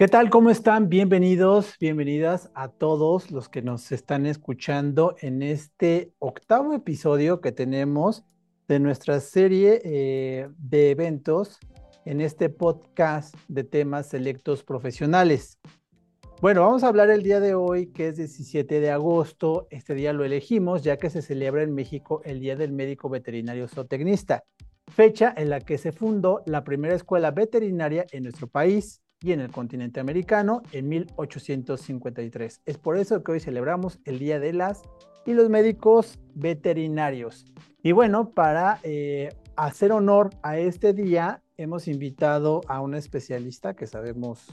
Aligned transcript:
¿Qué 0.00 0.08
tal? 0.08 0.30
¿Cómo 0.30 0.48
están? 0.48 0.88
Bienvenidos, 0.88 1.76
bienvenidas 1.78 2.50
a 2.54 2.68
todos 2.68 3.30
los 3.30 3.50
que 3.50 3.60
nos 3.60 3.92
están 3.92 4.24
escuchando 4.24 5.14
en 5.20 5.42
este 5.42 6.14
octavo 6.18 6.72
episodio 6.72 7.42
que 7.42 7.52
tenemos 7.52 8.24
de 8.66 8.80
nuestra 8.80 9.20
serie 9.20 9.82
eh, 9.84 10.48
de 10.56 10.90
eventos 10.90 11.58
en 12.06 12.22
este 12.22 12.48
podcast 12.48 13.34
de 13.48 13.62
temas 13.62 14.06
selectos 14.06 14.64
profesionales. 14.64 15.58
Bueno, 16.40 16.62
vamos 16.62 16.82
a 16.82 16.88
hablar 16.88 17.10
el 17.10 17.22
día 17.22 17.38
de 17.38 17.54
hoy, 17.54 17.88
que 17.88 18.08
es 18.08 18.16
17 18.16 18.80
de 18.80 18.90
agosto. 18.90 19.66
Este 19.68 19.92
día 19.92 20.14
lo 20.14 20.24
elegimos 20.24 20.82
ya 20.82 20.96
que 20.96 21.10
se 21.10 21.20
celebra 21.20 21.62
en 21.62 21.74
México 21.74 22.22
el 22.24 22.40
Día 22.40 22.56
del 22.56 22.72
Médico 22.72 23.10
Veterinario 23.10 23.68
Zootecnista, 23.68 24.44
fecha 24.88 25.34
en 25.36 25.50
la 25.50 25.60
que 25.60 25.76
se 25.76 25.92
fundó 25.92 26.42
la 26.46 26.64
primera 26.64 26.94
escuela 26.94 27.32
veterinaria 27.32 28.06
en 28.12 28.22
nuestro 28.22 28.46
país 28.46 29.02
y 29.22 29.32
en 29.32 29.40
el 29.40 29.50
continente 29.50 30.00
americano 30.00 30.62
en 30.72 30.88
1853. 30.88 32.62
Es 32.64 32.78
por 32.78 32.96
eso 32.96 33.22
que 33.22 33.32
hoy 33.32 33.40
celebramos 33.40 33.98
el 34.04 34.18
Día 34.18 34.40
de 34.40 34.52
las 34.52 34.82
y 35.26 35.34
los 35.34 35.50
médicos 35.50 36.18
veterinarios. 36.34 37.44
Y 37.82 37.92
bueno, 37.92 38.30
para 38.30 38.80
eh, 38.82 39.28
hacer 39.56 39.92
honor 39.92 40.30
a 40.42 40.58
este 40.58 40.92
día, 40.94 41.42
hemos 41.56 41.88
invitado 41.88 42.62
a 42.68 42.80
una 42.80 42.98
especialista 42.98 43.74
que 43.74 43.86
sabemos 43.86 44.50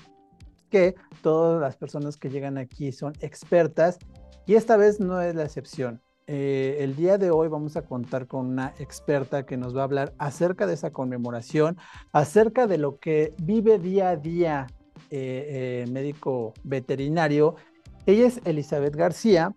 que 0.69 0.95
todas 1.21 1.61
las 1.61 1.77
personas 1.77 2.17
que 2.17 2.29
llegan 2.29 2.57
aquí 2.57 2.91
son 2.91 3.13
expertas 3.21 3.99
y 4.45 4.55
esta 4.55 4.75
vez 4.75 4.99
no 4.99 5.21
es 5.21 5.33
la 5.35 5.43
excepción. 5.43 6.01
Eh, 6.29 6.83
el 6.83 6.97
día 6.97 7.17
de 7.17 7.31
hoy 7.31 7.47
vamos 7.47 7.77
a 7.77 7.83
contar 7.83 8.27
con 8.27 8.47
una 8.47 8.73
experta 8.79 9.45
que 9.45 9.55
nos 9.55 9.73
va 9.73 9.81
a 9.81 9.83
hablar 9.85 10.13
acerca 10.17 10.67
de 10.67 10.73
esa 10.73 10.91
conmemoración, 10.91 11.77
acerca 12.11 12.67
de 12.67 12.77
lo 12.77 12.99
que 12.99 13.33
vive 13.41 13.79
día 13.79 14.09
a 14.09 14.17
día 14.17 14.67
eh, 15.09 15.85
eh, 15.85 15.89
médico 15.89 16.53
veterinario. 16.63 17.55
Ella 18.05 18.27
es 18.27 18.41
Elizabeth 18.43 18.93
García, 18.93 19.53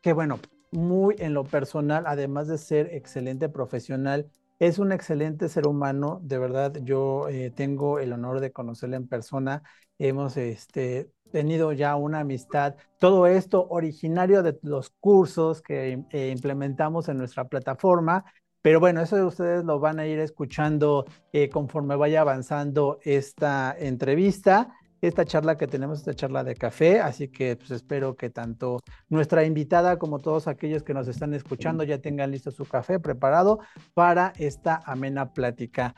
que 0.00 0.14
bueno, 0.14 0.40
muy 0.72 1.16
en 1.18 1.34
lo 1.34 1.44
personal, 1.44 2.04
además 2.06 2.48
de 2.48 2.56
ser 2.56 2.88
excelente 2.94 3.50
profesional, 3.50 4.30
es 4.58 4.78
un 4.78 4.90
excelente 4.90 5.50
ser 5.50 5.66
humano, 5.66 6.20
de 6.22 6.38
verdad, 6.38 6.72
yo 6.82 7.26
tengo 7.54 7.98
el 7.98 8.12
honor 8.12 8.40
de 8.40 8.52
conocerla 8.52 8.96
en 8.96 9.08
persona, 9.08 9.62
hemos 9.98 10.36
este, 10.36 11.10
tenido 11.30 11.72
ya 11.72 11.96
una 11.96 12.20
amistad. 12.20 12.76
Todo 12.98 13.26
esto 13.26 13.66
originario 13.68 14.42
de 14.42 14.58
los 14.62 14.90
cursos 15.00 15.62
que 15.62 16.04
eh, 16.10 16.30
implementamos 16.30 17.08
en 17.08 17.18
nuestra 17.18 17.48
plataforma. 17.48 18.24
Pero 18.62 18.80
bueno, 18.80 19.02
eso 19.02 19.26
ustedes 19.26 19.64
lo 19.64 19.78
van 19.78 19.98
a 19.98 20.06
ir 20.06 20.18
escuchando 20.20 21.04
eh, 21.32 21.50
conforme 21.50 21.96
vaya 21.96 22.22
avanzando 22.22 22.98
esta 23.02 23.76
entrevista, 23.78 24.74
esta 25.02 25.26
charla 25.26 25.58
que 25.58 25.66
tenemos, 25.66 25.98
esta 25.98 26.14
charla 26.14 26.44
de 26.44 26.54
café. 26.54 27.00
Así 27.00 27.28
que 27.28 27.56
pues, 27.56 27.72
espero 27.72 28.16
que 28.16 28.30
tanto 28.30 28.78
nuestra 29.08 29.44
invitada 29.44 29.98
como 29.98 30.18
todos 30.18 30.46
aquellos 30.46 30.82
que 30.82 30.94
nos 30.94 31.08
están 31.08 31.34
escuchando 31.34 31.84
ya 31.84 31.98
tengan 31.98 32.30
listo 32.30 32.50
su 32.52 32.64
café 32.64 33.00
preparado 33.00 33.58
para 33.92 34.32
esta 34.38 34.80
amena 34.86 35.32
plática. 35.32 35.94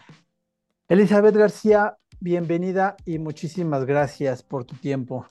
Elizabeth 0.88 1.36
García, 1.36 1.96
bienvenida 2.20 2.96
y 3.04 3.18
muchísimas 3.18 3.84
gracias 3.84 4.42
por 4.42 4.64
tu 4.64 4.74
tiempo. 4.76 5.26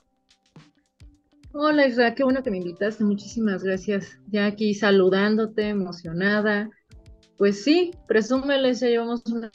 Hola 1.52 1.86
Isra, 1.86 2.14
qué 2.14 2.22
bueno 2.22 2.42
que 2.42 2.50
me 2.50 2.58
invitaste, 2.58 3.02
muchísimas 3.04 3.64
gracias. 3.64 4.18
Ya 4.28 4.46
aquí 4.46 4.74
saludándote, 4.74 5.70
emocionada. 5.70 6.70
Pues 7.38 7.64
sí, 7.64 7.92
presúmeles, 8.06 8.80
ya 8.80 8.88
llevamos 8.88 9.22
una 9.26 9.50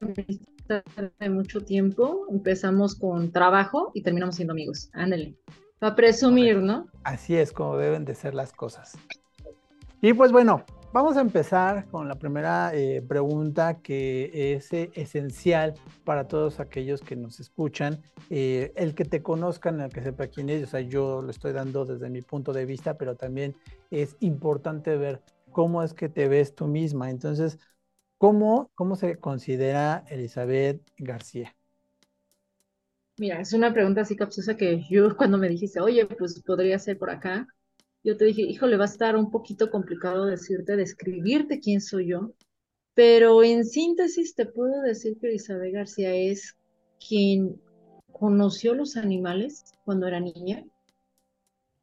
amistad 0.00 0.82
de 1.18 1.30
mucho 1.30 1.60
tiempo. 1.60 2.26
Empezamos 2.30 2.94
con 2.94 3.32
trabajo 3.32 3.90
y 3.94 4.02
terminamos 4.02 4.36
siendo 4.36 4.52
amigos. 4.52 4.90
Ándale. 4.92 5.34
Para 5.78 5.94
presumir, 5.94 6.56
¿no? 6.56 6.86
Así 7.04 7.36
es 7.36 7.52
como 7.52 7.76
deben 7.76 8.04
de 8.04 8.14
ser 8.14 8.34
las 8.34 8.52
cosas. 8.52 8.98
Y 10.00 10.12
pues 10.12 10.32
bueno, 10.32 10.64
Vamos 10.90 11.18
a 11.18 11.20
empezar 11.20 11.86
con 11.90 12.08
la 12.08 12.14
primera 12.18 12.74
eh, 12.74 13.02
pregunta 13.06 13.80
que 13.82 14.54
es 14.54 14.72
eh, 14.72 14.90
esencial 14.94 15.74
para 16.04 16.26
todos 16.28 16.60
aquellos 16.60 17.02
que 17.02 17.14
nos 17.14 17.40
escuchan. 17.40 18.02
Eh, 18.30 18.72
el 18.74 18.94
que 18.94 19.04
te 19.04 19.22
conozcan, 19.22 19.80
el 19.80 19.92
que 19.92 20.02
sepa 20.02 20.28
quién 20.28 20.48
es, 20.48 20.64
o 20.64 20.66
sea, 20.66 20.80
yo 20.80 21.20
lo 21.20 21.30
estoy 21.30 21.52
dando 21.52 21.84
desde 21.84 22.08
mi 22.08 22.22
punto 22.22 22.52
de 22.54 22.64
vista, 22.64 22.96
pero 22.96 23.16
también 23.16 23.54
es 23.90 24.16
importante 24.20 24.96
ver 24.96 25.20
cómo 25.52 25.82
es 25.82 25.92
que 25.92 26.08
te 26.08 26.26
ves 26.26 26.54
tú 26.54 26.66
misma. 26.68 27.10
Entonces, 27.10 27.58
¿cómo, 28.16 28.70
cómo 28.74 28.96
se 28.96 29.18
considera 29.18 30.04
Elizabeth 30.08 30.80
García? 30.96 31.54
Mira, 33.18 33.40
es 33.40 33.52
una 33.52 33.72
pregunta 33.74 34.00
así 34.02 34.16
capciosa 34.16 34.56
que 34.56 34.82
yo 34.88 35.14
cuando 35.16 35.38
me 35.38 35.48
dijiste, 35.48 35.80
oye, 35.80 36.06
pues 36.06 36.42
podría 36.42 36.78
ser 36.78 36.98
por 36.98 37.10
acá, 37.10 37.46
yo 38.04 38.16
te 38.16 38.26
dije, 38.26 38.42
híjole, 38.42 38.76
va 38.76 38.84
a 38.84 38.88
estar 38.88 39.16
un 39.16 39.30
poquito 39.30 39.70
complicado 39.70 40.26
decirte, 40.26 40.76
describirte 40.76 41.60
quién 41.60 41.80
soy 41.80 42.08
yo, 42.08 42.32
pero 42.94 43.42
en 43.42 43.64
síntesis 43.64 44.34
te 44.34 44.46
puedo 44.46 44.82
decir 44.82 45.18
que 45.20 45.34
Isabel 45.34 45.72
García 45.72 46.14
es 46.14 46.56
quien 47.06 47.60
conoció 48.12 48.74
los 48.74 48.96
animales 48.96 49.64
cuando 49.84 50.06
era 50.06 50.20
niña, 50.20 50.64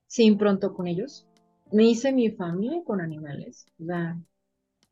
se 0.07 0.23
improntó 0.23 0.73
con 0.73 0.87
ellos, 0.87 1.27
me 1.71 1.83
hice 1.83 2.11
mi 2.11 2.29
familia 2.31 2.81
con 2.83 3.01
animales, 3.01 3.65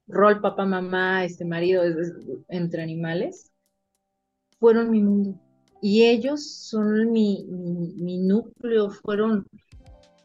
rol 0.08 0.42
papá, 0.42 0.66
mamá, 0.66 1.24
este 1.24 1.46
marido 1.46 1.84
entre 2.48 2.82
animales, 2.82 3.52
fueron 4.60 4.90
mi 4.90 5.02
mundo. 5.02 5.40
Y 5.82 6.04
ellos 6.04 6.46
son 6.46 7.12
mi, 7.12 7.46
mi, 7.50 7.94
mi 7.96 8.18
núcleo, 8.18 8.90
fueron, 8.90 9.46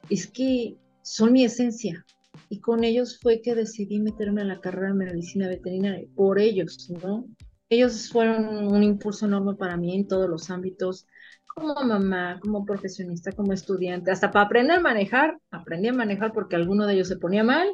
es 0.09 0.29
que 0.29 0.77
son 1.09 1.33
mi 1.33 1.45
esencia. 1.45 2.05
Y 2.49 2.61
con 2.61 2.85
ellos 2.85 3.19
fue 3.21 3.41
que 3.41 3.55
decidí 3.55 3.99
meterme 3.99 4.43
en 4.43 4.49
la 4.49 4.61
carrera 4.61 4.89
de 4.89 4.95
medicina 4.95 5.49
veterinaria, 5.49 6.07
por 6.15 6.39
ellos, 6.39 6.91
¿no? 7.03 7.27
Ellos 7.69 8.09
fueron 8.11 8.69
un 8.69 8.83
impulso 8.83 9.27
enorme 9.27 9.55
para 9.55 9.77
mí 9.77 9.95
en 9.95 10.07
todos 10.07 10.29
los 10.29 10.49
ámbitos, 10.51 11.07
como 11.55 11.75
mamá, 11.75 12.39
como 12.41 12.65
profesionista, 12.65 13.33
como 13.33 13.53
estudiante, 13.53 14.11
hasta 14.11 14.31
para 14.31 14.47
aprender 14.47 14.79
a 14.79 14.81
manejar, 14.81 15.39
aprendí 15.51 15.89
a 15.89 15.93
manejar 15.93 16.33
porque 16.33 16.57
alguno 16.57 16.87
de 16.87 16.95
ellos 16.95 17.09
se 17.09 17.17
ponía 17.17 17.45
mal. 17.45 17.69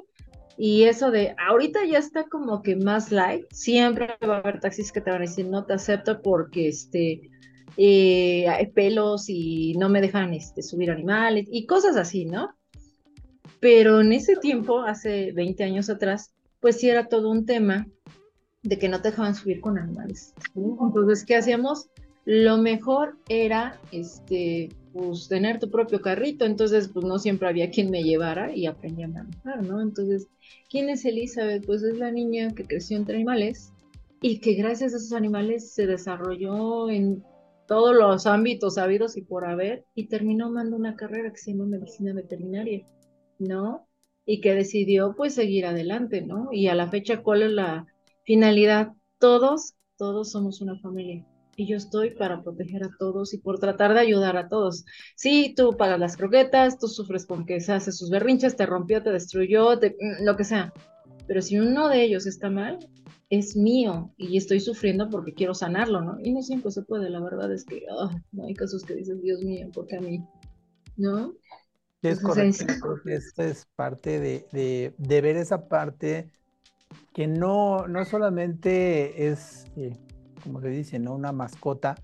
Y 0.57 0.85
eso 0.85 1.11
de, 1.11 1.35
ahorita 1.39 1.85
ya 1.85 1.99
está 1.99 2.25
como 2.25 2.63
que 2.63 2.77
más 2.77 3.11
light, 3.11 3.45
siempre 3.51 4.09
va 4.27 4.37
a 4.37 4.39
haber 4.39 4.61
taxis 4.61 4.93
que 4.93 5.01
te 5.01 5.11
van 5.11 5.19
a 5.19 5.27
decir, 5.27 5.47
no 5.47 5.65
te 5.65 5.75
acepto 5.75 6.23
porque 6.23 6.69
este, 6.69 7.31
eh, 7.77 8.49
hay 8.49 8.67
pelos 8.69 9.29
y 9.29 9.75
no 9.75 9.89
me 9.89 10.01
dejan 10.01 10.33
este, 10.33 10.63
subir 10.63 10.93
animales 10.93 11.47
y 11.51 11.67
cosas 11.67 11.97
así, 11.97 12.25
¿no? 12.25 12.55
Pero 13.65 14.03
en 14.03 14.13
ese 14.13 14.37
tiempo, 14.37 14.81
hace 14.83 15.33
20 15.33 15.65
años 15.65 15.89
atrás, 15.89 16.35
pues 16.61 16.77
sí 16.77 16.91
era 16.91 17.09
todo 17.09 17.31
un 17.31 17.47
tema 17.47 17.87
de 18.63 18.79
que 18.79 18.91
no 18.91 19.01
te 19.01 19.09
dejaban 19.09 19.35
subir 19.35 19.63
con 19.63 19.79
animales. 19.79 20.35
Entonces, 20.55 21.25
¿qué 21.25 21.37
hacíamos? 21.37 21.89
Lo 22.27 22.59
mejor 22.59 23.17
era, 23.27 23.81
este, 23.91 24.69
pues, 24.93 25.29
tener 25.29 25.61
tu 25.61 25.71
propio 25.71 26.03
carrito. 26.03 26.45
Entonces, 26.45 26.91
pues, 26.93 27.07
no 27.07 27.19
siempre 27.19 27.49
había 27.49 27.71
quien 27.71 27.91
me 27.91 28.03
llevara 28.03 28.55
y 28.55 28.67
aprendía 28.67 29.07
a 29.07 29.09
manejar, 29.09 29.63
¿no? 29.63 29.81
Entonces, 29.81 30.29
¿quién 30.69 30.91
es 30.91 31.07
Elizabeth? 31.07 31.65
Pues 31.65 31.83
es 31.85 31.97
la 31.97 32.11
niña 32.11 32.51
que 32.55 32.65
creció 32.65 32.99
entre 32.99 33.15
animales 33.15 33.73
y 34.21 34.41
que 34.41 34.53
gracias 34.53 34.93
a 34.93 34.99
esos 34.99 35.15
animales 35.15 35.73
se 35.73 35.87
desarrolló 35.87 36.91
en 36.91 37.25
todos 37.67 37.97
los 37.97 38.27
ámbitos 38.27 38.77
habidos 38.77 39.17
y 39.17 39.23
por 39.23 39.47
haber 39.47 39.87
y 39.95 40.09
terminó 40.09 40.51
mandando 40.51 40.77
una 40.77 40.97
carrera 40.97 41.31
que 41.31 41.39
se 41.39 41.53
llama 41.53 41.65
medicina 41.65 42.13
veterinaria. 42.13 42.85
¿No? 43.39 43.89
Y 44.27 44.41
que 44.41 44.55
decidió 44.55 45.15
pues 45.17 45.35
seguir 45.35 45.67
adelante, 45.67 46.23
¿no? 46.23 46.49
Y 46.53 46.69
a 46.69 46.75
la 46.75 46.89
fecha, 46.91 47.23
¿cuál 47.23 47.43
es 47.43 47.51
la 47.51 47.87
finalidad? 48.25 48.93
Todos, 49.19 49.75
todos 49.97 50.33
somos 50.33 50.61
una 50.61 50.79
familia. 50.81 51.27
Y 51.57 51.69
yo 51.69 51.77
estoy 51.77 52.11
para 52.11 52.43
proteger 52.43 52.85
a 52.85 52.91
todos 52.99 53.33
y 53.33 53.39
por 53.39 53.61
tratar 53.61 53.95
de 53.95 54.01
ayudar 54.01 54.37
a 54.37 54.49
todos. 54.49 54.85
Sí, 55.15 55.55
tú 55.57 55.77
pagas 55.77 56.01
las 56.01 56.17
croquetas, 56.17 56.79
tú 56.79 56.89
sufres 56.89 57.27
porque 57.27 57.61
se 57.61 57.73
hace 57.73 57.93
sus 57.93 58.11
berrinches, 58.11 58.57
te 58.57 58.67
rompió, 58.67 59.03
te 59.03 59.11
destruyó, 59.13 59.77
mm, 59.77 60.25
lo 60.25 60.37
que 60.37 60.45
sea. 60.45 60.73
Pero 61.27 61.43
si 61.43 61.59
uno 61.59 61.89
de 61.89 62.03
ellos 62.03 62.27
está 62.27 62.51
mal, 62.51 62.79
es 63.31 63.57
mío 63.57 64.13
y 64.17 64.37
estoy 64.37 64.61
sufriendo 64.61 65.09
porque 65.09 65.35
quiero 65.35 65.55
sanarlo, 65.55 66.01
¿no? 66.01 66.19
Y 66.21 66.33
no 66.33 66.43
siempre 66.43 66.71
se 66.71 66.83
puede, 66.83 67.11
la 67.11 67.21
verdad 67.21 67.53
es 67.53 67.65
que 67.65 67.85
no 68.33 68.45
hay 68.45 68.55
casos 68.55 68.85
que 68.85 68.95
dicen, 68.95 69.21
Dios 69.21 69.43
mío, 69.43 69.69
porque 69.73 69.97
a 69.97 70.01
mí, 70.01 70.25
¿no? 70.97 71.35
Es 72.11 72.21
correcto. 72.21 72.67
Creo 72.67 73.03
que 73.03 73.15
esta 73.15 73.45
es 73.45 73.67
parte 73.77 74.21
de, 74.21 74.95
ver 74.99 75.37
esa 75.37 75.69
parte 75.69 76.31
que 77.13 77.27
no, 77.27 77.87
no 77.89 78.05
solamente 78.05 79.29
es, 79.29 79.67
eh, 79.77 79.97
como 80.43 80.61
se 80.61 80.69
dice, 80.69 80.99
¿no? 80.99 81.15
una 81.15 81.33
mascota, 81.33 81.95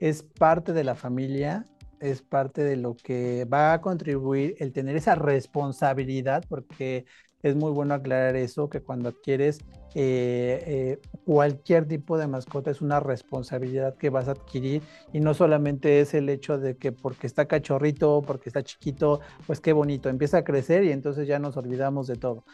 es 0.00 0.22
parte 0.22 0.72
de 0.72 0.84
la 0.84 0.94
familia, 0.94 1.64
es 2.00 2.22
parte 2.22 2.62
de 2.62 2.76
lo 2.76 2.96
que 2.96 3.44
va 3.46 3.72
a 3.72 3.80
contribuir 3.80 4.56
el 4.58 4.72
tener 4.72 4.96
esa 4.96 5.14
responsabilidad, 5.14 6.44
porque 6.48 7.06
es 7.42 7.56
muy 7.56 7.70
bueno 7.70 7.94
aclarar 7.94 8.36
eso, 8.36 8.68
que 8.68 8.80
cuando 8.80 9.10
adquieres 9.10 9.58
eh, 9.94 10.62
eh, 10.66 10.98
cualquier 11.24 11.86
tipo 11.88 12.18
de 12.18 12.26
mascota 12.26 12.70
es 12.70 12.80
una 12.80 13.00
responsabilidad 13.00 13.96
que 13.96 14.10
vas 14.10 14.28
a 14.28 14.32
adquirir 14.32 14.82
y 15.12 15.20
no 15.20 15.34
solamente 15.34 16.00
es 16.00 16.14
el 16.14 16.28
hecho 16.28 16.58
de 16.58 16.76
que 16.76 16.92
porque 16.92 17.26
está 17.26 17.46
cachorrito, 17.46 18.22
porque 18.26 18.48
está 18.48 18.62
chiquito, 18.62 19.20
pues 19.46 19.60
qué 19.60 19.72
bonito, 19.72 20.08
empieza 20.08 20.38
a 20.38 20.44
crecer 20.44 20.84
y 20.84 20.92
entonces 20.92 21.26
ya 21.26 21.38
nos 21.38 21.56
olvidamos 21.56 22.06
de 22.06 22.16
todo. 22.16 22.44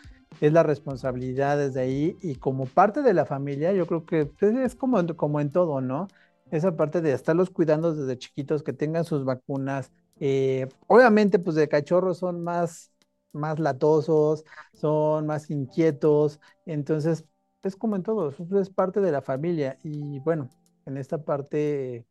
Es 0.41 0.53
la 0.53 0.63
responsabilidad 0.63 1.59
desde 1.59 1.81
ahí 1.81 2.17
y 2.23 2.37
como 2.37 2.67
parte 2.67 3.03
de 3.03 3.15
la 3.15 3.27
familia, 3.27 3.73
yo 3.73 3.87
creo 3.87 4.05
que 4.07 4.27
pues, 4.27 4.55
es 4.57 4.75
como, 4.75 5.05
como 5.17 5.41
en 5.41 5.51
todo, 5.51 5.81
¿no? 5.81 6.09
Esa 6.51 6.77
parte 6.77 7.01
de 7.01 7.13
estarlos 7.13 7.51
cuidando 7.51 7.95
desde 7.95 8.19
chiquitos, 8.19 8.63
que 8.63 8.73
tengan 8.73 9.05
sus 9.05 9.25
vacunas. 9.25 9.93
Eh, 10.19 10.69
obviamente, 10.87 11.39
pues 11.39 11.57
de 11.57 11.69
cachorros 11.69 12.19
son 12.19 12.43
más, 12.43 12.93
más 13.33 13.59
latosos, 13.59 14.45
son 14.75 15.27
más 15.27 15.51
inquietos, 15.51 16.41
entonces 16.67 17.25
es 17.69 17.77
como 17.77 17.97
en 17.97 18.03
todo, 18.03 18.33
es 18.61 18.71
parte 18.71 19.01
de 19.01 19.13
la 19.13 19.23
familia 19.23 19.79
y 19.83 20.19
bueno, 20.21 20.49
en 20.87 20.97
esta 20.97 21.25
parte 21.25 22.07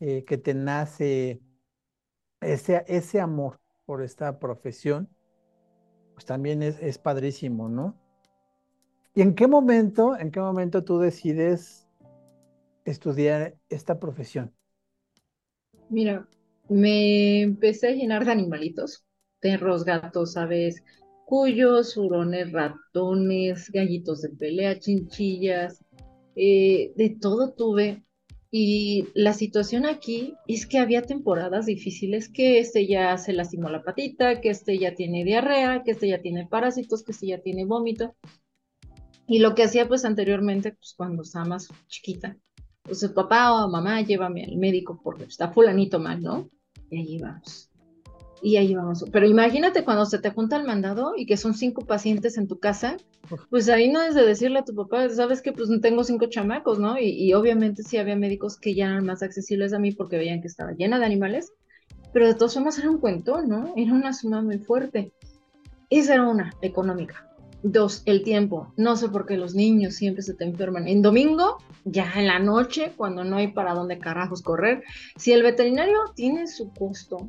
eh, 0.00 0.24
que 0.24 0.38
te 0.38 0.54
nace 0.54 1.40
ese, 2.40 2.84
ese 2.86 3.20
amor 3.20 3.60
por 3.84 4.02
esta 4.02 4.38
profesión, 4.38 5.08
pues 6.14 6.24
también 6.24 6.62
es, 6.62 6.80
es 6.80 6.98
padrísimo, 6.98 7.68
¿no? 7.68 7.96
¿Y 9.14 9.22
en 9.22 9.34
qué 9.34 9.46
momento, 9.46 10.16
en 10.16 10.30
qué 10.30 10.40
momento 10.40 10.84
tú 10.84 10.98
decides 10.98 11.86
estudiar 12.84 13.56
esta 13.68 13.98
profesión? 13.98 14.54
Mira, 15.88 16.26
me 16.68 17.42
empecé 17.42 17.88
a 17.88 17.92
llenar 17.92 18.24
de 18.24 18.32
animalitos, 18.32 19.04
perros, 19.40 19.84
gatos, 19.84 20.36
aves, 20.36 20.82
cuyos, 21.32 21.96
hurones, 21.96 22.52
ratones, 22.52 23.70
gallitos 23.72 24.20
de 24.20 24.28
pelea, 24.28 24.78
chinchillas, 24.78 25.82
eh, 26.36 26.92
de 26.94 27.16
todo 27.18 27.54
tuve. 27.54 28.04
Y 28.50 29.06
la 29.14 29.32
situación 29.32 29.86
aquí 29.86 30.34
es 30.46 30.66
que 30.66 30.78
había 30.78 31.00
temporadas 31.00 31.64
difíciles, 31.64 32.28
que 32.28 32.58
este 32.58 32.86
ya 32.86 33.16
se 33.16 33.32
lastimó 33.32 33.70
la 33.70 33.82
patita, 33.82 34.42
que 34.42 34.50
este 34.50 34.78
ya 34.78 34.94
tiene 34.94 35.24
diarrea, 35.24 35.82
que 35.84 35.92
este 35.92 36.08
ya 36.08 36.20
tiene 36.20 36.46
parásitos, 36.46 37.02
que 37.02 37.12
este 37.12 37.28
ya 37.28 37.38
tiene 37.40 37.64
vómito. 37.64 38.14
Y 39.26 39.38
lo 39.38 39.54
que 39.54 39.62
hacía 39.62 39.88
pues 39.88 40.04
anteriormente, 40.04 40.72
pues 40.72 40.92
cuando 40.94 41.22
estaba 41.22 41.46
más 41.46 41.68
chiquita, 41.88 42.36
pues 42.82 43.02
el 43.04 43.14
papá 43.14 43.54
o 43.54 43.70
mamá, 43.70 44.02
llévame 44.02 44.44
al 44.44 44.58
médico 44.58 45.00
porque 45.02 45.24
está 45.24 45.50
fulanito 45.50 45.98
mal, 45.98 46.20
¿no? 46.22 46.50
Y 46.90 46.98
ahí 46.98 47.18
vamos 47.18 47.71
y 48.42 48.56
ahí 48.56 48.74
vamos. 48.74 49.04
Pero 49.12 49.26
imagínate 49.26 49.84
cuando 49.84 50.04
se 50.04 50.18
te 50.18 50.30
junta 50.30 50.56
el 50.56 50.66
mandado 50.66 51.12
y 51.16 51.26
que 51.26 51.36
son 51.36 51.54
cinco 51.54 51.86
pacientes 51.86 52.36
en 52.36 52.48
tu 52.48 52.58
casa, 52.58 52.96
pues 53.48 53.68
ahí 53.68 53.90
no 53.90 54.02
es 54.02 54.14
de 54.14 54.26
decirle 54.26 54.58
a 54.58 54.64
tu 54.64 54.74
papá, 54.74 55.08
sabes 55.10 55.40
que 55.40 55.52
pues 55.52 55.70
tengo 55.80 56.02
cinco 56.02 56.26
chamacos, 56.26 56.78
¿no? 56.78 56.98
Y, 56.98 57.32
obviamente 57.34 57.84
sí 57.84 57.96
había 57.96 58.16
médicos 58.16 58.58
que 58.58 58.74
ya 58.74 58.86
eran 58.86 59.06
más 59.06 59.22
accesibles 59.22 59.72
a 59.72 59.78
mí 59.78 59.92
porque 59.92 60.18
veían 60.18 60.40
que 60.40 60.48
estaba 60.48 60.72
llena 60.72 60.98
de 60.98 61.06
animales, 61.06 61.52
pero 62.12 62.26
de 62.26 62.34
todos 62.34 62.56
modos 62.58 62.78
era 62.78 62.90
un 62.90 62.98
cuento, 62.98 63.42
¿no? 63.42 63.72
Era 63.76 63.92
una 63.92 64.12
suma 64.12 64.42
muy 64.42 64.58
fuerte. 64.58 65.12
Esa 65.88 66.14
era 66.14 66.28
una, 66.28 66.52
económica. 66.62 67.28
Dos, 67.62 68.02
el 68.06 68.24
tiempo. 68.24 68.72
No 68.76 68.96
sé 68.96 69.08
por 69.08 69.24
qué 69.24 69.36
los 69.36 69.54
niños 69.54 69.94
siempre 69.94 70.22
se 70.22 70.34
te 70.34 70.44
enferman. 70.44 70.88
En 70.88 71.00
domingo, 71.00 71.58
ya 71.84 72.12
en 72.16 72.26
la 72.26 72.40
noche, 72.40 72.92
cuando 72.96 73.22
no 73.22 73.36
hay 73.36 73.52
para 73.52 73.72
dónde 73.72 73.98
carajos 73.98 74.42
correr, 74.42 74.82
si 75.16 75.32
el 75.32 75.44
veterinario 75.44 75.98
tiene 76.16 76.48
su 76.48 76.72
costo, 76.72 77.28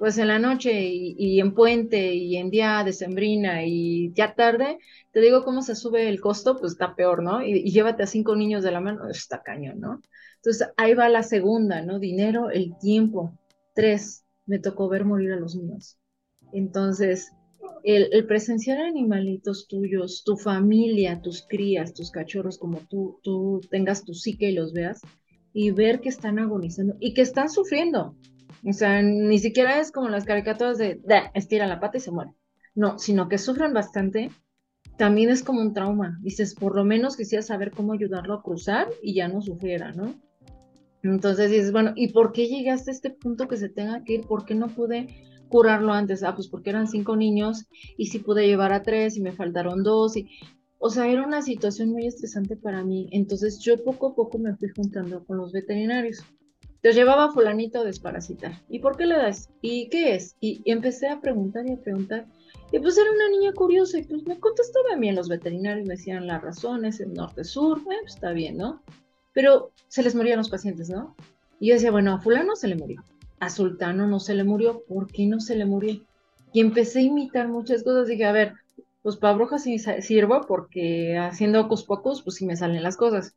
pues 0.00 0.16
en 0.16 0.28
la 0.28 0.38
noche 0.38 0.72
y, 0.82 1.40
en 1.40 1.52
puente 1.52 2.14
y 2.14 2.38
en 2.38 2.48
día 2.48 2.82
de 2.84 2.94
sembrina 2.94 3.66
y 3.66 4.14
ya 4.14 4.34
tarde, 4.34 4.78
te 5.12 5.20
digo 5.20 5.44
cómo 5.44 5.60
se 5.60 5.74
sube 5.76 6.08
el 6.08 6.22
costo, 6.22 6.56
pues 6.56 6.72
está 6.72 6.96
peor, 6.96 7.22
¿no? 7.22 7.44
Y, 7.44 7.70
llévate 7.70 8.04
a 8.04 8.06
cinco 8.06 8.34
niños 8.34 8.64
de 8.64 8.70
la 8.70 8.80
mano, 8.80 9.10
está 9.10 9.42
cañón, 9.42 9.78
¿no? 9.78 10.00
Entonces 10.36 10.68
ahí 10.78 10.94
va 10.94 11.10
la 11.10 11.22
segunda, 11.22 11.82
¿no? 11.82 11.98
Dinero, 11.98 12.48
el 12.48 12.78
tiempo. 12.78 13.38
Tres, 13.74 14.24
me 14.46 14.58
tocó 14.58 14.88
ver 14.88 15.04
morir 15.04 15.32
a 15.32 15.36
los 15.36 15.54
niños. 15.54 15.98
Entonces, 16.54 17.32
el, 17.84 18.08
el, 18.10 18.26
presenciar 18.26 18.78
animalitos 18.78 19.68
tuyos, 19.68 20.24
tu 20.24 20.38
familia, 20.38 21.20
tus 21.20 21.44
crías, 21.46 21.92
tus 21.92 22.10
cachorros, 22.10 22.56
como 22.56 22.78
tú, 22.88 23.20
tú 23.22 23.60
tengas 23.70 24.06
tu 24.06 24.14
psique 24.14 24.48
y 24.48 24.54
los 24.54 24.72
veas, 24.72 25.02
y 25.52 25.72
ver 25.72 26.00
que 26.00 26.08
están 26.08 26.38
agonizando 26.38 26.96
y 27.00 27.12
que 27.12 27.20
están 27.20 27.50
sufriendo, 27.50 28.16
o 28.64 28.72
sea, 28.72 29.02
ni 29.02 29.38
siquiera 29.38 29.80
es 29.80 29.90
como 29.92 30.08
las 30.08 30.24
caricaturas 30.24 30.78
de, 30.78 31.00
estira 31.34 31.66
la 31.66 31.80
pata 31.80 31.98
y 31.98 32.00
se 32.00 32.10
muere. 32.10 32.34
No, 32.74 32.98
sino 32.98 33.28
que 33.28 33.38
sufren 33.38 33.72
bastante. 33.72 34.30
También 34.96 35.30
es 35.30 35.42
como 35.42 35.60
un 35.60 35.72
trauma. 35.72 36.18
Dices, 36.22 36.54
por 36.54 36.76
lo 36.76 36.84
menos 36.84 37.16
quisiera 37.16 37.42
saber 37.42 37.70
cómo 37.70 37.92
ayudarlo 37.92 38.34
a 38.34 38.42
cruzar 38.42 38.88
y 39.02 39.14
ya 39.14 39.28
no 39.28 39.40
sufriera, 39.40 39.92
¿no? 39.92 40.14
Entonces 41.02 41.50
dices, 41.50 41.72
bueno, 41.72 41.92
¿y 41.96 42.12
por 42.12 42.32
qué 42.32 42.46
llegaste 42.46 42.90
a 42.90 42.94
este 42.94 43.10
punto 43.10 43.48
que 43.48 43.56
se 43.56 43.70
tenga 43.70 44.04
que 44.04 44.14
ir? 44.14 44.26
¿Por 44.26 44.44
qué 44.44 44.54
no 44.54 44.68
pude 44.68 45.08
curarlo 45.48 45.92
antes? 45.92 46.22
Ah, 46.22 46.34
pues 46.34 46.48
porque 46.48 46.70
eran 46.70 46.86
cinco 46.86 47.16
niños 47.16 47.66
y 47.96 48.06
sí 48.06 48.18
pude 48.18 48.46
llevar 48.46 48.72
a 48.72 48.82
tres 48.82 49.16
y 49.16 49.22
me 49.22 49.32
faltaron 49.32 49.82
dos. 49.82 50.16
Y, 50.18 50.28
o 50.78 50.90
sea, 50.90 51.08
era 51.08 51.26
una 51.26 51.40
situación 51.40 51.90
muy 51.90 52.06
estresante 52.06 52.56
para 52.56 52.84
mí. 52.84 53.08
Entonces 53.12 53.58
yo 53.60 53.82
poco 53.82 54.08
a 54.08 54.14
poco 54.14 54.38
me 54.38 54.54
fui 54.56 54.68
juntando 54.76 55.24
con 55.24 55.38
los 55.38 55.52
veterinarios 55.52 56.22
te 56.82 56.92
llevaba 56.92 57.32
fulanito 57.32 57.80
a 57.80 57.84
desparasitar. 57.84 58.60
¿Y 58.68 58.78
por 58.78 58.96
qué 58.96 59.06
le 59.06 59.16
das? 59.16 59.50
¿Y 59.60 59.88
qué 59.88 60.14
es? 60.14 60.36
Y, 60.40 60.62
empecé 60.64 61.08
a 61.08 61.20
preguntar 61.20 61.66
y 61.66 61.72
a 61.72 61.80
preguntar. 61.80 62.26
Y 62.72 62.78
pues 62.78 62.96
era 62.96 63.10
una 63.10 63.28
niña 63.28 63.52
curiosa 63.52 63.98
y 63.98 64.04
pues 64.04 64.24
me 64.24 64.38
contestaba 64.38 64.96
bien 64.96 65.16
los 65.16 65.28
veterinarios, 65.28 65.86
me 65.86 65.94
decían 65.94 66.26
las 66.26 66.42
razones, 66.42 67.00
el 67.00 67.12
norte-sur, 67.12 67.82
pues 67.84 67.98
está 68.06 68.30
bien, 68.32 68.56
¿no? 68.56 68.82
Pero 69.32 69.72
se 69.88 70.02
les 70.02 70.14
morían 70.14 70.38
los 70.38 70.50
pacientes, 70.50 70.88
¿no? 70.88 71.14
Y 71.58 71.68
yo 71.68 71.74
decía, 71.74 71.90
bueno, 71.90 72.14
a 72.14 72.20
fulano 72.20 72.56
se 72.56 72.68
le 72.68 72.76
murió, 72.76 73.02
a 73.40 73.50
sultano 73.50 74.06
no 74.06 74.20
se 74.20 74.34
le 74.34 74.44
murió, 74.44 74.82
¿por 74.88 75.08
qué 75.08 75.26
no 75.26 75.40
se 75.40 75.56
le 75.56 75.66
murió? 75.66 76.00
Y 76.52 76.60
empecé 76.60 77.00
a 77.00 77.02
imitar 77.02 77.48
muchas 77.48 77.82
cosas, 77.82 78.06
dije, 78.06 78.24
a 78.24 78.32
ver, 78.32 78.54
pues 79.02 79.16
para 79.16 79.34
brujas 79.34 79.64
sí 79.64 79.78
sirvo 79.78 80.42
porque 80.46 81.18
haciendo 81.18 81.60
ocus 81.60 81.84
pocus, 81.84 82.22
pues 82.22 82.36
sí 82.36 82.46
me 82.46 82.56
salen 82.56 82.82
las 82.82 82.96
cosas 82.96 83.34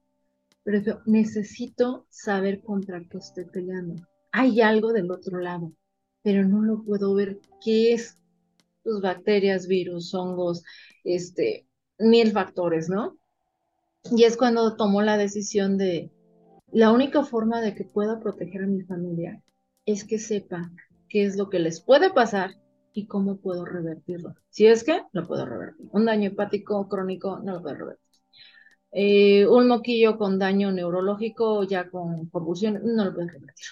pero 0.64 1.02
necesito 1.06 2.06
saber 2.10 2.62
contra 2.62 3.02
qué 3.10 3.18
estoy 3.18 3.46
peleando. 3.46 4.08
Hay 4.32 4.62
algo 4.62 4.94
del 4.94 5.12
otro 5.12 5.40
lado, 5.40 5.74
pero 6.24 6.48
no 6.48 6.62
lo 6.62 6.84
puedo 6.84 7.14
ver. 7.14 7.40
¿Qué 7.64 7.94
es? 7.94 8.18
Pues 8.84 9.02
bacterias, 9.02 9.68
virus, 9.68 10.14
hongos, 10.14 10.64
este, 11.04 11.68
mil 12.00 12.32
factores, 12.32 12.90
¿no? 12.90 13.18
Y 14.12 14.24
es 14.24 14.36
cuando 14.36 14.76
tomo 14.76 15.02
la 15.02 15.18
decisión 15.18 15.78
de, 15.78 16.12
la 16.74 16.92
única 16.92 17.24
forma 17.24 17.62
de 17.62 17.76
que 17.76 17.84
pueda 17.84 18.20
proteger 18.20 18.64
a 18.64 18.68
mi 18.68 18.82
familia 18.82 19.44
es 19.86 20.04
que 20.04 20.18
sepa 20.18 20.72
qué 21.08 21.24
es 21.24 21.38
lo 21.38 21.50
que 21.52 21.60
les 21.60 21.80
puede 21.80 22.12
pasar 22.12 22.56
y 22.94 23.06
cómo 23.06 23.38
puedo 23.38 23.64
revertirlo. 23.64 24.34
Si 24.50 24.66
es 24.66 24.84
que 24.84 25.04
lo 25.12 25.28
puedo 25.28 25.46
revertir. 25.46 25.88
Un 25.92 26.06
daño 26.06 26.30
hepático 26.30 26.90
crónico 26.90 27.40
no 27.44 27.54
lo 27.54 27.62
puedo 27.62 27.76
revertir. 27.76 28.13
Eh, 28.96 29.48
un 29.48 29.68
moquillo 29.68 30.18
con 30.18 30.38
daño 30.38 30.72
neurológico, 30.72 31.64
ya 31.64 31.90
con 31.90 32.28
convulsión, 32.28 32.80
no 32.84 33.06
lo 33.06 33.14
puedes 33.14 33.34
revertir. 33.34 33.66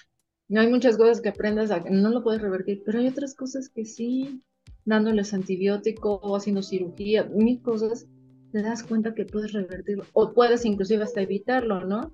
No 0.48 0.60
hay 0.60 0.68
muchas 0.68 0.96
cosas 0.96 1.20
que 1.20 1.28
aprendas, 1.28 1.70
a, 1.70 1.80
no 1.80 2.10
lo 2.10 2.24
puedes 2.24 2.42
revertir, 2.42 2.82
pero 2.84 2.98
hay 2.98 3.06
otras 3.06 3.34
cosas 3.34 3.68
que 3.68 3.84
sí, 3.84 4.42
dándoles 4.84 5.32
antibiótico 5.32 6.14
o 6.16 6.36
haciendo 6.36 6.62
cirugía, 6.62 7.24
mil 7.24 7.62
cosas, 7.62 8.06
te 8.50 8.62
das 8.62 8.82
cuenta 8.82 9.14
que 9.14 9.24
puedes 9.24 9.52
revertirlo 9.52 10.04
o 10.12 10.32
puedes 10.32 10.64
inclusive 10.64 11.04
hasta 11.04 11.22
evitarlo, 11.22 11.84
¿no? 11.86 12.12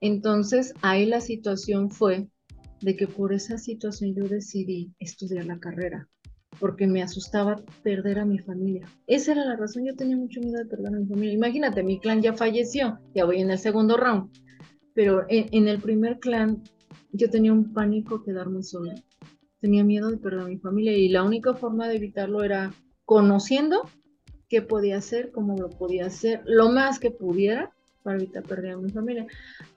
Entonces 0.00 0.74
ahí 0.82 1.06
la 1.06 1.20
situación 1.20 1.90
fue 1.90 2.28
de 2.82 2.96
que 2.96 3.08
por 3.08 3.32
esa 3.32 3.56
situación 3.56 4.14
yo 4.14 4.28
decidí 4.28 4.92
estudiar 4.98 5.46
la 5.46 5.58
carrera 5.58 6.08
porque 6.62 6.86
me 6.86 7.02
asustaba 7.02 7.60
perder 7.82 8.20
a 8.20 8.24
mi 8.24 8.38
familia. 8.38 8.86
Esa 9.08 9.32
era 9.32 9.44
la 9.44 9.56
razón, 9.56 9.84
yo 9.84 9.96
tenía 9.96 10.16
mucho 10.16 10.38
miedo 10.38 10.58
de 10.58 10.66
perder 10.66 10.94
a 10.94 10.98
mi 11.00 11.06
familia. 11.06 11.34
Imagínate, 11.34 11.82
mi 11.82 11.98
clan 11.98 12.22
ya 12.22 12.34
falleció, 12.34 13.00
ya 13.16 13.24
voy 13.24 13.40
en 13.40 13.50
el 13.50 13.58
segundo 13.58 13.96
round, 13.96 14.30
pero 14.94 15.26
en, 15.28 15.66
el 15.66 15.80
primer 15.80 16.20
clan 16.20 16.62
yo 17.10 17.28
tenía 17.30 17.52
un 17.52 17.72
pánico 17.72 18.22
quedarme 18.22 18.62
sola. 18.62 18.94
Tenía 19.60 19.82
miedo 19.82 20.08
de 20.08 20.18
perder 20.18 20.38
a 20.42 20.46
mi 20.46 20.58
familia 20.58 20.96
y 20.96 21.08
la 21.08 21.24
única 21.24 21.52
forma 21.52 21.88
de 21.88 21.96
evitarlo 21.96 22.44
era 22.44 22.72
conociendo 23.06 23.82
qué 24.48 24.62
podía 24.62 24.98
hacer, 24.98 25.32
cómo 25.32 25.56
lo 25.56 25.68
podía 25.68 26.06
hacer, 26.06 26.42
lo 26.46 26.70
más 26.70 27.00
que 27.00 27.10
pudiera 27.10 27.72
para 28.04 28.18
evitar 28.18 28.44
perder 28.44 28.74
a 28.74 28.78
mi 28.78 28.90
familia. 28.90 29.26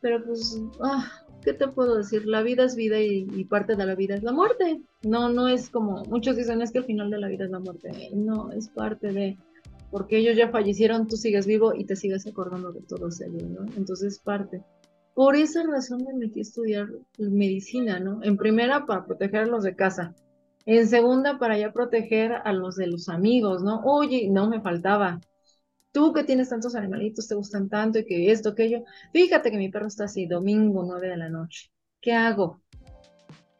Pero 0.01 0.23
pues, 0.23 0.61
ah, 0.83 1.11
¿qué 1.45 1.53
te 1.53 1.67
puedo 1.67 1.95
decir? 1.95 2.25
La 2.25 2.41
vida 2.41 2.65
es 2.65 2.75
vida 2.75 2.99
y, 2.99 3.45
parte 3.45 3.75
de 3.75 3.85
la 3.85 3.95
vida 3.95 4.15
es 4.15 4.23
la 4.23 4.33
muerte. 4.33 4.81
No, 5.03 5.29
no 5.29 5.47
es 5.47 5.69
como, 5.69 6.03
muchos 6.05 6.35
dicen 6.35 6.61
es 6.61 6.71
que 6.71 6.79
el 6.79 6.85
final 6.85 7.11
de 7.11 7.19
la 7.19 7.27
vida 7.27 7.45
es 7.45 7.51
la 7.51 7.59
muerte. 7.59 7.91
No, 8.13 8.51
es 8.51 8.67
parte 8.69 9.13
de, 9.13 9.37
porque 9.91 10.17
ellos 10.17 10.35
ya 10.35 10.49
fallecieron, 10.49 11.07
tú 11.07 11.15
sigues 11.15 11.45
vivo 11.45 11.73
y 11.75 11.85
te 11.85 11.95
sigues 11.95 12.25
acordando 12.25 12.73
de 12.73 12.81
todos 12.81 13.21
ellos, 13.21 13.43
¿no? 13.43 13.61
Entonces 13.77 14.13
es 14.13 14.19
parte. 14.19 14.63
Por 15.13 15.35
esa 15.35 15.63
razón 15.63 16.03
me 16.03 16.13
metí 16.13 16.39
a 16.39 16.41
estudiar 16.41 16.87
medicina, 17.19 17.99
¿no? 17.99 18.21
En 18.23 18.35
primera, 18.35 18.85
para 18.85 19.05
proteger 19.05 19.43
a 19.43 19.45
los 19.45 19.63
de 19.63 19.75
casa. 19.75 20.13
En 20.65 20.87
segunda, 20.87 21.37
para 21.37 21.57
ya 21.59 21.71
proteger 21.71 22.33
a 22.33 22.51
los 22.51 22.75
de 22.75 22.87
los 22.87 23.07
amigos, 23.07 23.63
¿no? 23.63 23.81
Oye, 23.85 24.29
no 24.31 24.49
me 24.49 24.61
faltaba 24.61 25.21
tú 25.95 26.11
que 26.11 26.25
tienes 26.25 26.49
tantos 26.49 26.75
animalitos, 26.75 27.25
te 27.25 27.35
gustan 27.35 27.69
tanto 27.69 27.99
y 27.99 28.05
que 28.05 28.29
esto, 28.29 28.49
aquello, 28.49 28.83
fíjate 29.13 29.49
que 29.49 29.57
mi 29.57 29.69
perro 29.69 29.87
está 29.87 30.03
así, 30.03 30.27
domingo, 30.27 30.83
nueve 30.83 31.07
de 31.07 31.15
la 31.15 31.29
noche. 31.29 31.71
¿Qué 32.01 32.11
hago? 32.11 32.61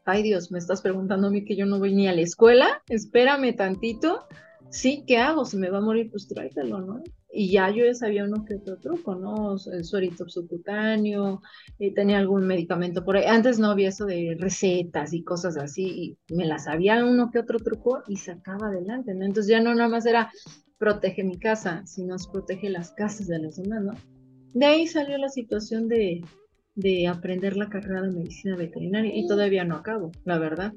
Ay 0.04 0.22
Dios, 0.22 0.52
me 0.52 0.60
estás 0.60 0.82
preguntando 0.82 1.28
a 1.28 1.32
mí 1.32 1.46
que 1.46 1.56
yo 1.56 1.66
no 1.66 1.80
voy 1.80 1.96
ni 1.96 2.10
a 2.10 2.14
la 2.14 2.20
escuela, 2.20 2.84
espérame 2.90 3.56
tantito. 3.56 4.28
Sí, 4.70 5.06
¿qué 5.08 5.18
hago? 5.18 5.46
Si 5.46 5.56
me 5.56 5.70
va 5.70 5.78
a 5.78 5.82
morir, 5.82 6.12
pues 6.12 6.28
tráetelo, 6.28 6.82
¿no? 6.82 7.02
Y 7.32 7.52
ya 7.52 7.70
yo 7.70 7.86
ya 7.86 7.94
sabía 7.94 8.26
uno 8.26 8.44
que 8.44 8.56
otro 8.56 8.78
truco, 8.80 9.16
¿no? 9.16 9.56
El 9.72 9.86
suerito 9.86 10.28
subcutáneo, 10.28 11.42
eh, 11.80 11.94
tenía 11.94 12.18
algún 12.18 12.46
medicamento 12.46 13.06
por 13.06 13.16
ahí. 13.16 13.26
Antes 13.26 13.60
no 13.60 13.72
había 13.72 13.90
eso 13.90 14.06
de 14.06 14.36
recetas 14.38 15.14
y 15.14 15.24
cosas 15.24 15.56
así, 15.56 16.18
y 16.30 16.34
me 16.34 16.46
las 16.46 16.66
sabía 16.66 17.06
uno 17.06 17.32
que 17.32 17.40
otro 17.40 17.60
truco 17.60 18.04
y 18.08 18.18
sacaba 18.18 18.68
adelante, 18.68 19.14
¿no? 19.14 19.24
Entonces 19.24 19.50
ya 19.50 19.62
no 19.62 19.74
nada 19.74 19.88
más 19.88 20.06
era 20.06 20.30
protege 20.78 21.24
mi 21.24 21.38
casa, 21.38 21.86
sino 21.86 22.16
protege 22.32 22.70
las 22.70 22.92
casas 22.92 23.28
de 23.28 23.40
los 23.40 23.58
demás, 23.58 23.84
¿no? 23.84 23.94
De 24.54 24.66
ahí 24.66 24.88
salió 24.88 25.18
la 25.18 25.30
situación 25.30 25.88
de, 25.88 26.24
de 26.76 27.08
aprender 27.08 27.58
la 27.58 27.70
carrera 27.70 28.02
de 28.02 28.12
medicina 28.12 28.56
veterinaria 28.56 29.16
y 29.16 29.28
todavía 29.28 29.66
no 29.66 29.76
acabo, 29.76 30.12
la 30.24 30.38
verdad. 30.38 30.74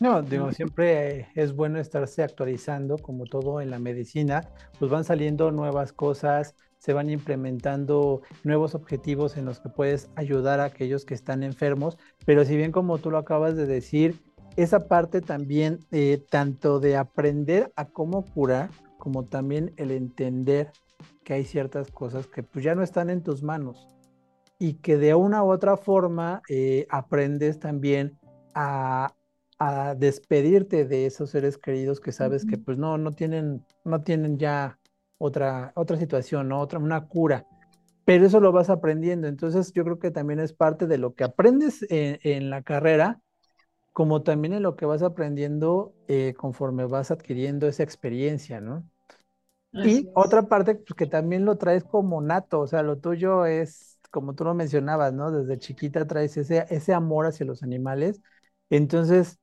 No, 0.00 0.22
digo, 0.22 0.52
siempre 0.52 1.28
es 1.34 1.54
bueno 1.54 1.80
estarse 1.80 2.22
actualizando, 2.22 2.98
como 2.98 3.24
todo 3.24 3.60
en 3.60 3.70
la 3.70 3.80
medicina, 3.80 4.48
pues 4.78 4.90
van 4.90 5.02
saliendo 5.02 5.50
nuevas 5.50 5.92
cosas, 5.92 6.54
se 6.78 6.92
van 6.92 7.10
implementando 7.10 8.22
nuevos 8.44 8.76
objetivos 8.76 9.36
en 9.36 9.44
los 9.44 9.58
que 9.58 9.68
puedes 9.68 10.08
ayudar 10.14 10.60
a 10.60 10.66
aquellos 10.66 11.04
que 11.04 11.14
están 11.14 11.42
enfermos, 11.42 11.98
pero 12.24 12.44
si 12.44 12.56
bien 12.56 12.70
como 12.70 12.98
tú 12.98 13.10
lo 13.10 13.18
acabas 13.18 13.56
de 13.56 13.66
decir, 13.66 14.14
esa 14.56 14.86
parte 14.86 15.20
también, 15.20 15.80
eh, 15.90 16.24
tanto 16.30 16.78
de 16.78 16.96
aprender 16.96 17.72
a 17.74 17.86
cómo 17.86 18.24
curar, 18.24 18.70
como 18.98 19.26
también 19.26 19.72
el 19.76 19.90
entender 19.90 20.72
que 21.24 21.34
hay 21.34 21.44
ciertas 21.44 21.90
cosas 21.90 22.26
que 22.26 22.42
pues 22.42 22.64
ya 22.64 22.74
no 22.74 22.82
están 22.82 23.10
en 23.10 23.22
tus 23.22 23.42
manos 23.42 23.88
y 24.58 24.74
que 24.74 24.96
de 24.96 25.14
una 25.14 25.44
u 25.44 25.50
otra 25.50 25.76
forma 25.76 26.42
eh, 26.48 26.86
aprendes 26.90 27.58
también 27.58 28.18
a, 28.54 29.14
a 29.58 29.94
despedirte 29.94 30.84
de 30.84 31.06
esos 31.06 31.30
seres 31.30 31.58
queridos 31.58 32.00
que 32.00 32.12
sabes 32.12 32.44
que 32.44 32.58
pues 32.58 32.78
no, 32.78 32.98
no 32.98 33.12
tienen, 33.12 33.64
no 33.84 34.02
tienen 34.02 34.38
ya 34.38 34.78
otra, 35.18 35.72
otra 35.74 35.96
situación, 35.96 36.48
¿no? 36.48 36.60
otra, 36.60 36.78
una 36.78 37.06
cura. 37.06 37.46
Pero 38.04 38.24
eso 38.24 38.40
lo 38.40 38.52
vas 38.52 38.70
aprendiendo. 38.70 39.28
Entonces 39.28 39.72
yo 39.74 39.84
creo 39.84 39.98
que 39.98 40.10
también 40.10 40.40
es 40.40 40.52
parte 40.52 40.86
de 40.86 40.96
lo 40.96 41.14
que 41.14 41.24
aprendes 41.24 41.84
en, 41.90 42.48
la 42.48 42.62
carrera, 42.62 43.20
como 43.98 44.22
también 44.22 44.52
en 44.52 44.62
lo 44.62 44.76
que 44.76 44.86
vas 44.86 45.02
aprendiendo 45.02 45.92
eh, 46.06 46.32
conforme 46.36 46.86
vas 46.86 47.10
adquiriendo 47.10 47.66
esa 47.66 47.82
experiencia, 47.82 48.60
¿no? 48.60 48.88
y 49.72 50.08
otra 50.14 50.42
parte 50.42 50.76
pues, 50.76 50.94
que 50.96 51.06
también 51.06 51.44
lo 51.44 51.58
traes 51.58 51.82
como 51.82 52.22
nato, 52.22 52.60
o 52.60 52.68
sea, 52.68 52.84
lo 52.84 52.98
tuyo 52.98 53.44
es, 53.44 53.98
como 54.12 54.36
tú 54.36 54.44
lo 54.44 54.54
mencionabas, 54.54 55.12
¿no? 55.12 55.32
Desde 55.32 55.58
chiquita 55.58 56.06
traes 56.06 56.36
ese, 56.36 56.64
ese 56.70 56.94
amor 56.94 57.26
hacia 57.26 57.44
los 57.44 57.64
animales. 57.64 58.20
Entonces, 58.70 59.40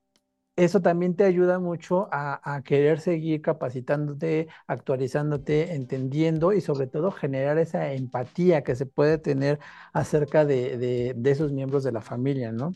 eso 0.56 0.82
también 0.82 1.18
te 1.18 1.26
ayuda 1.26 1.60
mucho 1.60 2.08
a, 2.14 2.62
querer 2.64 3.02
seguir 3.02 3.42
capacitándote, 3.42 4.48
actualizándote, 4.68 5.76
entendiendo 5.76 6.54
y 6.54 6.62
sobre 6.62 6.88
todo 6.88 7.12
generar 7.12 7.58
esa 7.58 7.92
empatía 7.92 8.64
que 8.64 8.76
se 8.76 8.86
puede 8.86 9.18
tener 9.18 9.60
acerca 9.92 10.46
de, 10.46 11.14
esos 11.26 11.52
miembros 11.52 11.84
de 11.84 11.92
la 11.92 12.02
familia, 12.02 12.54
¿no? 12.54 12.74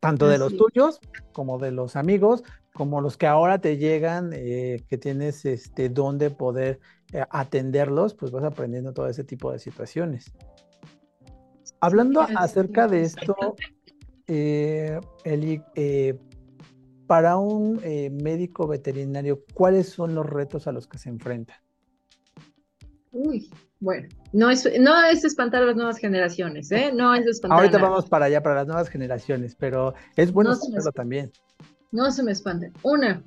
Tanto 0.00 0.28
de 0.28 0.38
los 0.38 0.56
tuyos 0.56 0.98
como 1.32 1.58
de 1.58 1.72
los 1.72 1.94
amigos, 1.94 2.42
como 2.72 3.00
los 3.00 3.16
que 3.16 3.26
ahora 3.26 3.60
te 3.60 3.76
llegan, 3.76 4.30
eh, 4.32 4.82
que 4.88 4.96
tienes 4.96 5.44
este 5.44 5.90
don 5.90 6.16
de 6.16 6.30
poder 6.30 6.80
eh, 7.12 7.24
atenderlos, 7.30 8.14
pues 8.14 8.30
vas 8.30 8.44
aprendiendo 8.44 8.92
todo 8.92 9.08
ese 9.08 9.24
tipo 9.24 9.52
de 9.52 9.58
situaciones. 9.58 10.32
Hablando 11.80 12.20
acerca 12.20 12.86
de 12.86 13.02
esto, 13.02 13.56
eh, 14.26 15.00
Eli, 15.24 15.62
eh, 15.74 16.18
para 17.06 17.36
un 17.38 17.80
médico 18.22 18.68
veterinario, 18.68 19.42
¿cuáles 19.54 19.88
son 19.88 20.14
los 20.14 20.24
retos 20.24 20.68
a 20.68 20.72
los 20.72 20.86
que 20.86 20.98
se 20.98 21.08
enfrenta? 21.08 21.60
Uy, 23.10 23.50
bueno, 23.80 24.08
no 24.34 24.50
es, 24.50 24.68
no 24.78 25.04
es 25.04 25.24
espantar 25.24 25.62
a 25.62 25.66
las 25.66 25.76
nuevas 25.76 25.96
generaciones, 25.96 26.70
¿eh? 26.70 26.92
No 26.94 27.14
es 27.14 27.26
espantar. 27.26 27.58
Ahorita 27.58 27.78
vamos 27.78 28.06
para 28.06 28.26
allá, 28.26 28.42
para 28.42 28.56
las 28.56 28.66
nuevas 28.66 28.90
generaciones, 28.90 29.56
pero 29.56 29.94
es 30.16 30.32
bueno 30.32 30.54
saberlo 30.54 30.92
también. 30.92 31.32
No 31.90 32.12
se 32.12 32.22
me 32.22 32.32
espanten. 32.32 32.72
Una, 32.82 33.24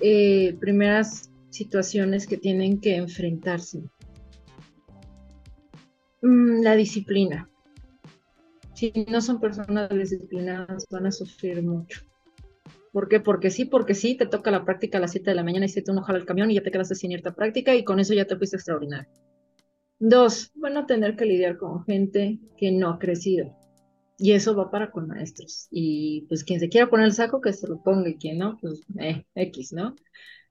eh, 0.00 0.56
primeras 0.60 1.30
situaciones 1.50 2.26
que 2.26 2.36
tienen 2.36 2.80
que 2.80 2.96
enfrentarse. 2.96 3.84
Mm, 6.20 6.62
la 6.62 6.74
disciplina. 6.74 7.48
Si 8.74 8.92
no 9.08 9.20
son 9.20 9.40
personas 9.40 9.88
disciplinadas, 9.90 10.86
van 10.90 11.06
a 11.06 11.12
sufrir 11.12 11.62
mucho. 11.62 12.02
¿Por 12.92 13.08
qué? 13.08 13.20
Porque 13.20 13.50
sí, 13.50 13.64
porque 13.66 13.94
sí, 13.94 14.16
te 14.16 14.26
toca 14.26 14.50
la 14.50 14.64
práctica 14.64 14.98
a 14.98 15.00
las 15.00 15.12
7 15.12 15.30
de 15.30 15.36
la 15.36 15.44
mañana 15.44 15.66
y 15.66 15.68
se 15.68 15.82
te 15.82 15.92
enoja 15.92 16.14
el 16.14 16.26
camión 16.26 16.50
y 16.50 16.54
ya 16.54 16.62
te 16.62 16.70
quedaste 16.70 16.94
sin 16.94 17.12
irte 17.12 17.28
a 17.28 17.34
práctica 17.34 17.74
y 17.74 17.84
con 17.84 18.00
eso 18.00 18.14
ya 18.14 18.24
te 18.24 18.36
fuiste 18.36 18.56
extraordinario. 18.56 19.08
Dos, 19.98 20.50
van 20.54 20.76
a 20.76 20.86
tener 20.86 21.16
que 21.16 21.24
lidiar 21.24 21.56
con 21.56 21.84
gente 21.84 22.38
que 22.56 22.72
no 22.72 22.90
ha 22.90 22.98
crecido. 22.98 23.56
Y 24.18 24.32
eso 24.32 24.56
va 24.56 24.70
para 24.70 24.90
con 24.90 25.08
maestros. 25.08 25.68
Y 25.70 26.26
pues 26.28 26.44
quien 26.44 26.60
se 26.60 26.68
quiera 26.68 26.88
poner 26.88 27.06
el 27.06 27.12
saco, 27.12 27.40
que 27.40 27.52
se 27.52 27.68
lo 27.68 27.82
ponga 27.82 28.08
y 28.08 28.16
quien 28.16 28.38
no, 28.38 28.58
pues 28.60 28.82
eh, 28.98 29.24
X, 29.34 29.72
¿no? 29.72 29.94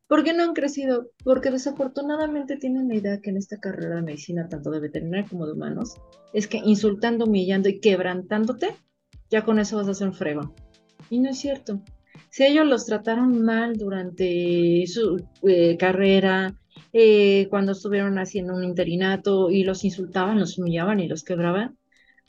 ¿Por 0.07 0.23
qué 0.23 0.33
no 0.33 0.43
han 0.43 0.53
crecido? 0.53 1.09
Porque 1.23 1.49
desafortunadamente 1.49 2.57
tienen 2.57 2.87
la 2.87 2.95
idea 2.95 3.21
que 3.21 3.31
en 3.31 3.37
esta 3.37 3.59
carrera 3.59 3.95
de 3.95 4.01
medicina, 4.03 4.47
tanto 4.47 4.69
de 4.69 4.79
veterinaria 4.79 5.27
como 5.27 5.47
de 5.47 5.53
humanos, 5.53 5.95
es 6.33 6.47
que 6.47 6.57
insultando, 6.57 7.25
humillando 7.25 7.69
y 7.69 7.79
quebrantándote, 7.79 8.75
ya 9.31 9.43
con 9.43 9.57
eso 9.57 9.77
vas 9.77 9.87
a 9.87 9.91
hacer 9.91 10.07
un 10.07 10.13
frego. 10.13 10.53
Y 11.09 11.19
no 11.19 11.29
es 11.29 11.39
cierto 11.39 11.81
si 12.29 12.43
ellos 12.45 12.65
los 12.65 12.85
trataron 12.85 13.43
mal 13.43 13.77
durante 13.77 14.85
su 14.87 15.25
eh, 15.47 15.77
carrera, 15.77 16.53
eh, 16.93 17.47
cuando 17.49 17.73
estuvieron 17.73 18.17
haciendo 18.19 18.53
un 18.55 18.63
interinato 18.63 19.49
y 19.49 19.63
los 19.63 19.83
insultaban, 19.83 20.39
los 20.39 20.57
humillaban 20.57 20.99
y 20.99 21.07
los 21.07 21.23
quebraban, 21.23 21.77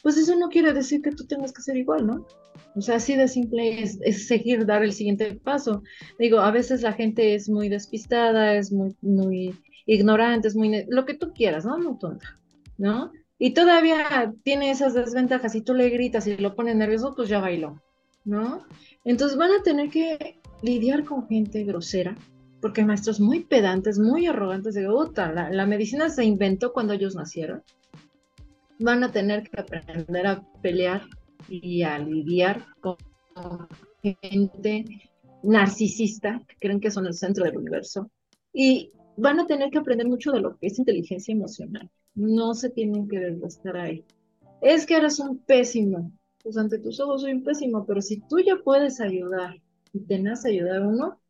pues 0.03 0.17
eso 0.17 0.37
no 0.37 0.49
quiere 0.49 0.73
decir 0.73 1.03
que 1.03 1.13
tú 1.13 1.27
tengas 1.27 1.53
que 1.53 1.63
ser 1.63 1.77
igual, 1.77 2.07
¿no? 2.07 2.27
O 2.75 2.81
sea, 2.81 2.97
así 2.97 3.17
de 3.17 3.29
simple 3.29 3.83
es, 3.83 4.27
seguir, 4.27 4.67
dar 4.67 4.83
el 4.83 4.93
siguiente 4.93 5.35
paso. 5.35 5.83
Digo, 6.19 6.41
a 6.41 6.51
veces 6.51 6.83
la 6.83 6.93
gente 6.93 7.35
es 7.35 7.49
muy 7.49 7.69
despistada, 7.69 8.57
es 8.57 8.71
muy, 8.73 8.95
muy 9.01 9.55
ignorante, 9.87 10.49
es 10.49 10.57
muy... 10.57 10.85
lo 10.89 11.07
que 11.07 11.15
tú 11.15 11.33
quieras, 11.33 11.65
¿no? 11.65 11.79
Muy 11.79 11.99
tonta, 11.99 12.39
¿no? 12.77 13.13
Y 13.39 13.53
todavía 13.53 14.33
tiene 14.43 14.71
esas 14.71 14.95
desventajas 14.95 15.55
y 15.55 15.61
tú 15.61 15.75
le 15.75 15.91
gritas 15.91 16.27
y 16.27 16.37
lo 16.37 16.55
pones 16.55 16.77
nervioso, 16.77 17.15
pues 17.15 17.29
ya 17.29 17.41
bailó, 17.41 17.83
¿no? 18.25 18.67
Entonces 19.05 19.37
van 19.37 19.53
a 19.53 19.63
tener 19.63 19.91
que 19.91 20.39
lidiar 20.63 21.05
con 21.05 21.27
gente 21.29 21.65
grosera, 21.65 22.17
porque 22.61 22.81
hay 22.81 22.87
maestros 22.87 23.21
muy 23.21 23.45
pedantes, 23.45 23.99
muy 23.99 24.27
arrogantes, 24.27 24.75
de 24.75 24.89
otra, 24.89 25.51
la, 25.51 25.67
medicina 25.67 26.09
se 26.09 26.25
inventó 26.25 26.73
cuando 26.73 26.95
ellos 26.95 27.15
nacieron. 27.15 27.63
Van 28.79 29.05
a 29.05 29.13
tener 29.13 29.49
que 29.49 29.61
aprender 29.61 30.27
a 30.27 30.45
pelear 30.63 31.03
y 31.49 31.83
a 31.83 31.99
lidiar 31.99 32.67
con 32.81 32.97
gente 34.23 34.85
narcisista, 35.43 36.43
que 36.47 36.57
creen 36.59 36.81
que 36.81 36.91
son 36.91 37.07
el 37.07 37.15
centro 37.15 37.45
del 37.45 37.59
universo, 37.59 38.11
y 38.53 38.91
van 39.17 39.41
a 39.41 39.47
tener 39.47 39.71
que 39.71 39.79
aprender 39.79 40.09
mucho 40.09 40.33
de 40.33 40.41
lo 40.41 40.57
que 40.57 40.69
es 40.69 40.79
inteligencia 40.79 41.33
emocional. 41.33 41.91
No 42.15 42.55
se 42.55 42.71
tienen 42.71 43.09
que 43.09 43.19
desgastar 43.19 43.77
ahí. 43.77 44.05
Es 44.61 44.87
que 44.87 44.97
eres 44.97 45.21
un 45.21 45.39
pésimo, 45.39 46.13
pues 46.43 46.57
ante 46.57 46.79
tus 46.79 46.99
ojos 47.01 47.23
soy 47.23 47.33
un 47.33 47.45
pésimo, 47.45 47.85
pero 47.87 48.01
si 48.01 48.21
tú 48.21 48.39
ya 48.39 48.57
puedes 48.65 49.01
ayudar 49.01 49.61
y 49.93 50.01
tenés 50.01 50.45
ayudar 50.45 50.83
a 50.83 50.89
uno, 50.89 51.21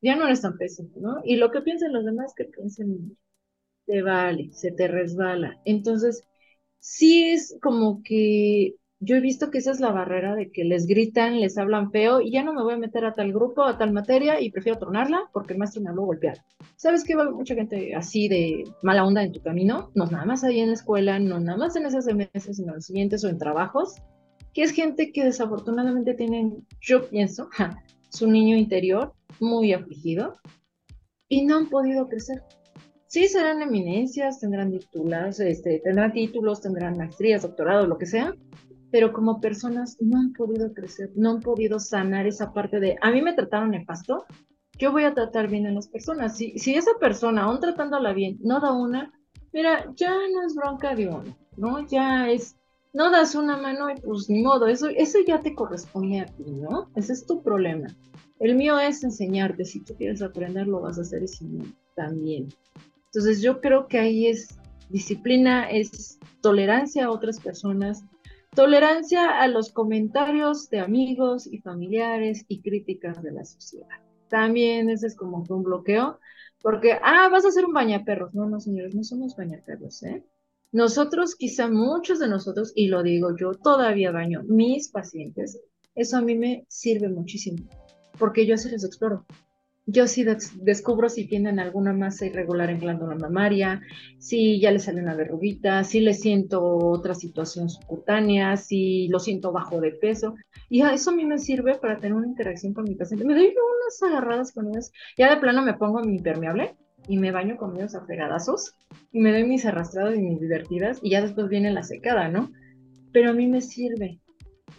ya 0.00 0.16
no 0.16 0.26
eres 0.26 0.42
tan 0.42 0.56
pésimo, 0.56 0.90
¿no? 0.96 1.16
Y 1.24 1.36
lo 1.36 1.50
que 1.50 1.62
piensen 1.62 1.92
los 1.92 2.04
demás, 2.04 2.34
que 2.36 2.44
piensen, 2.44 3.16
te 3.86 4.02
vale, 4.02 4.50
se 4.52 4.72
te 4.72 4.88
resbala. 4.88 5.60
Entonces, 5.64 6.24
sí 6.78 7.30
es 7.30 7.56
como 7.60 8.02
que 8.02 8.76
yo 9.02 9.16
he 9.16 9.20
visto 9.20 9.50
que 9.50 9.58
esa 9.58 9.70
es 9.70 9.80
la 9.80 9.92
barrera 9.92 10.34
de 10.34 10.50
que 10.52 10.62
les 10.64 10.86
gritan, 10.86 11.40
les 11.40 11.56
hablan 11.56 11.90
feo 11.90 12.20
y 12.20 12.32
ya 12.32 12.42
no 12.42 12.52
me 12.52 12.62
voy 12.62 12.74
a 12.74 12.78
meter 12.78 13.06
a 13.06 13.14
tal 13.14 13.32
grupo, 13.32 13.64
a 13.64 13.78
tal 13.78 13.92
materia 13.92 14.40
y 14.42 14.50
prefiero 14.50 14.78
tronarla 14.78 15.30
porque 15.32 15.54
el 15.54 15.58
maestro 15.58 15.80
me 15.80 15.88
habló 15.88 16.02
golpear. 16.02 16.44
¿Sabes 16.76 17.02
que 17.02 17.16
va 17.16 17.30
mucha 17.30 17.54
gente 17.54 17.94
así 17.94 18.28
de 18.28 18.64
mala 18.82 19.06
onda 19.06 19.22
en 19.22 19.32
tu 19.32 19.40
camino? 19.40 19.90
No 19.94 20.04
nada 20.04 20.26
más 20.26 20.44
ahí 20.44 20.60
en 20.60 20.68
la 20.68 20.74
escuela, 20.74 21.18
no 21.18 21.40
nada 21.40 21.56
más 21.56 21.76
en 21.76 21.86
esas 21.86 22.04
meses, 22.14 22.56
sino 22.56 22.68
en 22.68 22.74
los 22.74 22.84
siguientes 22.84 23.24
o 23.24 23.28
en 23.28 23.38
trabajos, 23.38 23.94
que 24.52 24.62
es 24.62 24.72
gente 24.72 25.12
que 25.12 25.24
desafortunadamente 25.24 26.12
tienen, 26.12 26.66
yo 26.82 27.08
pienso, 27.08 27.48
su 28.10 28.30
niño 28.30 28.56
interior 28.56 29.14
muy 29.38 29.72
afligido 29.72 30.34
y 31.28 31.44
no 31.44 31.56
han 31.56 31.68
podido 31.68 32.08
crecer. 32.08 32.42
Sí, 33.06 33.26
serán 33.26 33.62
eminencias, 33.62 34.38
tendrán 34.38 34.70
títulos, 34.70 35.40
este, 35.40 35.80
tendrán 35.80 36.12
títulos, 36.12 36.60
tendrán 36.60 36.96
maestrías, 36.96 37.42
doctorados, 37.42 37.88
lo 37.88 37.98
que 37.98 38.06
sea, 38.06 38.34
pero 38.92 39.12
como 39.12 39.40
personas 39.40 39.96
no 40.00 40.18
han 40.18 40.32
podido 40.32 40.72
crecer, 40.72 41.10
no 41.16 41.30
han 41.30 41.40
podido 41.40 41.78
sanar 41.78 42.26
esa 42.26 42.52
parte 42.52 42.78
de, 42.78 42.96
a 43.00 43.10
mí 43.10 43.22
me 43.22 43.32
trataron 43.32 43.70
nefasto, 43.70 44.26
yo 44.78 44.92
voy 44.92 45.04
a 45.04 45.14
tratar 45.14 45.48
bien 45.48 45.66
a 45.66 45.72
las 45.72 45.88
personas. 45.88 46.36
Si, 46.36 46.58
si 46.58 46.74
esa 46.74 46.92
persona, 46.98 47.42
aún 47.42 47.60
tratándola 47.60 48.12
bien, 48.12 48.38
no 48.40 48.60
da 48.60 48.72
una, 48.72 49.12
mira, 49.52 49.92
ya 49.96 50.10
no 50.10 50.46
es 50.46 50.54
bronca 50.54 50.94
de 50.94 51.08
uno, 51.08 51.36
¿no? 51.56 51.86
Ya 51.88 52.30
es, 52.30 52.56
no 52.92 53.10
das 53.10 53.34
una 53.34 53.56
mano 53.56 53.90
y 53.90 54.00
pues 54.00 54.28
ni 54.28 54.42
modo, 54.42 54.66
eso, 54.66 54.88
eso 54.88 55.18
ya 55.26 55.40
te 55.40 55.54
corresponde 55.54 56.20
a 56.20 56.26
ti, 56.26 56.44
¿no? 56.44 56.90
Ese 56.96 57.12
es 57.12 57.26
tu 57.26 57.42
problema. 57.42 57.86
El 58.38 58.56
mío 58.56 58.78
es 58.78 59.04
enseñarte, 59.04 59.64
si 59.64 59.80
tú 59.80 59.94
quieres 59.94 60.22
aprender, 60.22 60.66
lo 60.66 60.80
vas 60.80 60.98
a 60.98 61.02
hacer 61.02 61.22
y 61.22 61.28
si 61.28 61.44
no, 61.44 61.64
también. 61.94 62.48
Entonces 63.06 63.42
yo 63.42 63.60
creo 63.60 63.86
que 63.86 63.98
ahí 63.98 64.26
es 64.26 64.58
disciplina, 64.88 65.70
es 65.70 66.18
tolerancia 66.40 67.06
a 67.06 67.10
otras 67.10 67.38
personas, 67.38 68.02
tolerancia 68.54 69.40
a 69.40 69.46
los 69.46 69.72
comentarios 69.72 70.68
de 70.70 70.80
amigos 70.80 71.46
y 71.46 71.58
familiares 71.58 72.44
y 72.48 72.60
críticas 72.60 73.22
de 73.22 73.32
la 73.32 73.44
sociedad. 73.44 73.88
También 74.28 74.90
ese 74.90 75.08
es 75.08 75.16
como 75.16 75.44
un 75.48 75.62
bloqueo, 75.62 76.18
porque, 76.62 76.98
ah, 77.02 77.28
vas 77.30 77.44
a 77.44 77.48
hacer 77.48 77.64
un 77.64 77.72
bañaperros. 77.72 78.34
No, 78.34 78.48
no, 78.48 78.60
señores, 78.60 78.94
no 78.94 79.02
somos 79.02 79.36
bañaperros, 79.36 80.02
¿eh? 80.02 80.24
Nosotros, 80.72 81.34
quizá 81.34 81.68
muchos 81.68 82.18
de 82.18 82.28
nosotros, 82.28 82.72
y 82.74 82.88
lo 82.88 83.02
digo 83.02 83.36
yo, 83.36 83.52
todavía 83.54 84.12
baño 84.12 84.42
mis 84.46 84.88
pacientes, 84.88 85.60
eso 85.94 86.16
a 86.16 86.20
mí 86.20 86.36
me 86.36 86.64
sirve 86.68 87.08
muchísimo, 87.08 87.58
porque 88.18 88.46
yo 88.46 88.54
así 88.54 88.68
les 88.68 88.84
exploro 88.84 89.26
yo 89.86 90.06
sí 90.06 90.24
descubro 90.54 91.08
si 91.08 91.26
tienen 91.26 91.58
alguna 91.58 91.92
masa 91.92 92.26
irregular 92.26 92.70
en 92.70 92.78
glándula 92.78 93.16
mamaria, 93.16 93.82
si 94.18 94.60
ya 94.60 94.70
les 94.70 94.84
sale 94.84 95.02
una 95.02 95.16
verruguita, 95.16 95.82
si 95.84 96.00
les 96.00 96.20
siento 96.20 96.62
otra 96.62 97.14
situación 97.14 97.68
subcutánea, 97.68 98.56
si 98.56 99.08
lo 99.08 99.18
siento 99.18 99.52
bajo 99.52 99.80
de 99.80 99.92
peso. 99.92 100.34
Y 100.68 100.82
eso 100.82 101.10
a 101.10 101.14
mí 101.14 101.24
me 101.24 101.38
sirve 101.38 101.76
para 101.76 101.96
tener 101.96 102.14
una 102.14 102.28
interacción 102.28 102.72
con 102.72 102.84
mi 102.84 102.94
paciente. 102.94 103.24
Me 103.24 103.34
doy 103.34 103.46
unas 103.46 104.02
agarradas 104.02 104.52
con 104.52 104.68
ellos. 104.68 104.92
Ya 105.16 105.34
de 105.34 105.40
plano 105.40 105.62
me 105.62 105.74
pongo 105.74 106.00
mi 106.00 106.16
impermeable 106.16 106.76
y 107.08 107.16
me 107.18 107.32
baño 107.32 107.56
con 107.56 107.76
ellos 107.76 107.94
a 107.94 108.04
fregadazos 108.04 108.74
y 109.12 109.20
me 109.20 109.32
doy 109.32 109.44
mis 109.44 109.66
arrastradas 109.66 110.16
y 110.16 110.22
mis 110.22 110.40
divertidas 110.40 111.00
y 111.02 111.10
ya 111.10 111.22
después 111.22 111.48
viene 111.48 111.72
la 111.72 111.82
secada, 111.82 112.28
¿no? 112.28 112.52
Pero 113.12 113.30
a 113.30 113.32
mí 113.32 113.46
me 113.46 113.60
sirve, 113.60 114.20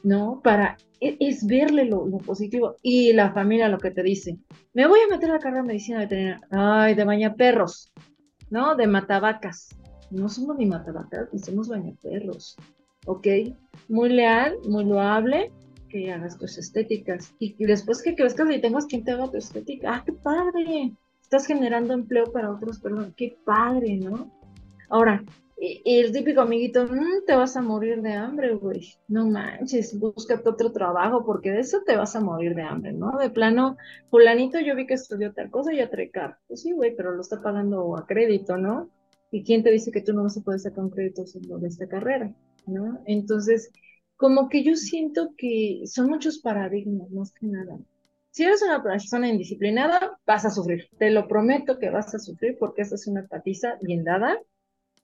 ¿no? 0.04 0.42
Para 0.44 0.78
e, 1.02 1.18
es 1.20 1.46
verle 1.46 1.86
lo, 1.86 2.06
positivo. 2.20 2.78
Y 2.82 3.14
la 3.14 3.34
familia 3.34 3.68
lo 3.68 3.80
que 3.80 3.92
te 3.92 4.04
dice, 4.04 4.38
me 4.74 4.88
voy 4.88 5.00
a 5.02 5.14
meter 5.14 5.32
a 5.32 5.34
la 5.34 5.40
carrera 5.40 5.64
de 5.64 5.68
medicina 5.68 6.00
veterinaria, 6.00 6.42
ay, 6.52 6.96
de 6.96 7.04
baña 7.04 7.36
perros, 7.36 7.92
¿no? 8.50 8.76
De 8.76 8.88
matavacas. 8.88 9.70
No 10.12 10.30
somos 10.30 10.58
ni 10.58 10.66
matavacas, 10.66 11.30
ni 11.32 11.40
somos 11.40 11.70
bañaperros, 11.70 12.56
¿ok? 13.06 13.28
Muy 13.88 14.10
leal, 14.10 14.58
muy 14.68 14.86
loable, 14.86 15.52
que 15.90 16.12
hagas 16.12 16.38
tus 16.38 16.58
estéticas. 16.58 17.34
Y, 17.40 17.56
después 17.66 18.02
que 18.02 18.16
crezcas 18.16 18.50
y 18.52 18.62
tengas 18.62 18.86
quien 18.86 19.04
te 19.04 19.12
haga 19.12 19.30
tu 19.30 19.38
estética, 19.38 19.96
¡ah, 19.96 20.04
qué 20.06 20.14
padre! 20.14 20.94
Estás 21.32 21.48
generando 21.48 21.94
empleo 21.94 22.30
para 22.30 22.52
otros, 22.52 22.78
perdón, 22.80 23.14
qué 23.16 23.38
padre, 23.46 23.96
¿no? 23.96 24.30
Ahora, 24.90 25.24
y, 25.58 25.82
el 25.86 26.12
típico 26.12 26.42
amiguito, 26.42 26.86
mm, 26.86 27.24
te 27.26 27.34
vas 27.36 27.56
a 27.56 27.62
morir 27.62 28.02
de 28.02 28.12
hambre, 28.12 28.54
güey. 28.56 28.96
No 29.08 29.30
manches, 29.30 29.98
búscate 29.98 30.50
otro 30.50 30.74
trabajo 30.74 31.24
porque 31.26 31.52
de 31.52 31.62
eso 31.62 31.84
te 31.86 31.96
vas 31.96 32.18
a 32.18 32.20
morir 32.20 32.54
de 32.54 32.64
hambre, 32.64 32.92
¿no? 32.92 33.18
De 33.18 33.30
plano, 33.30 33.78
fulanito 34.10 34.60
yo 34.60 34.76
vi 34.76 34.86
que 34.86 34.96
estudió 34.96 35.32
tal 35.32 35.50
cosa 35.50 35.74
y 35.74 35.78
ya 35.78 35.90
trae 35.90 36.12
carro. 36.12 36.36
Pues 36.50 36.64
sí, 36.64 36.74
güey, 36.74 36.98
pero 36.98 37.14
lo 37.16 37.22
está 37.22 37.42
pagando 37.42 37.96
a 37.96 38.06
crédito, 38.06 38.58
¿no? 38.58 38.90
¿Y 39.32 39.46
quién 39.46 39.64
te 39.64 39.72
dice 39.72 39.94
que 39.94 40.02
tú 40.02 40.12
no 40.12 40.24
vas 40.24 40.36
a 40.36 40.42
poder 40.42 40.60
sacar 40.60 40.84
un 40.84 40.90
crédito 40.90 41.24
de 41.24 41.68
esta 41.70 41.88
carrera, 41.88 42.36
¿no? 42.68 43.02
Entonces, 43.06 43.72
como 44.18 44.50
que 44.50 44.66
yo 44.66 44.76
siento 44.76 45.30
que 45.38 45.84
son 45.86 46.10
muchos 46.10 46.40
paradigmas, 46.40 47.10
más 47.10 47.32
que 47.32 47.48
nada. 47.48 47.80
Si 48.32 48.44
eres 48.44 48.62
una 48.62 48.82
persona 48.82 49.28
indisciplinada, 49.28 50.20
vas 50.26 50.46
a 50.46 50.50
sufrir. 50.50 50.90
Te 50.98 51.12
lo 51.12 51.28
prometo 51.28 51.78
que 51.78 51.90
vas 51.90 52.14
a 52.16 52.20
sufrir 52.20 52.58
porque 52.60 52.82
esa 52.82 52.96
es 52.96 53.08
una 53.08 53.28
patiza 53.28 53.78
bien 53.82 54.04
dada 54.04 54.40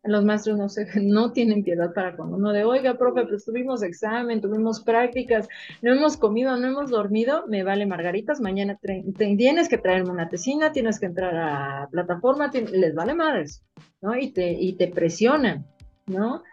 los 0.07 0.23
maestros 0.23 0.57
no, 0.57 0.69
se, 0.69 0.87
no 1.01 1.31
tienen 1.31 1.63
piedad 1.63 1.93
para 1.93 2.15
cuando 2.15 2.37
uno 2.37 2.51
de, 2.51 2.63
oiga, 2.63 2.97
profe, 2.97 3.25
pues 3.25 3.45
tuvimos 3.45 3.83
examen, 3.83 4.41
tuvimos 4.41 4.81
prácticas, 4.81 5.47
no 5.81 5.93
hemos 5.93 6.17
comido, 6.17 6.55
no 6.57 6.67
hemos 6.67 6.89
dormido, 6.89 7.45
me 7.47 7.63
vale 7.63 7.85
margaritas, 7.85 8.39
mañana 8.39 8.79
tienes 9.17 9.69
que 9.69 9.77
traerme 9.77 10.11
una 10.11 10.29
tesina, 10.29 10.71
tienes 10.71 10.99
que 10.99 11.07
entrar 11.07 11.35
a 11.35 11.87
plataforma, 11.91 12.51
les 12.51 12.95
vale 12.95 13.13
madres, 13.13 13.63
¿no? 14.01 14.17
Y 14.17 14.31
te, 14.31 14.51
y 14.51 14.73
te 14.73 14.87
presionan, 14.87 15.65
¿no? 16.05 16.43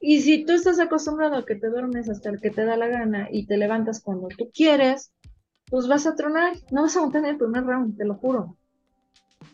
Y 0.00 0.20
si 0.22 0.44
tú 0.44 0.52
estás 0.52 0.80
acostumbrado 0.80 1.36
a 1.36 1.46
que 1.46 1.54
te 1.54 1.68
duermes 1.68 2.08
hasta 2.08 2.30
el 2.30 2.40
que 2.40 2.50
te 2.50 2.64
da 2.64 2.76
la 2.76 2.88
gana 2.88 3.28
y 3.30 3.46
te 3.46 3.56
levantas 3.56 4.02
cuando 4.02 4.28
tú 4.28 4.50
quieres, 4.52 5.12
pues 5.72 5.88
vas 5.88 6.06
a 6.06 6.14
tronar, 6.14 6.52
no 6.70 6.82
vas 6.82 6.94
a 6.98 7.00
montar 7.00 7.24
el 7.24 7.38
primer 7.38 7.64
round, 7.64 7.96
te 7.96 8.04
lo 8.04 8.16
juro. 8.16 8.58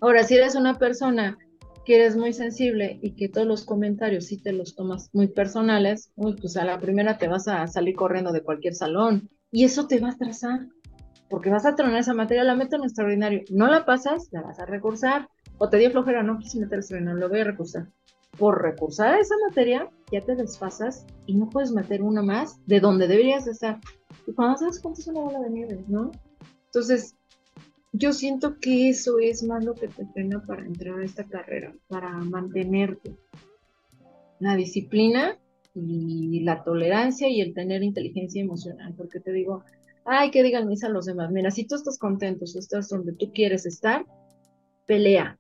Ahora, 0.01 0.25
si 0.25 0.35
eres 0.35 0.57
una 0.57 0.77
persona 0.77 1.39
que 1.87 1.95
eres 1.95 2.17
muy 2.17 2.33
sensible 2.33 2.99
y 3.01 3.13
que 3.13 3.29
todos 3.29 3.47
los 3.47 3.65
comentarios 3.65 4.27
si 4.27 4.37
te 4.37 4.53
los 4.53 4.75
tomas 4.75 5.11
muy 5.13 5.29
personales, 5.29 6.11
pues 6.17 6.57
a 6.57 6.65
la 6.65 6.81
primera 6.81 7.19
te 7.19 7.29
vas 7.29 7.47
a 7.47 7.65
salir 7.69 7.95
corriendo 7.95 8.33
de 8.33 8.43
cualquier 8.43 8.75
salón 8.75 9.31
y 9.53 9.63
eso 9.63 9.87
te 9.87 10.01
va 10.01 10.09
a 10.09 10.13
atrasar, 10.15 10.67
porque 11.31 11.51
vas 11.51 11.67
a 11.67 11.77
tronar 11.77 12.01
esa 12.01 12.15
materia, 12.15 12.43
la 12.43 12.57
meto 12.57 12.75
en 12.75 12.83
extraordinario, 12.83 13.45
no 13.53 13.69
la 13.69 13.85
pasas, 13.85 14.27
la 14.33 14.43
vas 14.43 14.59
a 14.59 14.67
recursar, 14.67 15.29
o 15.59 15.69
te 15.69 15.77
dio 15.77 15.93
flojera, 15.93 16.25
no 16.25 16.41
quise 16.41 16.59
meter 16.59 16.81
extraordinario, 16.81 17.21
lo 17.21 17.29
voy 17.29 17.41
a 17.43 17.45
recursar. 17.45 17.87
Por 18.39 18.63
recursar 18.63 19.19
esa 19.19 19.35
materia, 19.49 19.91
ya 20.13 20.21
te 20.21 20.37
desfasas 20.37 21.07
y 21.27 21.35
no 21.35 21.49
puedes 21.49 21.73
meter 21.73 22.03
una 22.03 22.23
más 22.23 22.65
de 22.67 22.81
donde 22.81 23.09
deberías 23.09 23.47
estar. 23.47 23.81
Y 24.27 24.33
cuando 24.33 24.59
sabes 24.59 24.81
cuánto 24.81 25.01
es 25.01 25.09
una 25.09 25.21
bola 25.21 25.41
de 25.41 25.51
nieve, 25.51 25.85
¿no? 25.89 26.13
Entonces, 26.67 27.17
yo 27.93 28.13
siento 28.13 28.59
que 28.61 28.91
eso 28.91 29.19
es 29.19 29.43
más 29.43 29.65
lo 29.65 29.75
que 29.75 29.89
te 29.89 30.07
frena 30.07 30.45
para 30.47 30.65
entrar 30.65 31.01
a 31.01 31.05
esta 31.05 31.25
carrera, 31.25 31.75
para 31.89 32.11
mantenerte. 32.11 33.17
La 34.39 34.55
disciplina 34.55 35.37
y 35.75 36.41
la 36.41 36.63
tolerancia 36.63 37.29
y 37.29 37.41
el 37.41 37.55
tener 37.55 37.83
inteligencia 37.83 38.43
emocional, 38.43 38.95
porque 38.97 39.21
te 39.21 39.33
digo, 39.33 39.65
ay, 40.05 40.31
que 40.31 40.43
digan 40.43 40.69
mis 40.69 40.85
a 40.85 40.89
los 40.89 41.07
demás, 41.07 41.31
mira, 41.31 41.51
si 41.51 41.67
tú 41.67 41.75
estás 41.75 41.99
contento, 41.99 42.47
si 42.47 42.59
estás 42.59 42.89
donde 42.89 43.13
tú 43.13 43.33
quieres 43.33 43.67
estar, 43.67 44.05
pelea. 44.87 45.38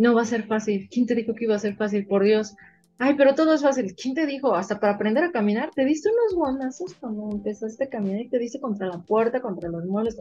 No 0.00 0.14
va 0.14 0.22
a 0.22 0.24
ser 0.24 0.44
fácil. 0.46 0.88
¿Quién 0.90 1.04
te 1.04 1.14
dijo 1.14 1.34
que 1.34 1.44
iba 1.44 1.54
a 1.54 1.58
ser 1.58 1.76
fácil? 1.76 2.06
Por 2.06 2.24
Dios. 2.24 2.56
Ay, 2.98 3.16
pero 3.18 3.34
todo 3.34 3.52
es 3.52 3.60
fácil. 3.60 3.94
¿Quién 3.94 4.14
te 4.14 4.24
dijo? 4.24 4.54
Hasta 4.54 4.80
para 4.80 4.94
aprender 4.94 5.24
a 5.24 5.30
caminar, 5.30 5.72
te 5.74 5.84
diste 5.84 6.08
unos 6.08 6.34
guanazos 6.34 6.94
cuando 6.94 7.28
empezaste 7.30 7.84
a 7.84 7.88
caminar 7.90 8.22
y 8.22 8.30
te 8.30 8.38
diste 8.38 8.60
contra 8.60 8.86
la 8.86 9.02
puerta, 9.02 9.42
contra 9.42 9.68
los 9.68 9.84
muebles. 9.84 10.18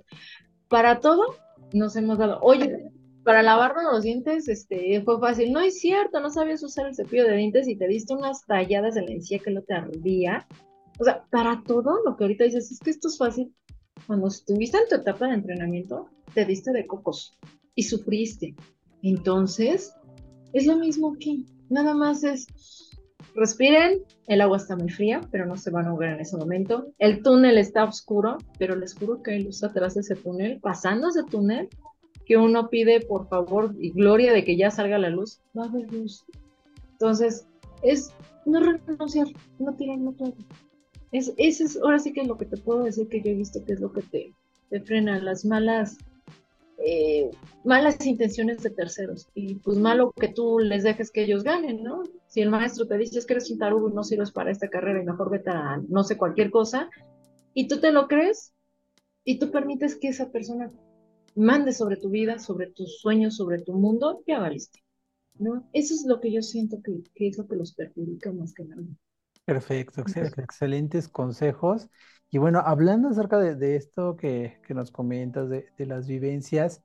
Para 0.68 1.00
todo 1.00 1.34
nos 1.72 1.96
hemos 1.96 2.18
dado, 2.18 2.42
oye, 2.42 2.92
para 3.24 3.42
lavarnos 3.42 3.86
los 3.90 4.04
dientes 4.04 4.50
este, 4.50 5.02
fue 5.02 5.18
fácil. 5.18 5.54
No 5.54 5.62
es 5.62 5.80
cierto, 5.80 6.20
no 6.20 6.30
sabías 6.30 6.62
usar 6.62 6.88
el 6.88 6.96
cepillo 6.96 7.24
de 7.24 7.38
dientes 7.38 7.70
y 7.70 7.78
te 7.78 7.88
diste 7.88 8.14
unas 8.14 8.46
talladas 8.46 8.98
en 8.98 9.06
la 9.06 9.14
encía 9.14 9.40
que 9.40 9.52
no 9.52 9.62
te 9.62 9.76
ardía. 9.76 10.46
O 11.00 11.06
sea, 11.06 11.24
para 11.32 11.64
todo 11.66 12.04
lo 12.04 12.18
que 12.18 12.26
ahorita 12.26 12.44
dices, 12.44 12.70
es 12.70 12.80
que 12.80 12.90
esto 12.90 13.08
es 13.08 13.18
fácil. 13.18 13.56
Cuando 14.08 14.28
estuviste 14.28 14.78
en 14.78 14.90
tu 14.90 14.96
etapa 14.96 15.28
de 15.28 15.36
entrenamiento, 15.36 16.10
te 16.34 16.44
diste 16.44 16.74
de 16.74 16.86
cocos 16.86 17.38
y 17.76 17.84
sufriste. 17.84 18.56
Entonces, 19.04 19.94
es 20.54 20.66
lo 20.66 20.78
mismo 20.78 21.16
que 21.20 21.44
nada 21.70 21.94
más 21.94 22.24
es 22.24 22.48
respiren, 23.36 24.02
el 24.28 24.42
agua 24.42 24.58
está 24.58 24.76
muy 24.76 24.90
fría, 24.90 25.22
pero 25.32 25.46
no 25.46 25.56
se 25.56 25.72
van 25.72 25.86
a 25.86 25.90
ahogar 25.90 26.10
en 26.10 26.20
ese 26.20 26.38
momento. 26.38 26.88
El 26.98 27.22
túnel 27.22 27.58
está 27.58 27.84
oscuro, 27.84 28.38
pero 28.58 28.76
les 28.76 28.96
juro 28.96 29.22
que 29.24 29.32
hay 29.32 29.44
luz 29.44 29.64
atrás 29.64 29.96
de 29.96 30.02
ese 30.02 30.16
túnel. 30.16 30.60
Pasando 30.62 31.10
ese 31.10 31.24
túnel, 31.24 31.70
que 32.26 32.38
uno 32.38 32.70
pide 32.70 33.02
por 33.02 33.28
favor 33.28 33.74
y 33.80 33.92
gloria 33.92 34.34
de 34.34 34.44
que 34.44 34.58
ya 34.58 34.70
salga 34.70 35.00
la 35.00 35.10
luz, 35.10 35.42
va 35.58 35.64
a 35.64 35.68
haber 35.68 35.92
luz. 35.92 36.26
Entonces, 36.92 37.48
es 37.82 38.14
no 38.46 38.60
renunciar, 38.60 39.28
no 39.58 39.74
tirar, 39.74 39.98
no 39.98 40.12
todo. 40.14 40.36
Es, 41.12 41.34
ese 41.38 41.64
es, 41.64 41.78
ahora 41.78 41.98
sí 41.98 42.14
que 42.14 42.22
es 42.22 42.28
lo 42.28 42.38
que 42.38 42.46
te 42.46 42.58
puedo 42.58 42.84
decir 42.84 43.08
que 43.08 43.22
yo 43.22 43.32
he 43.32 43.36
visto 43.36 43.64
que 43.66 43.74
es 43.74 43.80
lo 43.80 43.92
que 43.92 44.02
te, 44.04 44.34
te 44.70 44.80
frena, 44.82 45.20
las 45.20 45.44
malas 45.44 45.98
eh, 46.82 47.30
malas 47.66 48.06
intenciones 48.06 48.64
de 48.64 48.70
terceros 48.70 49.28
y 49.34 49.56
pues 49.56 49.78
malo 49.78 50.12
que 50.12 50.30
tú 50.30 50.60
les 50.60 50.84
dejes 50.84 51.12
que 51.12 51.24
ellos 51.24 51.44
ganen, 51.44 51.84
¿no? 51.84 52.04
Si 52.28 52.42
el 52.42 52.50
maestro 52.50 52.88
te 52.88 52.98
dice 52.98 53.20
que 53.26 53.34
eres 53.34 53.52
un 53.52 53.60
tarugo 53.60 53.90
y 53.90 53.94
no 53.94 54.04
sirves 54.04 54.32
para 54.32 54.52
esta 54.52 54.70
carrera 54.70 55.02
y 55.02 55.06
mejor 55.06 55.30
vete 55.30 55.50
a 55.50 55.82
no 55.90 56.04
sé 56.04 56.18
cualquier 56.18 56.52
cosa, 56.52 56.90
y 57.54 57.68
tú 57.68 57.80
te 57.80 57.92
lo 57.92 58.08
crees 58.08 58.54
y 59.26 59.40
tú 59.40 59.52
permites 59.52 59.98
que 59.98 60.08
esa 60.08 60.32
persona 60.32 60.72
mande 61.36 61.74
sobre 61.74 61.98
tu 61.98 62.10
vida, 62.10 62.40
sobre 62.40 62.68
tus 62.68 63.00
sueños, 63.00 63.36
sobre 63.36 63.62
tu 63.62 63.74
mundo, 63.74 64.24
ya 64.26 64.40
valiste, 64.40 64.84
¿no? 65.38 65.68
Eso 65.74 65.94
es 65.94 66.06
lo 66.06 66.20
que 66.20 66.32
yo 66.32 66.42
siento 66.42 66.82
que, 66.82 67.28
es 67.28 67.38
lo 67.38 67.48
que 67.48 67.56
los 67.56 67.74
perjudica 67.74 68.32
más 68.32 68.54
que 68.54 68.64
nada. 68.64 68.84
Perfecto, 69.50 70.04
excelentes 70.38 71.08
consejos. 71.08 71.90
Y 72.30 72.38
bueno, 72.38 72.60
hablando 72.64 73.10
acerca 73.10 73.40
de, 73.40 73.76
esto 73.76 74.16
que, 74.16 74.60
nos 74.70 74.92
comentas, 74.92 75.50
de, 75.50 75.66
las 75.80 76.08
vivencias, 76.08 76.84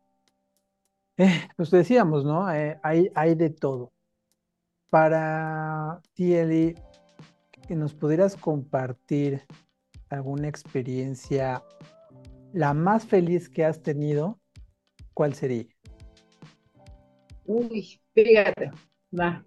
eh, 1.19 1.49
pues 1.57 1.71
decíamos, 1.71 2.25
¿no? 2.25 2.51
Eh, 2.51 2.81
hay, 2.83 3.11
hay 3.15 3.35
de 3.35 3.51
todo. 3.51 3.93
Para 4.89 6.01
ti, 6.15 6.35
Eli, 6.35 6.75
que 7.69 7.77
nos 7.77 7.93
pudieras 7.93 8.35
compartir 8.35 9.43
alguna 10.09 10.49
experiencia, 10.49 11.63
la 12.55 12.73
más 12.73 13.05
feliz 13.05 13.51
que 13.51 13.67
has 13.67 13.83
tenido 13.83 14.41
¿cuál 15.13 15.35
sería? 15.35 15.67
Uy, 17.45 18.01
fíjate, 18.15 18.71
va. 19.13 19.45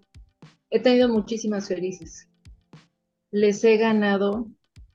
He 0.70 0.80
tenido 0.80 1.08
muchísimas 1.08 1.66
felices. 1.66 2.28
Les 3.30 3.62
he 3.64 3.76
ganado 3.76 4.46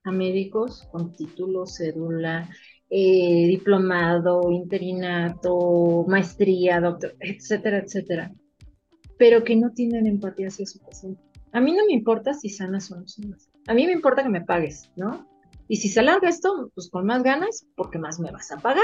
a 0.04 0.12
médicos 0.12 0.88
con 0.92 1.14
título, 1.14 1.66
cédula, 1.66 2.50
eh, 2.90 3.48
diplomado, 3.48 4.52
interinato, 4.52 6.06
maestría, 6.08 6.80
doctor, 6.80 7.16
etcétera, 7.20 7.80
etcétera, 7.80 8.32
pero 9.18 9.44
que 9.44 9.56
no 9.56 9.72
tienen 9.72 10.08
empatía 10.08 10.48
hacia 10.48 10.66
su 10.66 10.80
paciente. 10.80 11.22
A 11.52 11.62
mí 11.62 11.72
no 11.72 11.86
me 11.86 11.94
importa 11.94 12.34
si 12.34 12.50
sanas 12.50 12.92
o 12.92 13.00
no 13.00 13.08
sanas. 13.08 13.50
A 13.68 13.74
mí 13.74 13.86
me 13.86 13.94
importa 13.94 14.24
que 14.24 14.30
me 14.30 14.42
pagues, 14.42 14.92
¿no? 14.96 15.28
Y 15.68 15.78
si 15.78 15.88
se 15.90 16.02
alarga 16.02 16.30
esto, 16.30 16.72
pues 16.76 16.90
con 16.90 17.06
más 17.06 17.24
ganas, 17.24 17.66
porque 17.76 17.98
más 17.98 18.20
me 18.20 18.32
vas 18.32 18.52
a 18.52 18.58
pagar. 18.58 18.84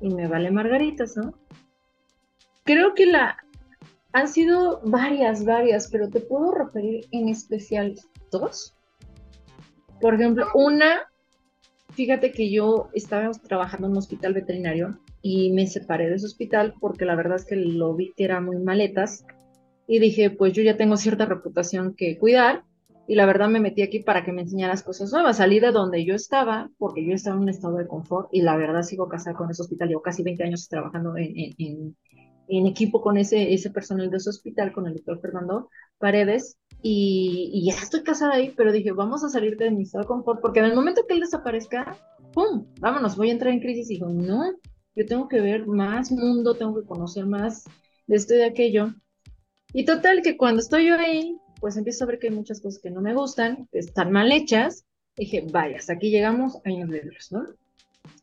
Y 0.00 0.10
me 0.10 0.28
vale 0.28 0.50
margaritas, 0.50 1.16
¿no? 1.16 1.32
Creo 2.64 2.94
que 2.94 3.06
la, 3.06 3.38
han 4.12 4.28
sido 4.28 4.80
varias, 4.84 5.44
varias, 5.44 5.88
pero 5.90 6.08
te 6.08 6.20
puedo 6.20 6.52
referir 6.52 7.06
en 7.12 7.28
especial 7.28 7.94
dos. 8.30 8.77
Por 10.00 10.14
ejemplo, 10.14 10.46
una, 10.54 11.02
fíjate 11.90 12.32
que 12.32 12.50
yo 12.50 12.88
estaba 12.94 13.30
trabajando 13.32 13.86
en 13.86 13.92
un 13.92 13.98
hospital 13.98 14.34
veterinario 14.34 14.98
y 15.22 15.50
me 15.52 15.66
separé 15.66 16.08
de 16.08 16.16
ese 16.16 16.26
hospital 16.26 16.74
porque 16.80 17.04
la 17.04 17.16
verdad 17.16 17.36
es 17.36 17.44
que 17.44 17.56
lo 17.56 17.94
vi 17.94 18.12
que 18.16 18.24
era 18.24 18.40
muy 18.40 18.56
maletas 18.56 19.24
y 19.86 19.98
dije, 19.98 20.30
pues 20.30 20.52
yo 20.52 20.62
ya 20.62 20.76
tengo 20.76 20.96
cierta 20.96 21.26
reputación 21.26 21.94
que 21.94 22.18
cuidar 22.18 22.62
y 23.08 23.14
la 23.14 23.26
verdad 23.26 23.48
me 23.48 23.58
metí 23.58 23.82
aquí 23.82 24.00
para 24.00 24.24
que 24.24 24.32
me 24.32 24.42
enseñaras 24.42 24.82
cosas 24.82 25.10
nuevas. 25.12 25.38
Salí 25.38 25.60
de 25.60 25.72
donde 25.72 26.04
yo 26.04 26.14
estaba 26.14 26.70
porque 26.78 27.04
yo 27.04 27.14
estaba 27.14 27.36
en 27.36 27.42
un 27.42 27.48
estado 27.48 27.78
de 27.78 27.86
confort 27.86 28.28
y 28.32 28.42
la 28.42 28.56
verdad 28.56 28.82
sigo 28.82 29.08
casada 29.08 29.36
con 29.36 29.50
ese 29.50 29.62
hospital. 29.62 29.88
Llevo 29.88 30.02
casi 30.02 30.22
20 30.22 30.44
años 30.44 30.68
trabajando 30.68 31.16
en, 31.16 31.54
en 31.58 31.96
en 32.48 32.66
equipo 32.66 33.00
con 33.00 33.18
ese, 33.18 33.52
ese 33.52 33.70
personal 33.70 34.10
de 34.10 34.16
ese 34.16 34.30
hospital, 34.30 34.72
con 34.72 34.86
el 34.86 34.94
doctor 34.94 35.20
Fernando 35.20 35.68
Paredes, 35.98 36.58
y, 36.82 37.64
ya 37.66 37.74
estoy 37.74 38.02
casada 38.02 38.34
ahí, 38.34 38.54
pero 38.56 38.72
dije, 38.72 38.92
vamos 38.92 39.24
a 39.24 39.28
salir 39.28 39.56
de 39.56 39.70
mi 39.70 39.82
estado 39.82 40.02
de 40.02 40.08
confort, 40.08 40.40
porque 40.40 40.60
en 40.60 40.66
el 40.66 40.74
momento 40.74 41.04
que 41.06 41.14
él 41.14 41.20
desaparezca, 41.20 41.96
¡pum! 42.32 42.66
Vámonos, 42.80 43.16
voy 43.16 43.30
a 43.30 43.32
entrar 43.32 43.52
en 43.52 43.60
crisis. 43.60 43.90
Y 43.90 43.94
digo, 43.94 44.08
no, 44.08 44.52
yo 44.94 45.06
tengo 45.06 45.28
que 45.28 45.40
ver 45.40 45.66
más 45.66 46.12
mundo, 46.12 46.54
tengo 46.54 46.80
que 46.80 46.86
conocer 46.86 47.26
más 47.26 47.64
de 48.06 48.16
esto 48.16 48.34
y 48.34 48.38
de 48.38 48.44
aquello. 48.44 48.94
Y 49.72 49.84
total, 49.84 50.22
que 50.22 50.36
cuando 50.36 50.60
estoy 50.60 50.86
yo 50.86 50.94
ahí, 50.94 51.36
pues 51.60 51.76
empiezo 51.76 52.04
a 52.04 52.06
ver 52.06 52.18
que 52.18 52.28
hay 52.28 52.34
muchas 52.34 52.60
cosas 52.60 52.80
que 52.80 52.90
no 52.90 53.00
me 53.00 53.14
gustan, 53.14 53.68
que 53.72 53.80
están 53.80 54.12
mal 54.12 54.30
hechas. 54.30 54.84
Dije, 55.16 55.44
vaya, 55.50 55.78
hasta 55.78 55.94
aquí 55.94 56.10
llegamos, 56.10 56.58
años 56.64 56.90
de 56.90 57.10
¿no? 57.32 57.44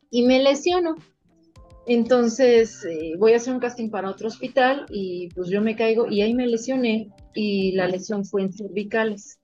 Y 0.10 0.24
me 0.24 0.42
lesiono. 0.42 0.96
Entonces 1.88 2.84
eh, 2.86 3.14
voy 3.20 3.34
a 3.34 3.36
hacer 3.36 3.54
un 3.54 3.60
casting 3.60 3.90
para 3.90 4.10
otro 4.10 4.28
hospital 4.28 4.86
y 4.90 5.30
pues 5.36 5.50
yo 5.50 5.62
me 5.62 5.76
caigo 5.76 6.10
y 6.10 6.22
ahí 6.22 6.34
me 6.34 6.48
lesioné 6.48 7.12
y 7.36 7.74
la 7.74 7.88
lesión 7.88 8.26
fue 8.26 8.42
en 8.42 8.54
cervicales. 8.54 9.40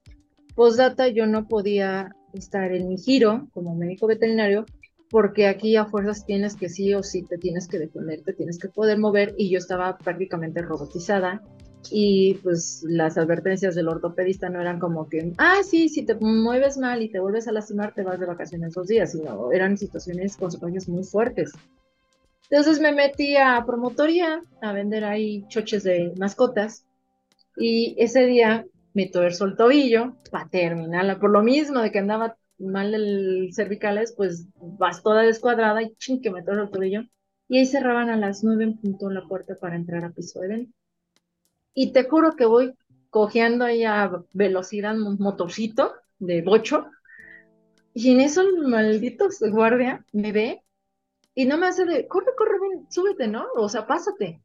Postdata, 0.56 1.08
yo 1.08 1.26
no 1.26 1.46
podía 1.46 2.16
estar 2.32 2.72
en 2.72 2.88
mi 2.88 2.98
giro 2.98 3.48
como 3.52 3.76
médico 3.76 4.06
veterinario 4.06 4.66
porque 5.10 5.46
aquí 5.46 5.76
a 5.76 5.84
fuerzas 5.84 6.24
tienes 6.24 6.56
que 6.56 6.70
sí 6.70 6.94
o 6.94 7.02
sí 7.02 7.22
te 7.22 7.36
tienes 7.36 7.68
que 7.68 7.78
defender, 7.78 8.22
te 8.22 8.32
tienes 8.32 8.58
que 8.58 8.68
poder 8.68 8.98
mover 8.98 9.34
y 9.36 9.50
yo 9.50 9.58
estaba 9.58 9.98
prácticamente 9.98 10.62
robotizada 10.62 11.42
y 11.90 12.34
pues 12.42 12.82
las 12.88 13.18
advertencias 13.18 13.74
del 13.74 13.88
ortopedista 13.88 14.48
no 14.48 14.60
eran 14.60 14.78
como 14.78 15.08
que, 15.08 15.32
ah, 15.36 15.60
sí, 15.62 15.90
si 15.90 16.04
te 16.06 16.14
mueves 16.14 16.78
mal 16.78 17.02
y 17.02 17.10
te 17.10 17.20
vuelves 17.20 17.46
a 17.46 17.52
lastimar 17.52 17.92
te 17.92 18.02
vas 18.02 18.20
de 18.20 18.26
vacaciones 18.26 18.72
dos 18.72 18.86
días, 18.86 19.12
sino 19.12 19.52
eran 19.52 19.76
situaciones, 19.76 20.36
consecuencias 20.36 20.88
muy 20.88 21.04
fuertes. 21.04 21.52
Entonces 22.48 22.80
me 22.80 22.92
metí 22.92 23.36
a 23.36 23.62
promotoría 23.66 24.42
a 24.62 24.72
vender 24.72 25.04
ahí 25.04 25.44
choches 25.48 25.82
de 25.82 26.12
mascotas 26.16 26.86
y 27.56 27.94
ese 27.98 28.26
día 28.26 28.66
me 28.94 29.06
torció 29.06 29.46
el 29.46 29.56
tobillo 29.56 30.16
para 30.30 30.48
terminarla. 30.48 31.18
Por 31.18 31.30
lo 31.30 31.42
mismo 31.42 31.80
de 31.80 31.90
que 31.90 31.98
andaba 31.98 32.36
mal 32.58 32.94
el 32.94 33.50
cervicales, 33.54 34.14
pues 34.16 34.46
vas 34.56 35.02
toda 35.02 35.22
descuadrada 35.22 35.82
y 35.82 35.94
ching, 35.96 36.20
que 36.20 36.30
me 36.30 36.42
torció 36.42 36.64
el 36.64 36.70
tobillo. 36.70 37.02
Y 37.48 37.58
ahí 37.58 37.66
cerraban 37.66 38.08
a 38.10 38.16
las 38.16 38.42
nueve 38.44 38.64
en 38.64 38.78
punto 38.78 39.10
la 39.10 39.26
puerta 39.26 39.54
para 39.60 39.76
entrar 39.76 40.04
a 40.04 40.12
piso 40.12 40.40
de 40.40 40.48
venta. 40.48 40.72
Y 41.74 41.92
te 41.92 42.04
juro 42.04 42.34
que 42.36 42.44
voy 42.44 42.74
cojeando 43.10 43.64
ahí 43.64 43.84
a 43.84 44.10
velocidad 44.32 44.94
motorcito 44.94 45.92
de 46.18 46.42
bocho. 46.42 46.86
Y 47.94 48.12
en 48.12 48.20
eso 48.20 48.40
el 48.40 48.68
maldito 48.68 49.28
guardia 49.50 50.04
me 50.12 50.32
ve 50.32 50.62
y 51.34 51.44
no 51.46 51.58
me 51.58 51.66
hace 51.66 51.84
de, 51.84 52.06
corre, 52.08 52.32
corre, 52.36 52.58
ven, 52.60 52.86
súbete, 52.90 53.26
¿no? 53.26 53.46
O 53.56 53.68
sea, 53.68 53.86
pásate. 53.86 54.42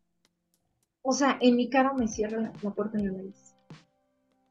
O 1.01 1.13
sea, 1.13 1.37
en 1.41 1.55
mi 1.55 1.69
cara 1.69 1.93
me 1.93 2.07
cierra 2.07 2.39
la, 2.41 2.51
puerta 2.51 2.97
en 2.97 3.05
la 3.05 3.11
nariz. 3.13 3.55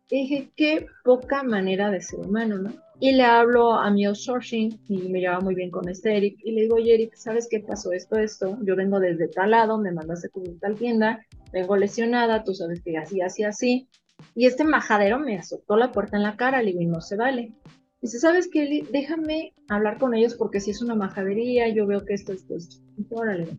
dije, 0.09 0.51
qué 0.57 0.87
poca 1.05 1.43
manera 1.43 1.91
de 1.91 2.01
ser 2.01 2.21
humano, 2.21 2.59
¿no? 2.59 2.73
Y 2.99 3.13
le 3.13 3.25
hablo 3.25 3.75
a 3.75 3.91
mi 3.91 4.07
outsourcing 4.07 4.81
y 4.89 5.09
me 5.09 5.21
lleva 5.21 5.41
muy 5.41 5.55
bien 5.55 5.71
con 5.71 5.89
este 5.89 6.17
Eric. 6.17 6.39
Y 6.43 6.53
le 6.53 6.63
digo, 6.63 6.77
oye, 6.77 6.95
Eric, 6.95 7.15
¿sabes 7.15 7.47
qué 7.51 7.61
pasó 7.61 7.93
esto, 7.93 8.17
esto? 8.17 8.57
Yo 8.63 8.75
vengo 8.75 9.01
desde 9.01 9.29
tal 9.29 9.51
lado, 9.51 9.77
me 9.77 9.93
mandaste 9.93 10.31
con 10.31 10.59
tal 10.59 10.77
tienda, 10.77 11.27
vengo 11.53 11.77
lesionada, 11.77 12.43
tú 12.43 12.55
sabes 12.55 12.81
que 12.83 12.97
así, 12.97 13.21
así, 13.21 13.45
así. 13.45 13.89
Y 14.35 14.47
este 14.47 14.65
majadero 14.65 15.19
me 15.19 15.37
azotó 15.39 15.77
la 15.77 15.93
puerta 15.93 16.17
en 16.17 16.23
la 16.23 16.37
cara, 16.37 16.63
le 16.63 16.71
digo, 16.71 16.81
y 16.81 16.87
no 16.87 17.03
se 17.03 17.17
vale. 17.17 17.53
Dice, 18.01 18.19
¿sabes 18.19 18.49
qué? 18.51 18.87
Déjame 18.91 19.53
hablar 19.69 19.99
con 19.99 20.15
ellos 20.15 20.35
porque 20.35 20.61
si 20.61 20.71
es 20.71 20.81
una 20.81 20.95
majadería, 20.95 21.69
yo 21.69 21.87
veo 21.87 22.05
que 22.05 22.15
esto 22.15 22.33
es, 22.33 22.45
pues, 22.45 22.83
órale. 23.11 23.59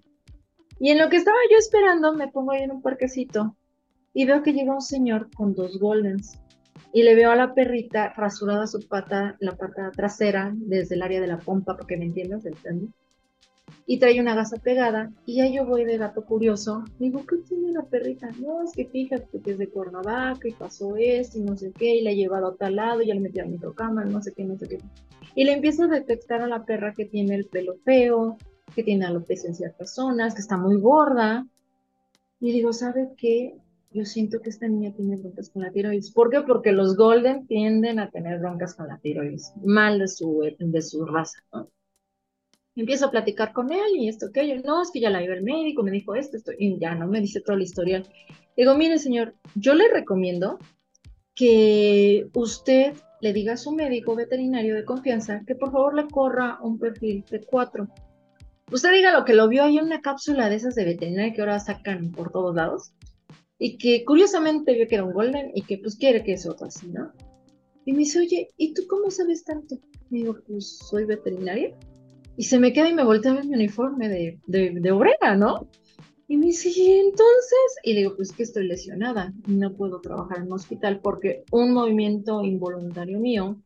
Y 0.79 0.91
en 0.91 0.99
lo 0.99 1.09
que 1.09 1.17
estaba 1.17 1.37
yo 1.51 1.57
esperando, 1.57 2.13
me 2.13 2.27
pongo 2.27 2.51
ahí 2.51 2.63
en 2.63 2.71
un 2.71 2.81
parquecito 2.81 3.55
y 4.13 4.25
veo 4.25 4.43
que 4.43 4.53
llega 4.53 4.73
un 4.73 4.81
señor 4.81 5.29
con 5.35 5.53
dos 5.53 5.79
goldens 5.79 6.39
y 6.93 7.03
le 7.03 7.15
veo 7.15 7.31
a 7.31 7.35
la 7.35 7.53
perrita 7.53 8.13
rasurada 8.15 8.67
su 8.67 8.87
pata, 8.87 9.35
la 9.39 9.55
pata 9.55 9.91
trasera 9.91 10.51
desde 10.55 10.95
el 10.95 11.01
área 11.01 11.21
de 11.21 11.27
la 11.27 11.39
pompa, 11.39 11.75
para 11.75 11.87
que 11.87 11.97
me 11.97 12.05
entiendas, 12.05 12.45
¿entendí? 12.45 12.89
y 13.85 13.99
trae 13.99 14.19
una 14.19 14.35
gasa 14.35 14.57
pegada 14.57 15.11
y 15.25 15.35
ya 15.35 15.47
yo 15.47 15.65
voy 15.65 15.85
de 15.85 15.97
gato 15.97 16.23
curioso. 16.25 16.83
Digo, 16.99 17.25
¿qué 17.25 17.37
tiene 17.37 17.71
la 17.71 17.83
perrita? 17.83 18.29
No, 18.39 18.61
es 18.61 18.73
que 18.73 18.85
fíjate 18.85 19.39
que 19.39 19.51
es 19.51 19.57
de 19.57 19.69
Cuernavaca 19.69 20.47
y 20.47 20.51
pasó 20.51 20.95
esto 20.97 21.39
y 21.39 21.41
no 21.41 21.55
sé 21.55 21.71
qué 21.71 21.95
y 21.95 22.01
la 22.01 22.11
he 22.11 22.15
llevado 22.15 22.47
a 22.47 22.55
tal 22.55 22.75
lado 22.75 23.01
y 23.01 23.07
ya 23.07 23.13
le 23.13 23.21
metí 23.21 23.39
a 23.39 23.45
la 23.45 23.51
microcámara, 23.51 24.09
no 24.09 24.21
sé 24.21 24.33
qué, 24.33 24.43
no 24.43 24.57
sé 24.57 24.67
qué. 24.67 24.79
Y 25.35 25.45
le 25.45 25.53
empiezo 25.53 25.83
a 25.83 25.87
detectar 25.87 26.41
a 26.41 26.47
la 26.47 26.65
perra 26.65 26.93
que 26.93 27.05
tiene 27.05 27.35
el 27.35 27.45
pelo 27.45 27.75
feo, 27.85 28.37
que 28.75 28.83
tiene 28.83 29.05
alopecia 29.05 29.49
en 29.49 29.55
ciertas 29.55 29.93
zonas, 29.93 30.35
que 30.35 30.41
está 30.41 30.57
muy 30.57 30.79
gorda. 30.79 31.47
Y 32.39 32.51
digo, 32.51 32.73
¿sabe 32.73 33.09
qué? 33.17 33.57
Yo 33.91 34.05
siento 34.05 34.41
que 34.41 34.49
esta 34.49 34.67
niña 34.67 34.93
tiene 34.93 35.17
broncas 35.17 35.49
con 35.49 35.63
la 35.63 35.71
tiroides. 35.71 36.11
¿Por 36.11 36.29
qué? 36.29 36.41
Porque 36.41 36.71
los 36.71 36.95
golden 36.95 37.47
tienden 37.47 37.99
a 37.99 38.11
tener 38.11 38.39
broncas 38.39 38.75
con 38.75 38.87
la 38.87 38.99
tiroides, 38.99 39.53
mal 39.63 39.99
de 39.99 40.07
su, 40.07 40.43
de 40.59 40.81
su 40.81 41.05
raza, 41.05 41.39
empiezo 42.81 43.07
a 43.07 43.11
platicar 43.11 43.53
con 43.53 43.71
él 43.71 43.95
y 43.95 44.07
esto, 44.07 44.31
que 44.31 44.47
yo, 44.47 44.55
no, 44.63 44.81
es 44.81 44.91
que 44.91 44.99
ya 44.99 45.09
la 45.09 45.23
iba 45.23 45.33
el 45.33 45.43
médico, 45.43 45.83
me 45.83 45.91
dijo 45.91 46.15
esto, 46.15 46.37
esto, 46.37 46.51
y 46.57 46.77
ya 46.79 46.95
no 46.95 47.07
me 47.07 47.21
dice 47.21 47.41
todo 47.41 47.55
el 47.55 47.63
historial. 47.63 48.07
Digo, 48.55 48.75
mire 48.75 48.99
señor, 48.99 49.35
yo 49.55 49.73
le 49.73 49.87
recomiendo 49.89 50.59
que 51.35 52.27
usted 52.33 52.93
le 53.21 53.33
diga 53.33 53.53
a 53.53 53.57
su 53.57 53.71
médico 53.71 54.15
veterinario 54.15 54.75
de 54.75 54.85
confianza 54.85 55.43
que 55.45 55.55
por 55.55 55.71
favor 55.71 55.95
le 55.95 56.07
corra 56.07 56.59
un 56.61 56.77
perfil 56.77 57.25
de 57.29 57.41
4. 57.41 57.87
Usted 58.71 58.91
diga 58.91 59.17
lo 59.17 59.23
que 59.23 59.33
lo 59.33 59.47
vio 59.47 59.65
en 59.65 59.85
una 59.85 60.01
cápsula 60.01 60.49
de 60.49 60.55
esas 60.55 60.75
de 60.75 60.83
veterinaria 60.83 61.33
que 61.33 61.41
ahora 61.41 61.59
sacan 61.59 62.11
por 62.11 62.31
todos 62.31 62.53
lados 62.53 62.91
y 63.59 63.77
que 63.77 64.03
curiosamente 64.03 64.73
vio 64.73 64.87
que 64.87 64.95
era 64.95 65.05
un 65.05 65.13
golden 65.13 65.51
y 65.55 65.61
que 65.61 65.77
pues 65.77 65.95
quiere 65.95 66.23
que 66.23 66.33
es 66.33 66.45
otro 66.45 66.67
así, 66.67 66.87
¿no? 66.87 67.11
Y 67.85 67.93
me 67.93 67.99
dice, 67.99 68.19
oye, 68.19 68.49
¿y 68.57 68.73
tú 68.73 68.81
cómo 68.89 69.09
sabes 69.09 69.45
tanto? 69.45 69.77
Me 70.09 70.19
digo, 70.19 70.37
pues 70.45 70.79
soy 70.89 71.05
veterinaria 71.05 71.73
y 72.35 72.43
se 72.43 72.59
me 72.59 72.73
queda 72.73 72.89
y 72.89 72.93
me 72.93 73.05
voltea 73.05 73.31
a 73.31 73.35
ver 73.35 73.45
mi 73.45 73.55
uniforme 73.55 74.09
de, 74.09 74.39
de, 74.45 74.91
obrera, 74.91 75.37
¿no? 75.37 75.69
Y 76.27 76.35
me 76.35 76.47
dice, 76.47 76.69
¿y 76.69 76.99
entonces? 76.99 77.77
Y 77.83 77.93
le 77.93 77.99
digo, 77.99 78.15
pues 78.17 78.33
que 78.33 78.43
estoy 78.43 78.67
lesionada, 78.67 79.33
no 79.47 79.73
puedo 79.77 80.01
trabajar 80.01 80.39
en 80.39 80.47
un 80.47 80.53
hospital 80.53 80.99
porque 81.01 81.45
un 81.51 81.73
movimiento 81.73 82.43
involuntario 82.43 83.19
mío, 83.19 83.61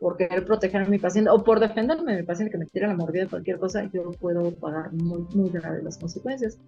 por 0.00 0.16
querer 0.16 0.44
proteger 0.44 0.82
a 0.82 0.88
mi 0.88 0.98
paciente 0.98 1.30
o 1.30 1.42
por 1.42 1.60
defenderme 1.60 2.12
de 2.12 2.20
mi 2.20 2.26
paciente 2.26 2.52
que 2.52 2.58
me 2.58 2.66
tira 2.66 2.88
la 2.88 2.96
mordida 2.96 3.24
de 3.24 3.30
cualquier 3.30 3.58
cosa, 3.58 3.88
yo 3.92 4.10
puedo 4.12 4.54
pagar 4.54 4.92
muy, 4.92 5.26
muy 5.34 5.50
grave 5.50 5.82
las 5.82 5.98
consecuencias. 5.98 6.58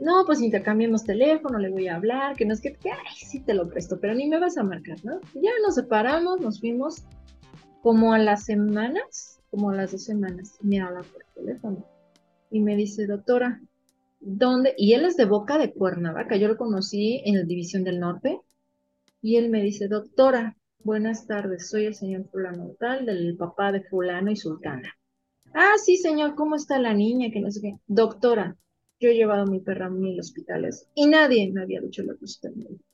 No, 0.00 0.24
pues 0.26 0.40
intercambiemos 0.40 1.04
teléfono, 1.04 1.58
le 1.58 1.70
voy 1.70 1.86
a 1.88 1.96
hablar, 1.96 2.36
que 2.36 2.44
no 2.44 2.52
es 2.52 2.60
que, 2.60 2.74
que, 2.74 2.90
ay, 2.90 3.14
sí 3.16 3.40
te 3.40 3.54
lo 3.54 3.68
presto, 3.68 3.98
pero 4.00 4.14
ni 4.14 4.28
me 4.28 4.40
vas 4.40 4.56
a 4.58 4.64
marcar, 4.64 4.98
¿no? 5.04 5.20
ya 5.34 5.50
nos 5.64 5.76
separamos, 5.76 6.40
nos 6.40 6.60
fuimos 6.60 7.04
como 7.80 8.12
a 8.12 8.18
las 8.18 8.44
semanas, 8.44 9.40
como 9.50 9.72
las 9.72 9.92
dos 9.92 10.04
semanas, 10.04 10.58
me 10.62 10.80
habla 10.80 11.02
por 11.02 11.22
teléfono 11.34 11.84
y 12.50 12.60
me 12.60 12.76
dice, 12.76 13.06
doctora, 13.06 13.60
¿dónde? 14.20 14.74
Y 14.76 14.94
él 14.94 15.04
es 15.04 15.16
de 15.16 15.26
Boca 15.26 15.58
de 15.58 15.72
Cuernavaca, 15.72 16.36
yo 16.36 16.48
lo 16.48 16.56
conocí 16.56 17.22
en 17.24 17.38
la 17.38 17.44
División 17.44 17.84
del 17.84 18.00
Norte, 18.00 18.40
y 19.20 19.36
él 19.36 19.48
me 19.48 19.62
dice, 19.62 19.88
doctora, 19.88 20.56
buenas 20.84 21.26
tardes, 21.26 21.70
soy 21.70 21.86
el 21.86 21.94
señor 21.94 22.28
fulano 22.30 22.76
tal, 22.78 23.06
del 23.06 23.36
papá 23.36 23.72
de 23.72 23.82
fulano 23.82 24.30
y 24.30 24.36
sultana. 24.36 24.94
Ah, 25.54 25.74
sí, 25.82 25.96
señor, 25.96 26.34
¿cómo 26.34 26.56
está 26.56 26.78
la 26.78 26.94
niña? 26.94 27.30
Que 27.32 27.40
no 27.40 27.50
sé 27.50 27.60
qué. 27.60 27.76
Doctora, 27.86 28.56
yo 29.00 29.08
he 29.08 29.14
llevado 29.14 29.42
a 29.42 29.46
mi 29.46 29.60
perra 29.60 29.86
a 29.86 29.90
mil 29.90 30.18
hospitales 30.20 30.88
y 30.94 31.06
nadie 31.06 31.50
me 31.52 31.62
había 31.62 31.80
dicho 31.80 32.02
lo 32.02 32.16
que 32.16 32.24
usted 32.24 32.50
me 32.54 32.64
dijo. 32.64 32.84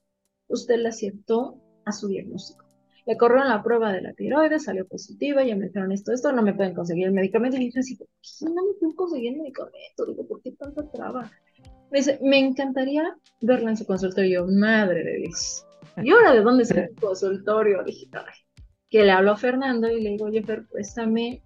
Usted 0.48 0.76
le 0.76 0.88
aceptó 0.88 1.61
a 1.85 1.92
su 1.92 2.09
diagnóstico. 2.09 2.64
Le 3.07 3.16
corrieron 3.16 3.48
la 3.48 3.62
prueba 3.62 3.92
de 3.92 4.03
la 4.03 4.12
tiroides, 4.12 4.64
salió 4.64 4.87
positiva, 4.87 5.42
ya 5.42 5.57
me 5.57 5.66
dijeron 5.66 5.90
esto, 5.90 6.12
esto, 6.12 6.33
no 6.33 6.42
me 6.42 6.55
pueden 6.55 6.74
conseguir 6.74 7.07
el 7.07 7.12
medicamento. 7.12 7.57
Y 7.57 7.61
dije 7.61 7.81
así, 7.81 7.96
¿por 7.96 8.07
qué 8.07 8.44
no 8.44 8.66
me 8.66 8.74
pueden 8.74 8.94
conseguir 8.94 9.33
el 9.33 9.38
medicamento? 9.38 10.07
Digo, 10.07 10.26
¿por 10.26 10.42
qué 10.42 10.53
tanta 10.53 10.88
traba? 10.90 11.31
Me 11.90 11.98
dice, 11.98 12.18
me 12.22 12.38
encantaría 12.38 13.16
verla 13.40 13.70
en 13.70 13.76
su 13.76 13.87
consultorio. 13.87 14.46
Madre 14.46 15.03
de 15.03 15.16
Dios. 15.18 15.64
¿Y 16.02 16.10
ahora 16.10 16.32
de 16.32 16.42
dónde 16.42 16.62
es 16.64 16.70
el 16.70 16.94
consultorio? 17.00 17.82
Dije, 17.84 18.08
que 18.88 19.04
le 19.04 19.12
hablo 19.12 19.32
a 19.32 19.36
Fernando 19.36 19.88
y 19.88 20.02
le 20.02 20.10
digo, 20.10 20.26
oye, 20.26 20.42
Fer, 20.42 20.66
préstame 20.66 21.42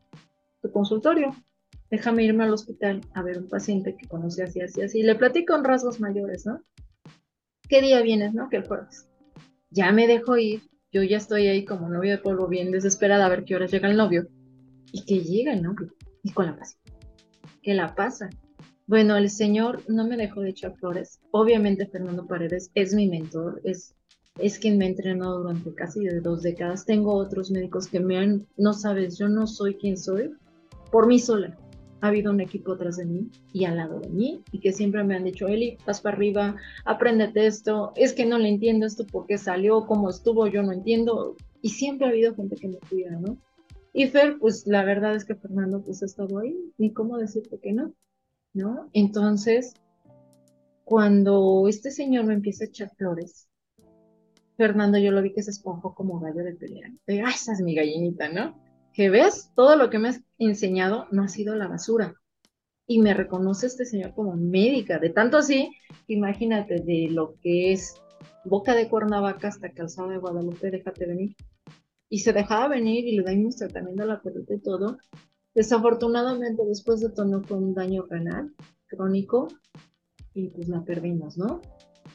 tu 0.62 0.73
consultorio. 0.73 1.35
Déjame 1.90 2.25
irme 2.25 2.45
al 2.45 2.53
hospital 2.53 3.03
a 3.14 3.23
ver 3.23 3.38
un 3.38 3.49
paciente 3.49 3.97
que 3.97 4.09
conoce 4.09 4.43
así, 4.43 4.61
así, 4.61 4.83
así. 4.83 5.01
Y 5.01 5.03
le 5.03 5.14
platico 5.14 5.55
en 5.55 5.64
rasgos 5.64 6.01
mayores, 6.01 6.47
¿no? 6.47 6.62
¿Qué 7.69 7.81
día 7.83 8.01
vienes, 8.03 8.35
no? 8.35 8.49
Que 8.49 8.57
el 8.57 8.67
jueves. 8.67 9.09
Ya 9.71 9.93
me 9.93 10.07
dejo 10.07 10.37
ir. 10.37 10.62
Yo 10.90 11.03
ya 11.03 11.17
estoy 11.17 11.49
ahí 11.49 11.64
como 11.64 11.88
novio 11.88 12.12
de 12.12 12.19
polvo, 12.19 12.49
bien 12.49 12.71
desesperada 12.71 13.27
a 13.27 13.29
ver 13.29 13.45
qué 13.45 13.57
horas 13.57 13.71
llega 13.71 13.90
el 13.90 13.97
novio. 13.97 14.29
Y 14.93 15.05
que 15.05 15.21
llega 15.21 15.53
el 15.53 15.62
novio. 15.62 15.93
Y 16.23 16.33
con 16.33 16.47
la 16.47 16.57
paciente. 16.57 16.93
¿Qué 17.62 17.75
la 17.75 17.95
pasa? 17.95 18.31
Bueno, 18.87 19.17
el 19.17 19.31
señor 19.31 19.83
no 19.88 20.07
me 20.07 20.17
dejó 20.17 20.43
de 20.43 20.51
echar 20.51 20.77
flores. 20.77 21.21
Obviamente 21.31 21.87
Fernando 21.87 22.27
Paredes 22.27 22.71
es 22.75 22.95
mi 22.95 23.09
mentor, 23.09 23.61
es, 23.64 23.95
es 24.38 24.59
quien 24.59 24.79
me 24.79 24.87
ha 24.87 24.88
entrenado 24.88 25.38
durante 25.38 25.75
casi 25.75 26.05
dos 26.07 26.42
décadas. 26.42 26.85
Tengo 26.85 27.14
otros 27.14 27.51
médicos 27.51 27.87
que 27.87 28.01
me 28.01 28.18
han, 28.18 28.47
no 28.57 28.73
sabes, 28.73 29.18
yo 29.18 29.29
no 29.29 29.47
soy 29.47 29.75
quien 29.75 29.97
soy 29.97 30.33
por 30.90 31.07
mí 31.07 31.18
sola. 31.18 31.57
Ha 32.01 32.09
habido 32.09 32.33
un 32.33 32.40
equipo 32.40 32.73
atrás 32.73 32.99
de 32.99 33.07
mí 33.07 33.31
y 33.53 33.64
al 33.64 33.79
lado 33.79 34.01
de 34.01 34.11
mí 34.11 34.42
y 34.53 34.61
que 34.61 34.73
siempre 34.73 35.03
me 35.05 35.16
han 35.16 35.25
dicho, 35.25 35.49
Eli, 35.49 35.79
vas 35.87 36.01
para 36.01 36.16
arriba, 36.16 36.57
apréndete 36.85 37.47
esto, 37.47 37.92
es 37.97 38.12
que 38.12 38.27
no 38.27 38.38
le 38.38 38.49
entiendo 38.49 38.85
esto 38.85 39.07
porque 39.11 39.38
salió, 39.38 39.87
cómo 39.87 40.11
estuvo, 40.11 40.47
yo 40.47 40.62
no 40.62 40.73
entiendo. 40.73 41.37
Y 41.62 41.70
siempre 41.70 42.07
ha 42.07 42.11
habido 42.11 42.35
gente 42.35 42.57
que 42.57 42.68
me 42.68 42.79
cuida, 42.90 43.12
¿no? 43.12 43.38
Y 43.94 44.09
Fer, 44.09 44.38
pues 44.38 44.66
la 44.66 44.85
verdad 44.85 45.14
es 45.14 45.25
que 45.25 45.35
Fernando 45.35 45.81
pues 45.81 46.03
ha 46.03 46.07
estado 46.07 46.38
ahí, 46.40 46.55
ni 46.77 46.92
cómo 46.92 47.16
decirte 47.16 47.59
que 47.59 47.73
no. 47.73 47.94
¿no? 48.55 48.88
Entonces, 48.92 49.75
cuando 50.85 51.66
este 51.68 51.90
señor 51.90 52.25
me 52.25 52.35
empieza 52.35 52.64
a 52.64 52.68
echar 52.68 52.90
flores, 52.97 53.49
Fernando 54.57 54.99
yo 54.99 55.11
lo 55.11 55.23
vi 55.23 55.33
que 55.33 55.43
se 55.43 55.51
esponjó 55.51 55.95
como 55.95 56.21
gallo 56.21 56.45
de 56.45 56.55
pelea. 56.55 56.93
De, 57.07 57.23
ah, 57.23 57.31
esa 57.35 57.53
es 57.53 57.61
mi 57.61 57.75
gallinita, 57.75 58.29
¿no? 58.29 58.59
Que 58.93 59.11
ves, 59.11 59.51
todo 59.55 59.77
lo 59.77 59.90
que 59.90 59.99
me 59.99 60.09
has 60.09 60.21
enseñado 60.38 61.07
no 61.11 61.23
ha 61.23 61.29
sido 61.29 61.55
la 61.57 61.67
basura. 61.67 62.14
Y 62.87 63.01
me 63.01 63.14
reconoce 63.14 63.67
este 63.67 63.85
señor 63.85 64.14
como 64.14 64.37
médica, 64.37 64.99
de 64.99 65.11
tanto 65.11 65.38
así, 65.38 65.73
imagínate, 66.07 66.81
de 66.81 67.09
lo 67.11 67.35
que 67.40 67.73
es 67.73 67.95
Boca 68.45 68.75
de 68.75 68.88
Cuernavaca 68.88 69.49
hasta 69.49 69.73
Calzada 69.73 70.12
de 70.12 70.19
Guadalupe, 70.19 70.71
déjate 70.71 71.07
venir. 71.07 71.35
Y 72.09 72.19
se 72.21 72.33
dejaba 72.33 72.69
venir 72.69 73.07
y 73.07 73.17
le 73.17 73.31
dimos 73.31 73.57
tratamiento 73.57 74.03
a 74.03 74.07
la 74.07 74.21
pelota 74.21 74.55
y 74.55 74.61
todo. 74.61 74.99
Desafortunadamente, 75.55 76.62
después 76.67 77.01
de 77.01 77.11
todo, 77.11 77.43
fue 77.43 77.57
un 77.57 77.75
daño 77.75 78.05
renal 78.09 78.53
crónico 78.87 79.49
y 80.35 80.49
pues 80.49 80.69
la 80.69 80.85
perdimos, 80.85 81.38
¿no? 81.38 81.62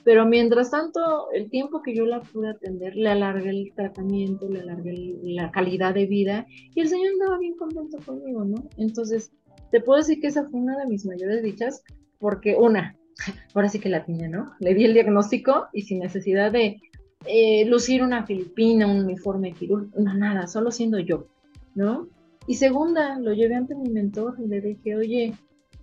Pero 0.03 0.25
mientras 0.25 0.71
tanto, 0.71 1.31
el 1.33 1.49
tiempo 1.49 1.81
que 1.81 1.95
yo 1.95 2.05
la 2.05 2.21
pude 2.21 2.49
atender, 2.49 2.95
le 2.95 3.09
alargué 3.09 3.49
el 3.49 3.73
tratamiento, 3.75 4.47
le 4.47 4.62
alargué 4.62 5.17
la 5.23 5.51
calidad 5.51 5.93
de 5.93 6.05
vida 6.05 6.47
y 6.49 6.79
el 6.79 6.88
Señor 6.88 7.13
andaba 7.13 7.38
bien 7.38 7.55
contento 7.55 7.97
conmigo, 8.05 8.45
¿no? 8.45 8.63
Entonces, 8.77 9.31
te 9.71 9.81
puedo 9.81 9.97
decir 9.97 10.19
que 10.19 10.27
esa 10.27 10.47
fue 10.47 10.59
una 10.59 10.77
de 10.77 10.88
mis 10.88 11.05
mayores 11.05 11.43
dichas, 11.43 11.83
porque 12.17 12.55
una, 12.55 12.95
ahora 13.53 13.69
sí 13.69 13.79
que 13.79 13.89
la 13.89 14.05
tenía, 14.05 14.27
¿no? 14.27 14.53
Le 14.59 14.73
di 14.73 14.85
el 14.85 14.93
diagnóstico 14.93 15.67
y 15.73 15.83
sin 15.83 15.99
necesidad 15.99 16.51
de 16.51 16.79
eh, 17.25 17.65
lucir 17.65 18.01
una 18.01 18.25
filipina, 18.25 18.88
un 18.88 19.03
uniforme 19.03 19.53
quirúrgico, 19.53 19.99
no, 19.99 20.13
nada, 20.13 20.47
solo 20.47 20.71
siendo 20.71 20.99
yo, 20.99 21.27
¿no? 21.75 22.07
Y 22.47 22.55
segunda, 22.55 23.19
lo 23.19 23.33
llevé 23.33 23.55
ante 23.55 23.75
mi 23.75 23.89
mentor 23.89 24.38
y 24.39 24.47
le 24.47 24.62
dije, 24.62 24.95
oye, 24.95 25.33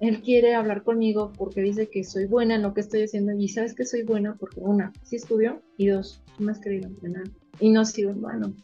él 0.01 0.23
quiere 0.23 0.55
hablar 0.55 0.83
conmigo 0.83 1.33
porque 1.37 1.63
dice 1.63 1.89
que 1.89 2.05
soy 2.05 2.27
buena 2.27 2.57
en 2.57 2.63
lo 2.63 2.75
que 2.75 2.81
estoy 2.81 3.03
haciendo 3.03 3.33
y 3.33 3.49
sabes 3.49 3.75
que 3.75 3.85
soy 3.85 4.03
buena 4.03 4.37
porque 4.37 4.61
una, 4.61 4.93
sí 5.03 5.17
estudió 5.17 5.63
y 5.77 5.87
dos, 5.87 6.23
me 6.39 6.53
has 6.53 6.61
querido 6.61 6.89
entrenar 6.89 7.25
y 7.61 7.71
no 7.71 7.81
ha 7.81 7.85
sido 7.85 8.11
en 8.11 8.21
vano. 8.21 8.55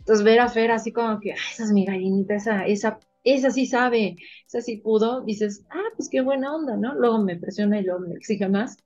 Entonces 0.00 0.24
ver 0.24 0.40
a 0.40 0.48
Fer 0.48 0.72
así 0.72 0.92
como 0.92 1.20
que, 1.20 1.30
esa 1.30 1.64
es 1.64 1.72
mi 1.72 1.84
gallinita, 1.84 2.34
esa, 2.34 2.66
esa, 2.66 2.98
esa 3.22 3.50
sí 3.50 3.66
sabe, 3.66 4.16
esa 4.46 4.60
sí 4.60 4.78
pudo, 4.78 5.22
dices, 5.22 5.64
ah, 5.70 5.90
pues 5.96 6.08
qué 6.08 6.20
buena 6.20 6.54
onda, 6.54 6.76
¿no? 6.76 6.94
Luego 6.94 7.22
me 7.22 7.36
presiona 7.36 7.78
y 7.78 7.84
luego 7.84 8.00
me 8.00 8.14
exige 8.14 8.48
más 8.48 8.76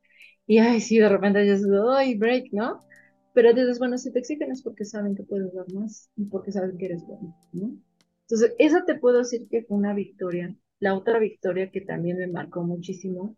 y 0.47 0.59
ay, 0.59 0.81
sí, 0.81 0.99
de 0.99 1.09
repente 1.09 1.47
yo 1.47 1.57
digo, 1.57 1.91
ay, 1.93 2.17
break, 2.17 2.53
¿no? 2.53 2.81
Pero 3.33 3.53
dices, 3.53 3.79
bueno, 3.79 3.99
si 3.99 4.13
te 4.13 4.21
exigen 4.21 4.53
es 4.53 4.63
porque 4.63 4.85
saben 4.85 5.15
que 5.15 5.23
puedes 5.23 5.53
dar 5.53 5.71
más 5.73 6.11
y 6.17 6.25
porque 6.25 6.53
saben 6.53 6.79
que 6.79 6.87
eres 6.87 7.05
bueno, 7.07 7.37
¿no? 7.53 7.77
Entonces, 8.23 8.55
esa 8.59 8.85
te 8.85 8.97
puedo 8.97 9.19
decir 9.19 9.47
que 9.49 9.63
fue 9.63 9.77
una 9.77 9.95
victoria. 9.95 10.55
La 10.79 10.95
otra 10.95 11.19
victoria 11.19 11.71
que 11.71 11.81
también 11.81 12.19
me 12.19 12.27
marcó 12.27 12.63
muchísimo 12.63 13.37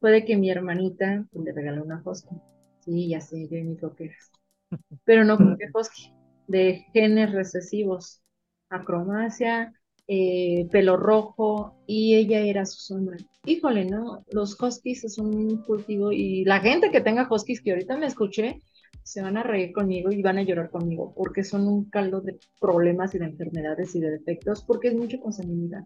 fue 0.00 0.12
de 0.12 0.24
que 0.24 0.36
mi 0.36 0.50
hermanita 0.50 1.26
le 1.32 1.52
regaló 1.52 1.84
una 1.84 2.02
husky. 2.04 2.34
Sí, 2.80 3.08
ya 3.08 3.20
sé, 3.20 3.46
yo 3.48 3.58
y 3.58 3.64
mi 3.64 3.76
coqueras. 3.76 4.30
Pero 5.04 5.24
no 5.24 5.36
cualquier 5.36 5.70
husky, 5.74 6.12
de 6.48 6.86
genes 6.92 7.32
recesivos, 7.32 8.22
acromacia, 8.70 9.72
eh, 10.08 10.66
pelo 10.70 10.96
rojo, 10.96 11.76
y 11.86 12.16
ella 12.16 12.40
era 12.40 12.66
su 12.66 12.80
sombra. 12.80 13.16
Híjole, 13.44 13.84
¿no? 13.84 14.24
Los 14.32 14.60
huskies 14.60 15.04
es 15.04 15.18
un 15.18 15.62
cultivo, 15.62 16.10
y 16.10 16.44
la 16.44 16.60
gente 16.60 16.90
que 16.90 17.00
tenga 17.00 17.28
huskies, 17.30 17.60
que 17.60 17.72
ahorita 17.72 17.96
me 17.96 18.06
escuché, 18.06 18.60
se 19.02 19.22
van 19.22 19.36
a 19.36 19.42
reír 19.42 19.72
conmigo 19.72 20.12
y 20.12 20.22
van 20.22 20.38
a 20.38 20.42
llorar 20.42 20.70
conmigo 20.70 21.12
porque 21.16 21.42
son 21.42 21.66
un 21.66 21.90
caldo 21.90 22.20
de 22.20 22.38
problemas 22.60 23.14
y 23.14 23.18
de 23.18 23.24
enfermedades 23.26 23.94
y 23.94 24.00
de 24.00 24.10
defectos 24.10 24.62
porque 24.62 24.88
es 24.88 24.94
mucho 24.94 25.18
consanguinidad. 25.20 25.82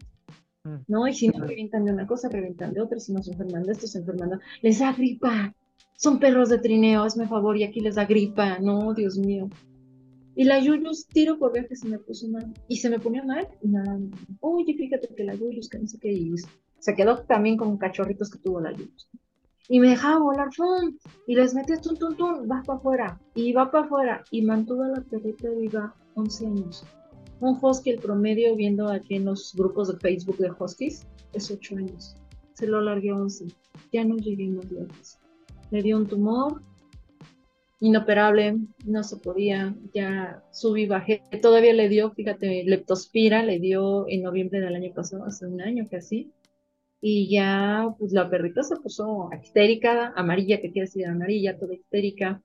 Mm. 0.65 0.75
¿No? 0.87 1.07
Y 1.07 1.13
si 1.13 1.29
no 1.29 1.45
revientan 1.45 1.85
de 1.85 1.93
una 1.93 2.05
cosa, 2.05 2.27
revientan 2.27 2.73
de 2.73 2.81
otra, 2.81 2.99
si 2.99 3.13
no 3.13 3.23
se 3.23 3.31
enferman 3.31 3.63
de 3.63 3.71
esto, 3.71 3.87
se 3.87 3.99
enferman 3.99 4.41
Les 4.61 4.79
da 4.79 4.91
gripa. 4.91 5.55
Son 5.95 6.19
perros 6.19 6.49
de 6.49 6.59
trineo, 6.59 7.03
hazme 7.03 7.27
favor, 7.27 7.55
y 7.55 7.63
aquí 7.63 7.79
les 7.79 7.95
da 7.95 8.05
gripa. 8.05 8.59
No, 8.59 8.93
Dios 8.93 9.17
mío. 9.17 9.49
Y 10.35 10.43
la 10.43 10.59
Yuyus, 10.59 11.07
tiro 11.07 11.39
por 11.39 11.53
que 11.53 11.75
se 11.77 11.87
me 11.87 11.99
puso 11.99 12.27
mal. 12.27 12.53
Y 12.67 12.77
se 12.77 12.89
me 12.89 12.99
ponía 12.99 13.23
mal. 13.23 13.47
Y 13.61 13.69
nada, 13.69 13.97
oye, 14.41 14.73
fíjate 14.73 15.07
que 15.15 15.23
la 15.23 15.35
Yuyus, 15.35 15.69
que 15.69 15.79
no 15.79 15.87
sé 15.87 15.97
qué. 15.99 16.11
Y 16.11 16.35
se 16.79 16.93
quedó 16.93 17.19
también 17.19 17.55
con 17.55 17.77
cachorritos 17.77 18.29
que 18.29 18.39
tuvo 18.39 18.59
la 18.59 18.73
Yuyus 18.73 19.07
y 19.67 19.79
me 19.79 19.89
dejaba 19.89 20.19
volar, 20.19 20.53
¡fum! 20.53 20.95
y 21.27 21.35
les 21.35 21.53
metía 21.53 21.81
tum, 21.81 21.95
tum, 21.97 22.15
tum, 22.15 22.49
va 22.49 22.61
para 22.63 22.77
afuera, 22.77 23.19
y 23.33 23.53
va 23.53 23.71
para 23.71 23.85
afuera, 23.85 24.23
y 24.31 24.41
mantuvo 24.43 24.83
a 24.83 24.89
la 24.89 25.01
perrita 25.01 25.49
viva 25.49 25.95
11 26.15 26.45
años. 26.45 26.85
Un 27.39 27.57
husky, 27.61 27.91
el 27.91 27.99
promedio, 27.99 28.55
viendo 28.55 28.89
aquí 28.89 29.15
en 29.15 29.25
los 29.25 29.53
grupos 29.55 29.89
de 29.89 29.99
Facebook 29.99 30.37
de 30.37 30.51
huskies, 30.51 31.05
es 31.33 31.51
8 31.51 31.77
años. 31.77 32.15
Se 32.53 32.67
lo 32.67 32.79
alargué 32.79 33.09
a 33.09 33.15
11. 33.15 33.47
Ya 33.91 34.03
no 34.05 34.15
llegué 34.17 34.47
más 34.47 34.71
lejos. 34.71 35.19
Le 35.71 35.81
dio 35.81 35.97
un 35.97 36.07
tumor 36.07 36.61
inoperable, 37.81 38.57
no 38.85 39.03
se 39.03 39.17
podía, 39.17 39.75
ya 39.93 40.43
subí, 40.51 40.87
bajé. 40.87 41.21
Todavía 41.41 41.73
le 41.73 41.89
dio, 41.89 42.11
fíjate, 42.11 42.63
leptospira, 42.63 43.43
le 43.43 43.59
dio 43.59 44.07
en 44.07 44.23
noviembre 44.23 44.61
del 44.61 44.75
año 44.75 44.93
pasado, 44.93 45.25
hace 45.25 45.45
un 45.45 45.61
año 45.61 45.87
casi 45.89 46.31
y 47.07 47.29
ya 47.29 47.93
pues 47.99 48.13
la 48.13 48.29
perrita 48.31 48.63
se 48.63 48.77
puso 48.77 49.29
histérica, 49.39 50.11
amarilla, 50.15 50.59
que 50.59 50.71
quiere 50.71 50.87
decir 50.87 51.05
amarilla, 51.05 51.55
toda 51.55 51.75
histérica. 51.75 52.41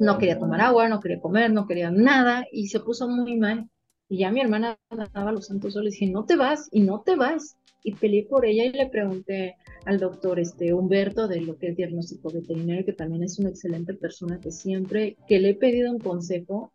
No 0.00 0.18
quería 0.18 0.40
tomar 0.40 0.60
agua, 0.60 0.88
no 0.88 0.98
quería 0.98 1.20
comer, 1.20 1.52
no 1.52 1.68
quería 1.68 1.90
nada 1.92 2.46
y 2.50 2.66
se 2.66 2.80
puso 2.80 3.08
muy 3.08 3.36
mal. 3.36 3.70
Y 4.08 4.18
ya 4.18 4.30
mi 4.30 4.40
hermana 4.40 4.78
daba 5.12 5.32
los 5.32 5.46
santos 5.46 5.72
soles 5.72 5.94
y 5.96 6.00
dije, 6.00 6.12
no 6.12 6.24
te 6.24 6.36
vas 6.36 6.68
y 6.70 6.80
no 6.80 7.02
te 7.02 7.16
vas. 7.16 7.56
Y 7.82 7.94
peleé 7.94 8.24
por 8.24 8.46
ella 8.46 8.64
y 8.64 8.72
le 8.72 8.88
pregunté 8.88 9.56
al 9.84 9.98
doctor 9.98 10.40
este, 10.40 10.72
Humberto 10.72 11.28
de 11.28 11.40
lo 11.40 11.58
que 11.58 11.68
es 11.68 11.76
diagnóstico 11.76 12.30
veterinario, 12.30 12.84
que 12.84 12.92
también 12.92 13.22
es 13.22 13.38
una 13.38 13.50
excelente 13.50 13.94
persona 13.94 14.40
que 14.40 14.50
siempre, 14.50 15.16
que 15.26 15.38
le 15.38 15.50
he 15.50 15.54
pedido 15.54 15.90
un 15.90 15.98
consejo 15.98 16.72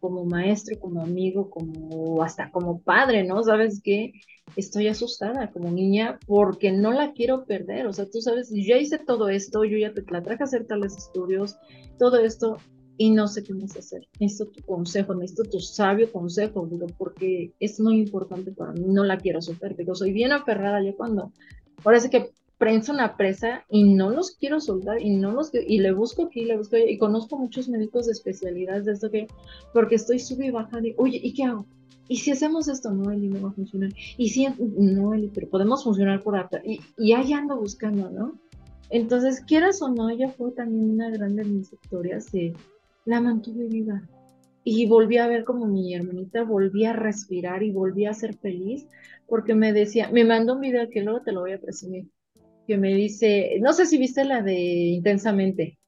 como 0.00 0.24
maestro, 0.24 0.78
como 0.78 1.02
amigo, 1.02 1.50
como 1.50 2.22
hasta 2.22 2.50
como 2.50 2.80
padre, 2.80 3.24
¿no? 3.24 3.42
¿Sabes 3.42 3.80
qué? 3.82 4.12
Estoy 4.56 4.88
asustada 4.88 5.50
como 5.50 5.70
niña 5.70 6.18
porque 6.26 6.72
no 6.72 6.92
la 6.92 7.12
quiero 7.12 7.44
perder. 7.44 7.86
O 7.86 7.92
sea, 7.92 8.08
tú 8.10 8.20
sabes, 8.20 8.50
yo 8.52 8.76
hice 8.76 8.98
todo 8.98 9.28
esto, 9.28 9.64
yo 9.64 9.78
ya 9.78 9.92
te 9.92 10.02
la 10.10 10.22
traje 10.22 10.42
a 10.42 10.46
hacer 10.46 10.66
tales 10.66 10.96
estudios, 10.96 11.56
todo 11.98 12.18
esto, 12.18 12.56
y 12.96 13.10
no 13.10 13.28
sé 13.28 13.42
qué 13.42 13.54
más 13.54 13.76
hacer. 13.76 14.06
Necesito 14.20 14.50
tu 14.50 14.62
consejo, 14.62 15.14
necesito 15.14 15.44
tu 15.44 15.60
sabio 15.60 16.10
consejo, 16.12 16.66
digo, 16.66 16.86
porque 16.98 17.52
es 17.60 17.80
muy 17.80 17.98
importante 17.98 18.52
para 18.52 18.72
mí, 18.72 18.84
no 18.86 19.04
la 19.04 19.18
quiero 19.18 19.40
sufrir, 19.42 19.76
digo, 19.76 19.94
soy 19.94 20.12
bien 20.12 20.32
aferrada, 20.32 20.82
yo 20.82 20.96
cuando, 20.96 21.32
ahora 21.84 22.00
sí 22.00 22.10
que 22.10 22.30
prensa 22.58 22.92
una 22.92 23.16
presa 23.16 23.64
y 23.68 23.94
no 23.94 24.10
los 24.10 24.32
quiero 24.32 24.60
soltar 24.60 25.00
y 25.02 25.10
no 25.16 25.32
los 25.32 25.50
y 25.54 25.80
le 25.80 25.92
busco 25.92 26.26
aquí, 26.26 26.44
le 26.44 26.56
busco 26.56 26.76
y 26.76 26.96
conozco 26.98 27.36
muchos 27.36 27.68
médicos 27.68 28.06
de 28.06 28.12
especialidad 28.12 28.82
de 28.82 28.92
esto 28.92 29.10
que 29.10 29.26
porque 29.72 29.96
estoy 29.96 30.20
sube 30.20 30.46
y 30.46 30.50
baja 30.50 30.80
de, 30.80 30.94
oye, 30.96 31.20
¿y 31.22 31.34
qué 31.34 31.44
hago? 31.44 31.66
¿Y 32.06 32.18
si 32.18 32.30
hacemos 32.30 32.68
esto? 32.68 32.90
No, 32.90 33.10
Eli, 33.10 33.28
no 33.28 33.40
va 33.40 33.48
a 33.48 33.52
funcionar. 33.52 33.90
¿Y 34.18 34.28
si 34.28 34.46
no, 34.58 35.14
Eli, 35.14 35.30
pero 35.32 35.48
podemos 35.48 35.82
funcionar 35.82 36.22
por 36.22 36.36
acá? 36.36 36.60
Y, 36.64 36.80
y 36.98 37.12
ahí 37.12 37.32
ando 37.32 37.56
buscando, 37.56 38.10
¿no? 38.10 38.38
Entonces, 38.90 39.40
quieras 39.40 39.80
o 39.80 39.88
no, 39.88 40.10
ella 40.10 40.28
fue 40.28 40.52
también 40.52 40.90
una 40.90 41.10
grande 41.10 41.42
de 41.42 41.48
mis 41.48 41.72
historias 41.72 42.30
de 42.30 42.54
la 43.04 43.20
mantuve 43.20 43.66
viva. 43.68 44.02
Y 44.64 44.86
volví 44.86 45.18
a 45.18 45.26
ver 45.26 45.44
como 45.44 45.66
mi 45.66 45.94
hermanita 45.94 46.42
volví 46.42 46.86
a 46.86 46.94
respirar 46.94 47.62
y 47.62 47.70
volví 47.70 48.06
a 48.06 48.14
ser 48.14 48.34
feliz 48.36 48.86
porque 49.26 49.54
me 49.54 49.72
decía, 49.72 50.10
me 50.10 50.24
mandó 50.24 50.54
un 50.54 50.60
video 50.60 50.88
que 50.90 51.02
luego 51.02 51.22
te 51.22 51.32
lo 51.32 51.40
voy 51.40 51.52
a 51.52 51.60
presumir, 51.60 52.08
que 52.66 52.76
me 52.76 52.94
dice, 52.94 53.58
no 53.60 53.72
sé 53.72 53.86
si 53.86 53.98
viste 53.98 54.24
la 54.24 54.42
de 54.42 54.54
Intensamente. 54.54 55.78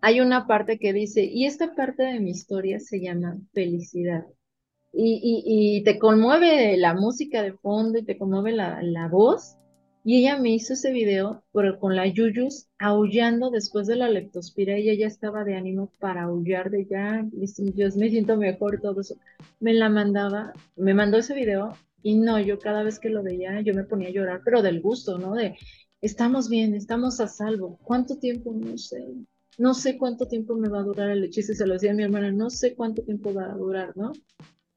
Hay 0.00 0.20
una 0.20 0.46
parte 0.46 0.78
que 0.78 0.92
dice, 0.92 1.24
y 1.24 1.46
esta 1.46 1.74
parte 1.74 2.04
de 2.04 2.20
mi 2.20 2.30
historia 2.30 2.78
se 2.78 3.00
llama 3.00 3.38
felicidad. 3.52 4.26
Y, 4.92 5.44
y, 5.46 5.84
te 5.84 5.98
conmueve 5.98 6.76
la 6.78 6.94
música 6.94 7.42
de 7.42 7.52
fondo 7.52 7.98
y 7.98 8.04
te 8.04 8.16
conmueve 8.16 8.52
la, 8.52 8.82
la 8.82 9.06
voz 9.06 9.57
y 10.08 10.20
ella 10.20 10.38
me 10.38 10.54
hizo 10.54 10.72
ese 10.72 10.90
video, 10.90 11.44
pero 11.52 11.78
con 11.78 11.94
la 11.94 12.06
Yuyus 12.06 12.66
aullando 12.78 13.50
después 13.50 13.86
de 13.86 13.96
la 13.96 14.08
leptospira. 14.08 14.74
Ella 14.74 14.94
ya 14.94 15.06
estaba 15.06 15.44
de 15.44 15.54
ánimo 15.54 15.92
para 15.98 16.22
aullar 16.22 16.70
de 16.70 16.86
ya, 16.86 17.26
Dios, 17.30 17.94
me 17.94 18.08
siento 18.08 18.38
mejor, 18.38 18.80
todo 18.80 19.02
eso. 19.02 19.16
Me 19.60 19.74
la 19.74 19.90
mandaba, 19.90 20.54
me 20.76 20.94
mandó 20.94 21.18
ese 21.18 21.34
video 21.34 21.74
y 22.02 22.14
no, 22.14 22.40
yo 22.40 22.58
cada 22.58 22.84
vez 22.84 22.98
que 22.98 23.10
lo 23.10 23.22
veía, 23.22 23.60
yo 23.60 23.74
me 23.74 23.84
ponía 23.84 24.08
a 24.08 24.12
llorar, 24.12 24.40
pero 24.46 24.62
del 24.62 24.80
gusto, 24.80 25.18
¿no? 25.18 25.34
De, 25.34 25.58
estamos 26.00 26.48
bien, 26.48 26.74
estamos 26.74 27.20
a 27.20 27.28
salvo. 27.28 27.78
¿Cuánto 27.84 28.16
tiempo? 28.16 28.54
No 28.54 28.78
sé. 28.78 29.04
No 29.58 29.74
sé 29.74 29.98
cuánto 29.98 30.26
tiempo 30.26 30.54
me 30.54 30.70
va 30.70 30.78
a 30.78 30.84
durar 30.84 31.10
el 31.10 31.24
hechizo. 31.24 31.52
Se 31.52 31.66
lo 31.66 31.74
decía 31.74 31.90
a 31.90 31.94
mi 31.94 32.04
hermana, 32.04 32.32
no 32.32 32.48
sé 32.48 32.74
cuánto 32.74 33.02
tiempo 33.02 33.34
va 33.34 33.52
a 33.52 33.56
durar, 33.56 33.94
¿no? 33.94 34.12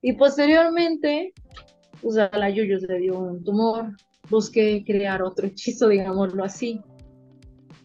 Y 0.02 0.12
posteriormente, 0.12 1.34
pues 2.02 2.18
a 2.18 2.30
la 2.38 2.50
Yuyus 2.50 2.82
le 2.82 3.00
dio 3.00 3.18
un 3.18 3.46
tumor, 3.46 3.96
busqué 4.32 4.84
crear 4.86 5.22
otro 5.22 5.46
hechizo, 5.46 5.90
digámoslo 5.90 6.44
así. 6.44 6.82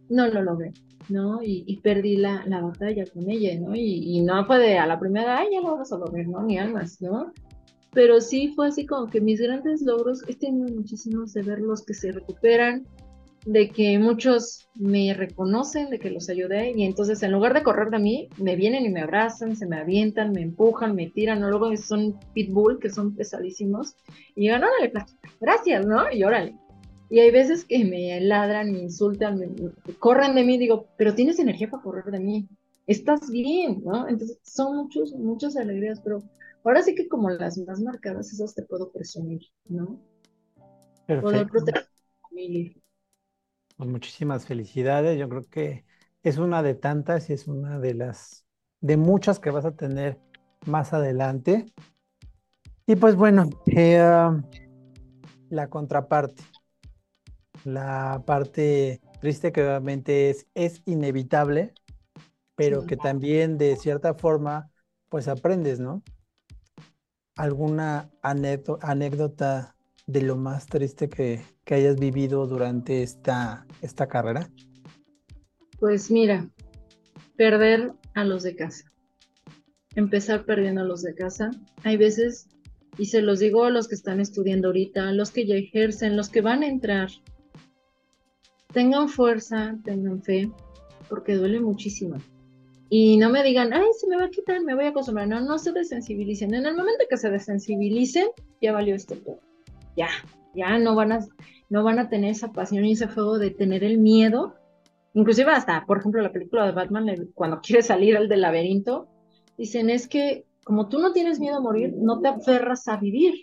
No 0.09 0.29
lo 0.29 0.43
logré, 0.43 0.73
¿no? 1.09 1.41
Y, 1.43 1.81
perdí 1.83 2.17
la, 2.17 2.45
la, 2.47 2.63
batalla 2.63 3.05
con 3.13 3.29
ella, 3.29 3.59
¿no? 3.61 3.75
Y, 3.75 4.23
no 4.23 4.47
fue 4.47 4.59
de 4.61 4.79
a 4.79 4.87
la 4.87 4.99
primera, 4.99 5.39
ay, 5.39 5.49
ya 5.53 5.61
lo 5.61 5.73
vamos 5.73 5.93
a 5.93 5.99
lograr, 5.99 6.27
¿no? 6.27 6.43
Ni 6.43 6.59
almas, 6.59 7.03
¿no? 7.03 7.33
Pero 7.93 8.21
sí 8.21 8.53
fue 8.55 8.69
así 8.69 8.87
como 8.87 9.11
que 9.11 9.21
mis 9.21 9.41
grandes 9.41 9.83
logros, 9.83 10.23
he 10.29 10.35
tenido 10.35 10.69
muchísimos 10.75 11.33
de 11.35 11.43
ver 11.43 11.61
los 11.61 11.85
que 11.85 11.95
se 11.95 12.13
recuperan, 12.13 12.87
de 13.47 13.71
que 13.71 13.97
muchos 14.01 14.69
me 14.75 15.15
reconocen, 15.15 15.89
de 15.89 16.01
que 16.01 16.11
los 16.11 16.29
ayudé, 16.29 16.73
y 16.73 16.83
entonces 16.83 17.23
en 17.23 17.31
lugar 17.31 17.55
de 17.55 17.63
correr 17.63 17.91
de 17.91 18.01
mí, 18.01 18.29
me 18.39 18.57
vienen 18.57 18.85
y 18.85 18.91
me 18.91 19.03
abrazan, 19.03 19.57
se 19.57 19.67
me 19.67 19.77
avientan, 19.77 20.33
me 20.33 20.43
empujan, 20.43 20.97
me 20.97 21.07
tiran, 21.07 21.41
¿no? 21.41 21.49
luego 21.49 21.75
son 21.77 22.19
pitbull, 22.35 22.81
que 22.81 22.91
son 22.91 23.15
pesadísimos, 23.15 23.95
y 24.35 24.43
llegan, 24.43 24.65
órale, 24.65 24.93
gracias, 25.41 25.87
¿no? 25.87 26.11
Y 26.13 26.25
órale. 26.25 26.57
Y 27.09 27.21
hay 27.21 27.31
veces 27.31 27.65
que 27.65 27.85
me 27.85 28.21
ladran, 28.21 28.73
me 28.73 28.81
insultan, 28.81 29.39
me, 29.39 29.49
corren 30.01 30.35
de 30.35 30.43
mí, 30.43 30.59
digo, 30.59 30.89
pero 30.99 31.15
tienes 31.15 31.39
energía 31.39 31.71
para 31.71 31.85
correr 31.85 32.07
de 32.07 32.19
mí, 32.19 32.49
estás 32.89 33.31
bien, 33.31 33.81
¿no? 33.85 34.09
Entonces 34.09 34.41
son 34.43 34.77
muchos, 34.77 35.13
muchas 35.15 35.57
alegrías, 35.57 36.01
pero 36.01 36.21
ahora 36.65 36.83
sí 36.83 36.97
que 36.97 37.07
como 37.07 37.31
las 37.31 37.59
más 37.59 37.81
marcadas, 37.81 38.33
esas 38.33 38.57
te 38.57 38.63
puedo 38.63 38.91
presumir, 38.91 39.43
¿no? 39.69 40.01
Perfecto. 41.07 41.31
Poder 41.31 41.47
proteger 41.47 41.83
a 41.83 41.87
mi 41.87 42.29
familia. 42.29 42.86
Pues 43.77 43.91
muchísimas 43.91 44.47
felicidades. 44.47 45.19
Yo 45.19 45.29
creo 45.29 45.43
que 45.45 45.85
es 46.23 46.39
una 46.39 46.63
de 46.63 46.75
tantas 46.75 47.29
y 47.29 47.35
es 47.35 47.47
una 47.47 47.79
de 47.79 47.95
las, 47.95 48.47
de 48.81 48.97
muchas 48.97 49.39
que 49.39 49.51
vas 49.51 49.65
a 49.65 49.77
tener 49.77 50.19
más 50.67 50.93
adelante. 50.93 51.67
Y 52.87 52.97
pues 52.97 53.17
bueno, 53.17 53.49
eh, 53.67 54.01
la 55.51 55.69
contraparte, 55.69 56.43
la 57.65 58.23
parte 58.27 59.01
triste 59.21 59.53
que 59.53 59.63
obviamente 59.63 60.31
es, 60.31 60.47
es 60.55 60.83
inevitable, 60.87 61.75
pero 62.55 62.87
que 62.87 62.97
también 62.97 63.59
de 63.59 63.77
cierta 63.77 64.15
forma 64.15 64.71
pues 65.09 65.29
aprendes, 65.29 65.81
¿no? 65.81 66.03
¿Alguna 67.37 68.11
anécdota 68.23 69.76
de 70.07 70.23
lo 70.23 70.37
más 70.37 70.67
triste 70.67 71.09
que, 71.09 71.43
hayas 71.69 71.99
vivido 71.99 72.47
durante 72.47 73.03
esta, 73.03 73.67
esta 73.83 74.07
carrera? 74.07 74.49
Pues 75.81 76.11
mira, 76.11 76.49
perder 77.37 77.93
a 78.15 78.25
los 78.25 78.45
de 78.45 78.55
casa. 78.55 78.91
Empezar 79.97 80.45
perdiendo 80.45 80.83
a 80.83 80.85
los 80.85 81.03
de 81.03 81.15
casa. 81.15 81.51
Hay 81.83 81.97
veces, 81.97 82.49
y 82.99 83.07
se 83.07 83.21
los 83.21 83.41
digo 83.41 83.65
a 83.65 83.71
los 83.71 83.89
que 83.89 83.97
están 83.97 84.21
estudiando 84.21 84.69
ahorita, 84.69 85.09
a 85.09 85.13
los 85.13 85.31
que 85.31 85.47
ya 85.47 85.57
ejercen, 85.57 86.17
los 86.17 86.29
que 86.29 86.41
van 86.41 86.63
a 86.63 86.69
entrar, 86.69 87.09
tengan 88.73 89.09
fuerza, 89.09 89.77
tengan 89.85 90.23
fe, 90.23 90.51
porque 91.09 91.35
duele 91.35 91.61
muchísimo. 91.61 92.17
Y 92.89 93.17
no 93.17 93.31
me 93.31 93.43
digan, 93.43 93.73
ay, 93.73 93.89
se 93.99 94.07
me 94.07 94.17
va 94.17 94.27
a 94.27 94.31
quitar, 94.31 94.63
me 94.63 94.77
voy 94.77 94.85
a 94.85 94.89
acostumbrar. 94.91 95.27
No, 95.27 95.41
no 95.41 95.59
se 95.59 95.73
desensibilicen. 95.73 96.55
En 96.55 96.67
el 96.67 96.77
momento 96.77 97.05
que 97.11 97.17
se 97.17 97.29
desensibilicen, 97.29 98.29
ya 98.63 98.73
valió 98.73 98.95
esto 98.95 99.17
todo 99.17 99.46
ya, 99.97 100.09
ya 100.55 100.79
no 100.79 100.95
van 100.95 101.13
a, 101.13 101.27
no 101.69 101.83
van 101.83 101.99
a 101.99 102.09
tener 102.09 102.31
esa 102.31 102.53
pasión 102.53 102.85
y 102.85 102.93
ese 102.93 103.09
fuego 103.09 103.39
de 103.39 103.51
tener 103.51 103.85
el 103.85 103.99
miedo. 103.99 104.55
Inclusive 105.15 105.51
hasta, 105.51 105.85
por 105.87 105.99
ejemplo, 105.99 106.23
la 106.23 106.33
película 106.33 106.67
de 106.67 106.73
Batman, 106.73 107.07
cuando 107.35 107.61
quiere 107.61 107.83
salir 107.83 108.17
el 108.17 108.29
del 108.29 108.43
laberinto, 108.43 109.09
dicen 109.57 109.91
es 109.91 110.09
que 110.09 110.45
como 110.65 110.89
tú 110.89 110.99
no 110.99 111.13
tienes 111.13 111.39
miedo 111.39 111.59
a 111.59 111.61
morir, 111.61 111.95
no 111.97 112.21
te 112.21 112.27
aferras 112.27 112.89
a 112.89 112.97
vivir, 112.97 113.35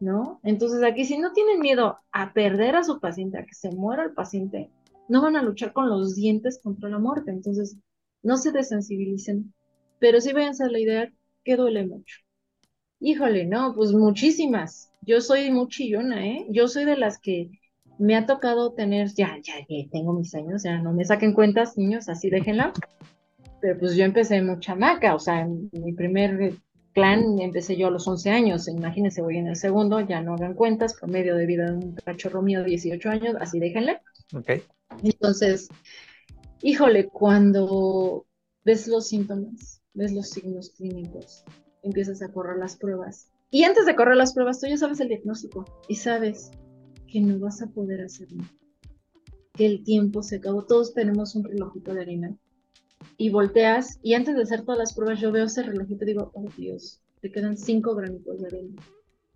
¿no? 0.00 0.40
Entonces 0.42 0.82
aquí 0.82 1.04
si 1.04 1.16
no 1.16 1.32
tienen 1.32 1.60
miedo 1.60 1.96
a 2.10 2.32
perder 2.32 2.74
a 2.74 2.82
su 2.82 2.98
paciente, 2.98 3.38
a 3.38 3.44
que 3.44 3.54
se 3.54 3.70
muera 3.70 4.02
el 4.02 4.14
paciente, 4.14 4.68
no 5.08 5.22
van 5.22 5.36
a 5.36 5.42
luchar 5.42 5.72
con 5.72 5.88
los 5.88 6.16
dientes 6.16 6.58
contra 6.62 6.88
la 6.88 6.98
muerte. 6.98 7.30
Entonces, 7.30 7.76
no 8.22 8.36
se 8.36 8.50
desensibilicen, 8.50 9.52
pero 9.98 10.20
sí 10.20 10.32
váyanse 10.32 10.64
a 10.64 10.68
la 10.68 10.78
idea 10.78 11.12
que 11.44 11.56
duele 11.56 11.86
mucho. 11.86 12.16
Híjole, 13.04 13.46
no, 13.46 13.74
pues 13.74 13.90
muchísimas. 13.90 14.92
Yo 15.00 15.20
soy 15.20 15.50
muy 15.50 15.66
chillona, 15.66 16.24
¿eh? 16.24 16.46
Yo 16.50 16.68
soy 16.68 16.84
de 16.84 16.96
las 16.96 17.18
que 17.18 17.50
me 17.98 18.14
ha 18.14 18.26
tocado 18.26 18.74
tener, 18.74 19.08
ya, 19.08 19.38
ya, 19.42 19.54
ya 19.68 19.88
tengo 19.90 20.12
mis 20.12 20.32
años, 20.36 20.62
ya 20.62 20.78
no 20.78 20.92
me 20.92 21.04
saquen 21.04 21.32
cuentas, 21.32 21.76
niños, 21.76 22.08
así 22.08 22.30
déjenla. 22.30 22.72
Pero 23.60 23.76
pues 23.80 23.96
yo 23.96 24.04
empecé 24.04 24.40
muy 24.40 24.60
chamaca, 24.60 25.16
o 25.16 25.18
sea, 25.18 25.40
en 25.40 25.68
mi 25.72 25.92
primer 25.92 26.54
clan 26.92 27.40
empecé 27.40 27.76
yo 27.76 27.88
a 27.88 27.90
los 27.90 28.06
11 28.06 28.30
años, 28.30 28.68
imagínense, 28.68 29.20
voy 29.20 29.38
en 29.38 29.48
el 29.48 29.56
segundo, 29.56 29.98
ya 30.00 30.20
no 30.20 30.34
hagan 30.34 30.54
cuentas, 30.54 30.94
promedio 30.94 31.34
de 31.34 31.46
vida 31.46 31.72
de 31.72 31.78
un 31.78 31.94
cachorro 31.96 32.40
mío, 32.40 32.62
18 32.62 33.10
años, 33.10 33.34
así 33.40 33.58
déjenle. 33.58 34.00
Ok. 34.32 34.62
Entonces, 35.02 35.68
híjole, 36.62 37.08
cuando 37.08 38.26
ves 38.64 38.86
los 38.86 39.08
síntomas, 39.08 39.82
ves 39.92 40.12
los 40.12 40.28
signos 40.28 40.70
clínicos, 40.70 41.44
empiezas 41.82 42.22
a 42.22 42.32
correr 42.32 42.58
las 42.58 42.76
pruebas. 42.76 43.28
Y 43.50 43.64
antes 43.64 43.84
de 43.86 43.94
correr 43.94 44.16
las 44.16 44.32
pruebas, 44.32 44.60
tú 44.60 44.66
ya 44.66 44.76
sabes 44.76 45.00
el 45.00 45.08
diagnóstico 45.08 45.64
y 45.88 45.96
sabes 45.96 46.50
que 47.06 47.20
no 47.20 47.38
vas 47.38 47.60
a 47.62 47.66
poder 47.68 48.00
hacerlo. 48.00 48.44
Que 49.52 49.66
el 49.66 49.84
tiempo 49.84 50.22
se 50.22 50.36
acabó. 50.36 50.64
Todos 50.64 50.94
tenemos 50.94 51.34
un 51.34 51.44
relojito 51.44 51.92
de 51.92 52.00
arena. 52.00 52.36
Y 53.18 53.30
volteas 53.30 53.98
y 54.02 54.14
antes 54.14 54.36
de 54.36 54.42
hacer 54.42 54.62
todas 54.62 54.78
las 54.78 54.94
pruebas 54.94 55.20
yo 55.20 55.32
veo 55.32 55.44
ese 55.44 55.62
relojito 55.62 56.04
y 56.04 56.08
digo, 56.08 56.30
oh 56.34 56.46
Dios, 56.56 57.02
te 57.20 57.30
quedan 57.30 57.56
cinco 57.56 57.94
granitos 57.94 58.40
de 58.40 58.46
arena. 58.46 58.82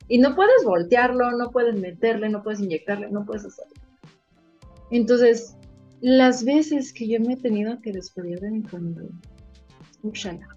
Y 0.09 0.19
no 0.19 0.35
puedes 0.35 0.65
voltearlo, 0.65 1.33
no 1.33 1.51
puedes 1.51 1.79
meterle, 1.79 2.29
no 2.29 2.43
puedes 2.43 2.61
inyectarle, 2.61 3.11
no 3.11 3.27
puedes 3.27 3.45
hacerlo. 3.45 3.75
Entonces, 4.91 5.57
las 6.01 6.45
veces 6.45 6.93
que 6.93 7.09
yo 7.09 7.21
me 7.21 7.35
he 7.35 7.37
tenido 7.37 7.81
que 7.81 7.93
despedir 7.93 8.41
de 8.41 8.51
mi 8.51 8.63
familia, 8.63 9.11
Ushala, 10.03 10.56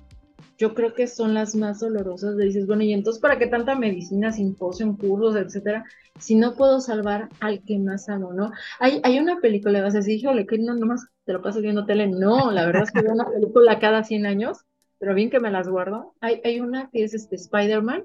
yo 0.59 0.73
creo 0.75 0.93
que 0.93 1.07
son 1.07 1.33
las 1.33 1.55
más 1.55 1.79
dolorosas. 1.79 2.35
Le 2.35 2.45
dices, 2.45 2.67
bueno, 2.67 2.83
y 2.83 2.93
entonces, 2.93 3.21
¿para 3.21 3.39
qué 3.39 3.47
tanta 3.47 3.75
medicina, 3.75 4.31
simposio, 4.31 4.95
cursos, 4.97 5.37
etcétera? 5.37 5.85
Si 6.19 6.35
no 6.35 6.55
puedo 6.55 6.81
salvar 6.81 7.29
al 7.39 7.63
que 7.63 7.79
más 7.79 8.09
amo, 8.09 8.33
¿no? 8.33 8.51
Hay, 8.79 8.99
hay 9.03 9.19
una 9.19 9.39
película, 9.39 9.81
vas 9.81 9.95
a 9.95 9.99
decir, 9.99 10.19
híjole, 10.19 10.45
que 10.45 10.57
no 10.59 10.75
nomás 10.75 11.07
te 11.23 11.31
lo 11.31 11.41
paso 11.41 11.61
viendo 11.61 11.85
tele. 11.85 12.07
No, 12.07 12.51
la 12.51 12.65
verdad 12.65 12.83
es 12.83 12.91
que 12.91 13.01
veo 13.01 13.13
una 13.13 13.29
película 13.31 13.79
cada 13.79 14.03
100 14.03 14.25
años, 14.25 14.57
pero 14.99 15.15
bien 15.15 15.29
que 15.29 15.39
me 15.39 15.49
las 15.49 15.69
guardo. 15.69 16.13
Hay, 16.19 16.41
hay 16.43 16.59
una 16.59 16.89
que 16.91 17.05
es 17.05 17.13
este 17.13 17.37
Spider-Man, 17.37 18.03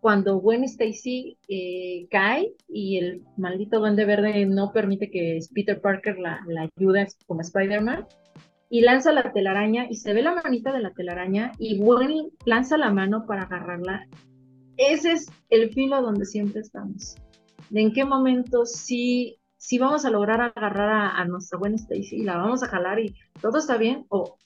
cuando 0.00 0.38
Gwen 0.38 0.64
Stacy 0.64 1.38
eh, 1.48 2.08
cae 2.10 2.52
y 2.68 2.98
el 2.98 3.22
maldito 3.36 3.78
Duende 3.78 4.04
Verde 4.04 4.44
no 4.46 4.72
permite 4.72 5.08
que 5.08 5.38
Peter 5.54 5.80
Parker 5.80 6.18
la, 6.18 6.40
la 6.48 6.68
ayude 6.76 7.06
como 7.28 7.42
Spider-Man 7.42 8.08
y 8.72 8.80
lanza 8.80 9.12
la 9.12 9.34
telaraña 9.34 9.86
y 9.90 9.96
se 9.96 10.14
ve 10.14 10.22
la 10.22 10.34
manita 10.34 10.72
de 10.72 10.80
la 10.80 10.94
telaraña 10.94 11.52
y 11.58 11.76
Gwen 11.76 12.30
lanza 12.46 12.78
la 12.78 12.90
mano 12.90 13.26
para 13.26 13.42
agarrarla. 13.42 14.08
Ese 14.78 15.12
es 15.12 15.30
el 15.50 15.74
filo 15.74 16.00
donde 16.00 16.24
siempre 16.24 16.62
estamos. 16.62 17.16
De 17.68 17.82
en 17.82 17.92
qué 17.92 18.06
momento 18.06 18.64
sí, 18.64 19.36
si 19.58 19.76
vamos 19.76 20.06
a 20.06 20.10
lograr 20.10 20.40
agarrar 20.40 20.88
a, 20.88 21.18
a 21.18 21.26
nuestra 21.26 21.58
buena 21.58 21.76
Stacy 21.76 22.16
y 22.16 22.22
la 22.22 22.38
vamos 22.38 22.62
a 22.62 22.68
jalar 22.68 22.98
y 22.98 23.14
todo 23.42 23.58
está 23.58 23.76
bien, 23.76 24.06
o 24.08 24.38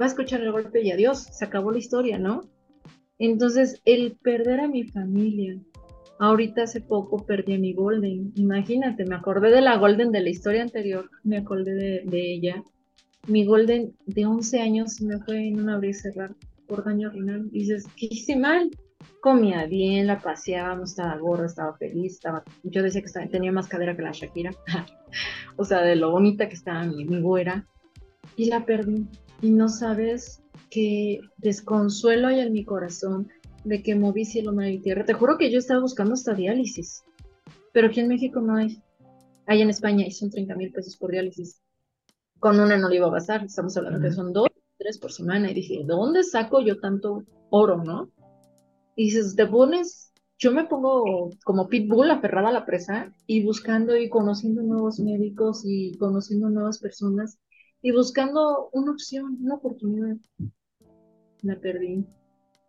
va 0.00 0.06
a 0.06 0.08
escuchar 0.08 0.40
el 0.40 0.52
golpe 0.52 0.80
y 0.80 0.92
adiós, 0.92 1.18
se 1.30 1.44
acabó 1.44 1.70
la 1.70 1.80
historia, 1.80 2.18
¿no? 2.18 2.48
Entonces, 3.18 3.82
el 3.84 4.16
perder 4.22 4.60
a 4.60 4.68
mi 4.68 4.84
familia, 4.84 5.60
ahorita 6.18 6.62
hace 6.62 6.80
poco 6.80 7.26
perdí 7.26 7.56
a 7.56 7.58
mi 7.58 7.74
Golden, 7.74 8.32
imagínate, 8.36 9.04
me 9.04 9.16
acordé 9.16 9.50
de 9.50 9.60
la 9.60 9.76
Golden 9.76 10.12
de 10.12 10.22
la 10.22 10.30
historia 10.30 10.62
anterior, 10.62 11.10
me 11.24 11.36
acordé 11.36 11.74
de 12.06 12.32
ella. 12.32 12.64
Mi 13.26 13.44
Golden 13.44 13.94
de 14.06 14.26
11 14.26 14.60
años 14.60 15.00
me 15.00 15.18
fue 15.18 15.48
en 15.48 15.60
un 15.60 15.68
abrir 15.68 15.90
y 15.90 15.94
cerrar 15.94 16.34
por 16.66 16.84
daño 16.84 17.10
renal. 17.10 17.50
Dices, 17.50 17.86
¿qué 17.96 18.08
hice 18.10 18.36
mal? 18.36 18.70
Comía 19.20 19.66
bien, 19.66 20.06
la 20.06 20.20
paseábamos, 20.20 20.90
estaba 20.90 21.16
gorda, 21.18 21.46
estaba 21.46 21.76
feliz, 21.76 22.14
estaba... 22.14 22.42
yo 22.62 22.82
decía 22.82 23.02
que 23.02 23.28
tenía 23.28 23.52
más 23.52 23.68
cadera 23.68 23.96
que 23.96 24.02
la 24.02 24.12
Shakira, 24.12 24.50
o 25.56 25.64
sea, 25.64 25.82
de 25.82 25.96
lo 25.96 26.10
bonita 26.10 26.48
que 26.48 26.54
estaba 26.54 26.84
mi, 26.84 27.04
mi 27.04 27.20
güera, 27.20 27.66
y 28.36 28.46
la 28.46 28.64
perdí. 28.64 29.06
Y 29.42 29.50
no 29.50 29.68
sabes 29.68 30.42
qué 30.70 31.20
desconsuelo 31.38 32.28
hay 32.28 32.40
en 32.40 32.52
mi 32.52 32.64
corazón 32.64 33.28
de 33.64 33.82
que 33.82 33.94
moví 33.94 34.24
cielo, 34.24 34.52
mar 34.52 34.68
y 34.68 34.80
tierra. 34.80 35.04
Te 35.04 35.12
juro 35.12 35.36
que 35.38 35.50
yo 35.50 35.58
estaba 35.58 35.80
buscando 35.80 36.14
hasta 36.14 36.34
diálisis, 36.34 37.02
pero 37.72 37.88
aquí 37.88 38.00
en 38.00 38.08
México 38.08 38.40
no 38.40 38.56
hay. 38.56 38.82
Hay 39.46 39.62
en 39.62 39.70
España 39.70 40.06
y 40.06 40.12
son 40.12 40.30
30 40.30 40.54
mil 40.54 40.72
pesos 40.72 40.96
por 40.96 41.10
diálisis. 41.10 41.60
Con 42.40 42.58
una 42.58 42.76
no 42.76 42.88
le 42.88 42.96
iba 42.96 43.06
a 43.06 43.10
bastar, 43.10 43.44
estamos 43.44 43.76
hablando 43.76 44.00
que 44.00 44.10
son 44.10 44.32
dos, 44.32 44.48
tres 44.78 44.98
por 44.98 45.12
semana. 45.12 45.50
Y 45.50 45.54
dije, 45.54 45.82
¿dónde 45.86 46.24
saco 46.24 46.60
yo 46.60 46.80
tanto 46.80 47.22
oro, 47.50 47.84
no? 47.84 48.10
Y 48.96 49.04
dices, 49.04 49.36
te 49.36 49.46
pones, 49.46 50.12
yo 50.38 50.50
me 50.52 50.64
pongo 50.64 51.30
como 51.44 51.68
pitbull 51.68 52.10
aferrada 52.10 52.48
a 52.48 52.52
la 52.52 52.66
presa 52.66 53.12
y 53.26 53.44
buscando 53.44 53.94
y 53.96 54.08
conociendo 54.08 54.62
nuevos 54.62 54.98
médicos 54.98 55.62
y 55.66 55.96
conociendo 55.98 56.48
nuevas 56.48 56.78
personas 56.78 57.38
y 57.82 57.92
buscando 57.92 58.70
una 58.72 58.92
opción, 58.92 59.38
una 59.42 59.56
oportunidad. 59.56 60.16
Me 61.42 61.56
perdí. 61.56 62.06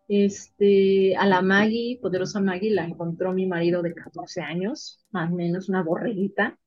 Este, 0.09 1.15
a 1.15 1.25
la 1.25 1.41
Maggie, 1.41 1.97
poderosa 2.01 2.41
Maggie, 2.41 2.71
la 2.71 2.83
encontró 2.83 3.31
mi 3.31 3.45
marido 3.45 3.81
de 3.81 3.93
14 3.93 4.41
años, 4.41 5.05
más 5.11 5.31
o 5.31 5.35
menos 5.35 5.69
una 5.69 5.83
borreguita, 5.83 6.59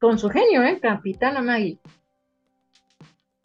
con 0.00 0.18
su 0.18 0.30
genio, 0.30 0.62
¿eh? 0.62 0.80
Capitana 0.80 1.42
Maggie. 1.42 1.78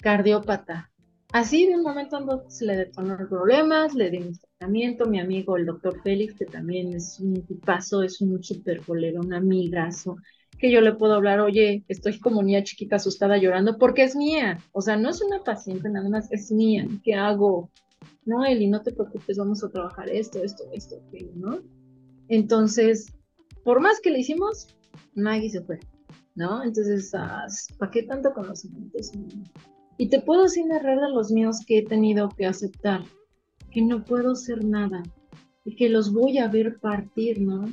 Cardiópata. 0.03 0.91
Así 1.31 1.65
de 1.65 1.75
un 1.75 1.81
momento 1.81 2.17
a 2.17 2.49
se 2.49 2.65
le 2.65 2.75
detonaron 2.75 3.29
problemas, 3.29 3.95
le 3.95 4.11
di 4.11 4.17
un 4.17 4.37
tratamiento, 4.37 5.05
mi 5.05 5.19
amigo 5.19 5.55
el 5.55 5.65
doctor 5.65 5.99
Félix, 6.03 6.35
que 6.35 6.45
también 6.45 6.93
es 6.93 7.21
un 7.21 7.41
tipazo, 7.45 8.03
es 8.03 8.19
un 8.19 8.43
super 8.43 8.81
bolero, 8.81 9.21
un 9.21 9.33
amigazo, 9.33 10.17
que 10.59 10.69
yo 10.69 10.81
le 10.81 10.93
puedo 10.93 11.13
hablar, 11.13 11.39
oye, 11.39 11.85
estoy 11.87 12.19
como 12.19 12.43
niña 12.43 12.63
chiquita 12.63 12.97
asustada 12.97 13.37
llorando 13.37 13.77
porque 13.77 14.03
es 14.03 14.13
mía. 14.15 14.59
O 14.73 14.81
sea, 14.81 14.97
no 14.97 15.09
es 15.09 15.21
una 15.21 15.41
paciente 15.41 15.89
nada 15.89 16.09
más, 16.09 16.29
es 16.31 16.51
mía. 16.51 16.85
¿Qué 17.01 17.15
hago? 17.15 17.71
No, 18.25 18.43
Eli, 18.45 18.67
no 18.67 18.81
te 18.83 18.91
preocupes, 18.91 19.37
vamos 19.37 19.63
a 19.63 19.69
trabajar 19.69 20.09
esto, 20.09 20.43
esto, 20.43 20.65
esto, 20.73 20.97
¿no? 21.33 21.61
Entonces, 22.27 23.13
por 23.63 23.79
más 23.79 24.01
que 24.01 24.11
le 24.11 24.19
hicimos, 24.19 24.67
Maggie 25.15 25.49
se 25.49 25.61
fue, 25.61 25.79
¿no? 26.35 26.61
Entonces, 26.61 27.09
ah, 27.15 27.47
¿para 27.79 27.89
qué 27.89 28.03
tanto 28.03 28.33
conocimiento? 28.33 28.99
Y 29.97 30.09
te 30.09 30.21
puedo 30.21 30.47
sin 30.47 30.69
narrar 30.69 30.99
de 30.99 31.09
los 31.09 31.31
míos 31.31 31.59
que 31.65 31.79
he 31.79 31.85
tenido 31.85 32.29
que 32.29 32.45
aceptar, 32.45 33.01
que 33.71 33.81
no 33.81 34.03
puedo 34.03 34.31
hacer 34.31 34.63
nada 34.63 35.03
y 35.65 35.75
que 35.75 35.89
los 35.89 36.13
voy 36.13 36.39
a 36.39 36.47
ver 36.47 36.79
partir, 36.79 37.41
¿no? 37.41 37.65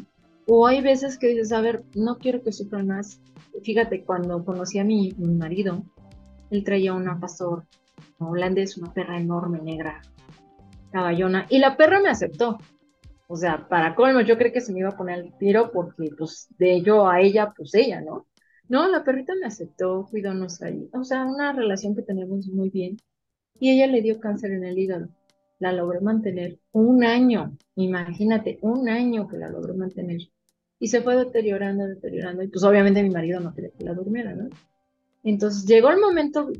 O 0.47 0.67
hay 0.67 0.81
veces 0.81 1.19
que 1.19 1.29
dices, 1.29 1.53
a 1.53 1.61
ver, 1.61 1.85
no 1.95 2.19
quiero 2.19 2.43
que 2.43 2.53
sufran 2.53 2.89
más. 2.89 3.21
Fíjate, 3.63 4.05
cuando 4.05 4.45
conocí 4.45 4.79
a 4.79 4.85
mi, 4.85 5.13
marido, 5.19 5.85
él 6.51 6.65
traía 6.65 6.93
una 6.93 7.19
pastor 7.19 7.65
holandés, 8.19 8.77
una 8.77 8.93
perra 8.93 9.19
enorme, 9.19 9.61
negra, 9.61 10.03
caballona, 10.93 11.47
y 11.49 11.59
la 11.59 11.77
perra 11.77 12.01
me 12.01 12.09
aceptó. 12.09 12.59
O 13.29 13.37
sea, 13.37 13.69
para 13.69 13.95
colmo, 13.95 14.21
yo 14.23 14.37
creí 14.37 14.53
que 14.53 14.61
se 14.61 14.73
me 14.73 14.81
iba 14.81 14.89
a 14.89 14.97
poner 14.97 15.21
el 15.21 15.39
tiro 15.39 15.71
porque, 15.73 16.11
pues, 16.19 16.49
de 16.59 16.83
yo 16.83 17.09
a 17.09 17.21
ella, 17.21 17.53
pues 17.57 17.75
ella, 17.75 18.01
¿no? 18.01 18.27
No, 18.71 18.89
la 18.89 19.05
perrita 19.05 19.35
me 19.39 19.47
aceptó, 19.47 20.07
cuidónos 20.11 20.63
ahí. 20.63 20.89
O 20.95 21.05
sea, 21.05 21.27
una 21.27 21.53
relación 21.53 21.95
que 21.95 22.01
teníamos 22.01 22.47
muy 22.47 22.71
bien. 22.71 22.97
Y 23.59 23.71
ella 23.71 23.87
le 23.87 24.01
dio 24.01 24.19
cáncer 24.19 24.53
en 24.53 24.65
el 24.65 24.79
hígado 24.79 25.11
la 25.61 25.73
logré 25.73 26.01
mantener 26.01 26.59
un 26.73 27.05
año, 27.05 27.57
imagínate, 27.77 28.59
un 28.63 28.89
año 28.89 29.29
que 29.29 29.37
la 29.37 29.49
logré 29.49 29.75
mantener. 29.75 30.23
Y 30.81 30.89
se 30.89 31.03
fue 31.03 31.15
deteriorando, 31.17 31.87
deteriorando, 31.87 32.43
y 32.43 32.49
pues 32.49 32.65
obviamente 32.65 33.03
mi 33.03 33.11
marido 33.11 33.39
no 33.39 33.55
quería 33.55 33.71
que 33.71 33.85
la 33.85 33.95
durmiera, 33.95 34.35
¿no? 34.35 34.49
Entonces 35.23 35.67
llegó 35.67 35.91
el 35.91 36.01
momento 36.01 36.51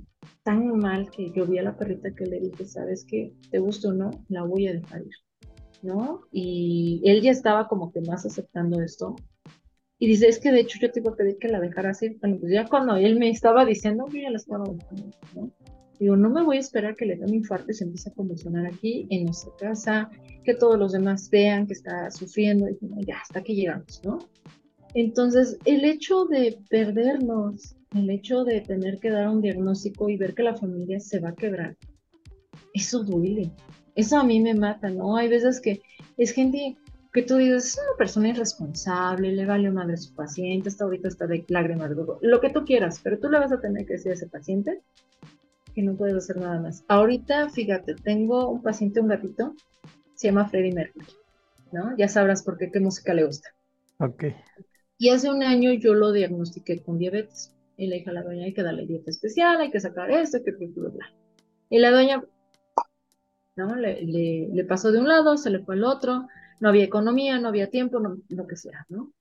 tan 0.43 0.79
mal 0.79 1.11
que 1.11 1.33
yo 1.33 1.47
vi 1.47 1.59
a 1.59 1.63
la 1.63 1.77
perrita 1.77 2.15
que 2.15 2.27
le 2.27 2.41
dije, 2.41 2.67
¿sabes 2.67 3.07
qué? 3.09 3.33
¿Te 3.51 3.59
gusta 3.59 3.89
o 3.89 3.93
no? 3.93 4.11
La 4.29 4.43
voy 4.43 4.69
a 4.69 4.75
dejar 4.75 5.01
ir, 5.01 5.15
¿no? 5.81 6.27
Y 6.31 7.01
él 7.07 7.23
ya 7.23 7.31
estaba 7.31 7.69
como 7.69 7.91
que 7.91 8.03
más 8.03 8.27
aceptando 8.27 8.83
esto. 8.83 9.17
Y 10.01 10.09
dice, 10.09 10.29
es 10.29 10.41
que 10.41 10.51
de 10.51 10.61
hecho 10.61 10.79
yo 10.81 10.91
te 10.91 11.01
iba 11.01 11.13
a 11.13 11.15
pedir 11.15 11.37
que 11.37 11.49
la 11.49 11.61
dejara 11.61 11.91
así. 11.91 12.17
Bueno, 12.21 12.39
pues 12.41 12.53
ya 12.53 12.67
cuando 12.67 12.97
él 12.97 13.19
me 13.19 13.29
estaba 13.29 13.67
diciendo, 13.67 14.07
yo 14.09 14.19
ya 14.19 14.31
la 14.31 14.39
estaba 14.39 14.65
dejando, 14.65 15.11
¿no? 15.37 15.51
Digo, 15.99 16.17
no 16.17 16.31
me 16.31 16.43
voy 16.43 16.57
a 16.57 16.61
esperar 16.61 16.97
que 16.97 17.05
le 17.05 17.17
dé 17.17 17.27
un 17.27 17.35
infarto 17.35 17.71
y 17.71 17.75
se 17.75 17.85
empiece 17.85 18.09
a 18.09 18.15
convulsionar 18.15 18.67
aquí 18.67 19.07
en 19.11 19.27
nuestra 19.27 19.53
casa, 19.61 20.11
que 20.43 20.55
todos 20.55 20.79
los 20.79 20.93
demás 20.93 21.29
vean 21.29 21.67
que 21.67 21.75
está 21.75 22.11
sufriendo. 22.11 22.67
Y 22.71 22.79
ya, 23.05 23.19
hasta 23.19 23.43
que 23.43 23.55
llegamos, 23.55 24.01
¿no? 24.03 24.19
Entonces, 24.95 25.59
el 25.67 25.85
hecho 25.85 26.25
de 26.25 26.59
perdernos, 26.71 27.77
el 27.95 28.09
hecho 28.09 28.45
de 28.45 28.63
tener 28.63 28.99
que 29.01 29.11
dar 29.11 29.29
un 29.29 29.43
diagnóstico 29.43 30.09
y 30.09 30.17
ver 30.17 30.35
que 30.35 30.43
la 30.43 30.57
familia 30.57 30.99
se 30.99 31.21
va 31.21 31.29
a 31.29 31.35
quebrar, 31.35 31.77
eso 32.73 33.05
duele. 33.05 33.51
Eso 33.95 34.17
a 34.17 34.25
mí 34.25 34.41
me 34.41 34.55
mata, 34.55 34.89
¿no? 34.89 35.17
Hay 35.19 35.29
veces 35.29 35.61
que 35.61 35.83
es 36.17 36.33
gente 36.33 36.77
que 37.13 37.23
tú 37.23 37.37
dices, 37.37 37.67
es 37.67 37.79
una 37.79 37.97
persona 37.97 38.29
irresponsable, 38.29 39.33
le 39.33 39.47
vale 39.47 39.71
madre 39.71 39.95
a 39.95 39.97
su 39.97 40.15
paciente, 40.15 40.69
está 40.69 40.85
ahorita 40.85 41.09
está 41.09 41.27
de 41.27 41.45
lágrimas, 41.49 41.91
lo 42.21 42.41
que 42.41 42.51
tú 42.51 42.65
quieras, 42.65 43.01
pero 43.03 43.19
tú 43.19 43.29
le 43.29 43.39
vas 43.39 43.53
a 43.53 43.61
tener 43.61 43.87
que 43.87 43.95
decir 43.95 44.13
a 44.13 44.15
ese 44.15 44.29
paciente 44.29 44.81
que 45.75 45.83
no 45.83 45.97
puedes 45.97 46.17
hacer 46.17 46.37
nada 46.37 46.61
más. 46.61 46.85
Ahorita, 46.89 47.49
fíjate, 47.49 47.95
tengo 47.95 48.49
un 48.49 48.63
paciente, 48.63 49.01
un 49.01 49.09
gatito, 49.09 49.55
se 50.15 50.29
llama 50.29 50.49
Freddie 50.49 50.73
Mercury, 50.73 51.07
¿no? 51.73 51.97
Ya 51.97 52.09
sabrás 52.09 52.43
por 52.43 52.59
qué, 52.59 52.71
qué 52.71 52.81
música 52.81 53.15
le 53.15 53.25
gusta. 53.25 53.49
Ok. 53.99 54.25
Y 54.99 55.09
hace 55.09 55.31
un 55.31 55.43
año 55.43 55.73
yo 55.73 55.95
lo 55.95 56.13
diagnostiqué 56.13 56.83
con 56.83 56.99
diabetes. 56.99 57.55
Y 57.77 57.87
le 57.87 57.97
dije 57.97 58.11
a 58.11 58.13
la 58.13 58.23
doña, 58.23 58.45
hay 58.45 58.53
que 58.53 58.63
darle 58.63 58.85
dieta 58.85 59.11
especial, 59.11 59.59
hay 59.59 59.71
que 59.71 59.81
sacar 59.81 60.11
esto, 60.11 60.43
que 60.45 60.53
bla, 60.53 60.91
bla. 60.91 61.07
Y 61.71 61.79
la 61.79 61.91
doña, 61.91 62.23
¿no? 63.57 63.75
Le, 63.75 64.03
le, 64.03 64.65
pasó 64.65 64.93
de 64.93 64.99
un 64.99 65.09
lado, 65.09 65.39
se 65.39 65.49
le 65.49 65.61
fue 65.61 65.77
al 65.77 65.85
otro, 65.85 66.29
no 66.61 66.69
había 66.69 66.85
economía, 66.85 67.39
no 67.39 67.49
había 67.49 67.71
tiempo, 67.71 68.01
no, 68.01 68.19
lo 68.29 68.47
que 68.47 68.57
sea, 68.57 68.87
¿no? 68.89 69.13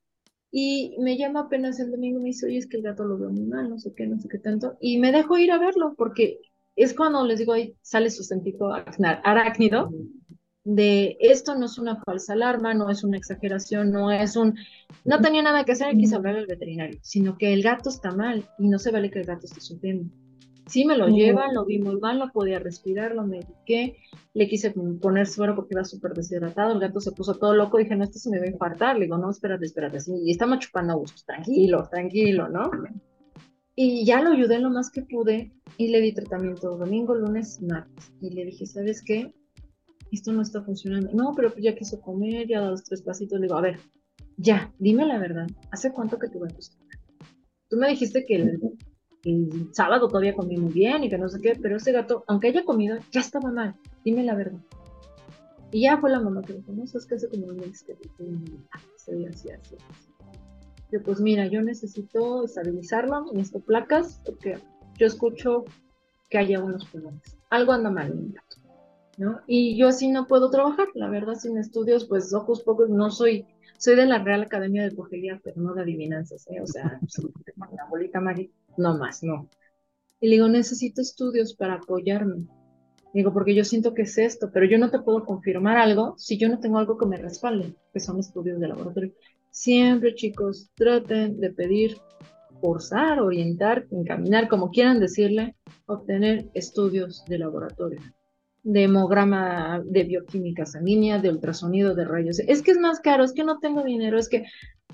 Y 0.52 0.96
me 1.00 1.16
llama 1.16 1.40
apenas 1.40 1.78
el 1.80 1.90
domingo 1.90 2.18
y 2.18 2.22
me 2.22 2.28
dice, 2.28 2.46
oye, 2.46 2.58
es 2.58 2.66
que 2.66 2.76
el 2.76 2.82
gato 2.82 3.04
lo 3.04 3.18
veo 3.18 3.30
muy 3.30 3.46
mal, 3.46 3.68
no 3.68 3.78
sé 3.78 3.92
qué, 3.94 4.06
no 4.06 4.18
sé 4.18 4.28
qué 4.28 4.38
tanto. 4.38 4.76
Y 4.80 4.98
me 4.98 5.12
dejo 5.12 5.38
ir 5.38 5.52
a 5.52 5.58
verlo 5.58 5.94
porque 5.96 6.40
es 6.76 6.94
cuando 6.94 7.24
les 7.26 7.38
digo, 7.38 7.52
ahí 7.52 7.76
sale 7.82 8.10
su 8.10 8.24
sentido 8.24 8.72
arácnido 9.24 9.90
de 10.64 11.16
esto 11.20 11.54
no 11.54 11.66
es 11.66 11.78
una 11.78 11.96
falsa 12.02 12.34
alarma, 12.34 12.74
no 12.74 12.90
es 12.90 13.02
una 13.02 13.16
exageración, 13.16 13.90
no 13.90 14.10
es 14.10 14.36
un... 14.36 14.56
No 15.04 15.20
tenía 15.20 15.42
nada 15.42 15.64
que 15.64 15.72
hacer, 15.72 15.96
quise 15.96 16.16
hablar 16.16 16.36
al 16.36 16.46
veterinario, 16.46 16.98
sino 17.02 17.38
que 17.38 17.52
el 17.52 17.62
gato 17.62 17.88
está 17.88 18.10
mal 18.12 18.48
y 18.58 18.68
no 18.68 18.78
se 18.78 18.90
vale 18.90 19.10
que 19.10 19.20
el 19.20 19.26
gato 19.26 19.46
esté 19.46 19.60
sufriendo. 19.60 20.10
Sí 20.70 20.84
me 20.84 20.96
lo 20.96 21.08
llevan, 21.08 21.52
lo 21.52 21.64
vi 21.64 21.80
muy 21.80 21.98
mal, 21.98 22.20
no 22.20 22.30
podía 22.30 22.60
respirar, 22.60 23.12
lo 23.12 23.26
mediqué, 23.26 23.96
le 24.34 24.46
quise 24.46 24.70
poner 24.70 25.26
suero 25.26 25.56
porque 25.56 25.74
iba 25.74 25.84
súper 25.84 26.12
deshidratado, 26.12 26.74
el 26.74 26.78
gato 26.78 27.00
se 27.00 27.10
puso 27.10 27.34
todo 27.34 27.56
loco, 27.56 27.78
dije, 27.78 27.96
no, 27.96 28.04
esto 28.04 28.20
se 28.20 28.30
me 28.30 28.38
va 28.38 28.44
a 28.44 28.50
infartar, 28.50 28.96
le 28.96 29.06
digo, 29.06 29.18
no, 29.18 29.30
espérate, 29.30 29.64
espérate, 29.66 29.98
y 30.22 30.30
estaba 30.30 30.60
chupando 30.60 30.92
a 30.92 30.96
gusto, 30.96 31.22
tranquilo, 31.26 31.88
tranquilo, 31.90 32.48
¿no? 32.48 32.70
Y 33.74 34.04
ya 34.04 34.22
lo 34.22 34.30
ayudé 34.30 34.60
lo 34.60 34.70
más 34.70 34.92
que 34.92 35.02
pude 35.02 35.52
y 35.76 35.88
le 35.88 36.00
di 36.00 36.12
tratamiento 36.12 36.76
domingo, 36.76 37.16
lunes, 37.16 37.60
martes, 37.62 38.12
y 38.20 38.30
le 38.30 38.44
dije, 38.44 38.64
¿sabes 38.64 39.02
qué? 39.04 39.34
Esto 40.12 40.32
no 40.32 40.42
está 40.42 40.62
funcionando. 40.62 41.10
No, 41.12 41.32
pero 41.34 41.50
pues 41.50 41.64
ya 41.64 41.74
quiso 41.74 42.00
comer, 42.00 42.46
ya 42.46 42.60
dos, 42.60 42.84
tres 42.84 43.02
pasitos, 43.02 43.40
le 43.40 43.46
digo, 43.46 43.58
a 43.58 43.62
ver, 43.62 43.80
ya, 44.36 44.72
dime 44.78 45.04
la 45.04 45.18
verdad, 45.18 45.48
¿hace 45.72 45.92
cuánto 45.92 46.16
que 46.16 46.28
tuve 46.28 46.46
gato 46.46 46.60
Tú 47.68 47.76
me 47.76 47.88
dijiste 47.88 48.24
que 48.24 48.36
el 48.36 48.60
el 49.24 49.68
sábado 49.72 50.08
todavía 50.08 50.34
comí 50.34 50.56
muy 50.56 50.72
bien 50.72 51.04
y 51.04 51.10
que 51.10 51.18
no 51.18 51.28
sé 51.28 51.40
qué, 51.40 51.58
pero 51.60 51.76
ese 51.76 51.92
gato, 51.92 52.24
aunque 52.26 52.48
haya 52.48 52.64
comido, 52.64 52.98
ya 53.10 53.20
estaba 53.20 53.50
mal, 53.50 53.74
dime 54.04 54.22
la 54.24 54.34
verdad. 54.34 54.60
Y 55.72 55.82
ya 55.82 55.98
fue 55.98 56.10
la 56.10 56.20
mamá 56.20 56.42
que 56.42 56.54
dijo, 56.54 56.72
no, 56.72 56.86
sabes 56.86 57.06
que 57.06 57.14
hace 57.14 57.28
como 57.28 57.46
un 57.46 57.56
mes 57.56 57.84
que 57.84 57.96
se 58.96 59.14
veía 59.14 59.28
así, 59.28 59.50
así, 59.50 59.76
Yo, 60.90 61.02
pues 61.02 61.20
mira, 61.20 61.46
yo 61.46 61.62
necesito 61.62 62.44
estabilizarlo, 62.44 63.26
necesito 63.32 63.60
placas, 63.60 64.20
porque 64.24 64.58
yo 64.98 65.06
escucho 65.06 65.64
que 66.28 66.38
haya 66.38 66.62
unos 66.62 66.84
problemas. 66.86 67.22
Algo 67.50 67.72
anda 67.72 67.90
mal 67.90 68.10
en 68.10 68.26
mi 68.26 68.32
gato. 68.32 68.56
¿no? 69.20 69.40
Y 69.46 69.76
yo 69.76 69.88
así 69.88 70.08
no 70.08 70.26
puedo 70.26 70.50
trabajar, 70.50 70.88
la 70.94 71.08
verdad, 71.08 71.34
sin 71.34 71.58
estudios, 71.58 72.06
pues 72.06 72.32
ojos 72.32 72.62
pocos, 72.62 72.88
no 72.88 73.10
soy, 73.10 73.46
soy 73.76 73.94
de 73.94 74.06
la 74.06 74.18
Real 74.18 74.42
Academia 74.42 74.82
de 74.82 74.90
Brujería, 74.90 75.38
pero 75.44 75.60
no 75.60 75.74
de 75.74 75.82
adivinanzas, 75.82 76.46
¿eh? 76.50 76.60
O 76.62 76.66
sea, 76.66 76.98
la 77.76 77.84
bolita 77.90 78.20
mágica, 78.20 78.52
no 78.80 78.98
más, 78.98 79.22
no. 79.22 79.48
Y 80.20 80.28
le 80.28 80.36
digo, 80.36 80.48
necesito 80.48 81.00
estudios 81.00 81.54
para 81.54 81.74
apoyarme. 81.74 82.46
Digo, 83.14 83.32
porque 83.32 83.54
yo 83.54 83.64
siento 83.64 83.94
que 83.94 84.02
es 84.02 84.18
esto, 84.18 84.50
pero 84.52 84.66
yo 84.66 84.78
no 84.78 84.90
te 84.90 85.00
puedo 85.00 85.24
confirmar 85.24 85.78
algo 85.78 86.14
si 86.16 86.38
yo 86.38 86.48
no 86.48 86.60
tengo 86.60 86.78
algo 86.78 86.96
que 86.96 87.06
me 87.06 87.16
respalde, 87.16 87.74
que 87.92 88.00
son 88.00 88.18
estudios 88.18 88.60
de 88.60 88.68
laboratorio. 88.68 89.12
Siempre, 89.50 90.14
chicos, 90.14 90.70
traten 90.74 91.40
de 91.40 91.50
pedir, 91.50 91.96
forzar, 92.60 93.20
orientar, 93.20 93.86
encaminar, 93.90 94.48
como 94.48 94.70
quieran 94.70 95.00
decirle, 95.00 95.56
obtener 95.86 96.50
estudios 96.54 97.24
de 97.26 97.38
laboratorio 97.38 98.00
de 98.62 98.84
hemograma 98.84 99.82
de 99.84 100.04
bioquímica 100.04 100.66
sanguínea, 100.66 101.18
de 101.18 101.30
ultrasonido, 101.30 101.94
de 101.94 102.04
rayos. 102.04 102.40
Es 102.40 102.62
que 102.62 102.72
es 102.72 102.78
más 102.78 103.00
caro, 103.00 103.24
es 103.24 103.32
que 103.32 103.44
no 103.44 103.58
tengo 103.58 103.82
dinero, 103.82 104.18
es 104.18 104.28
que 104.28 104.44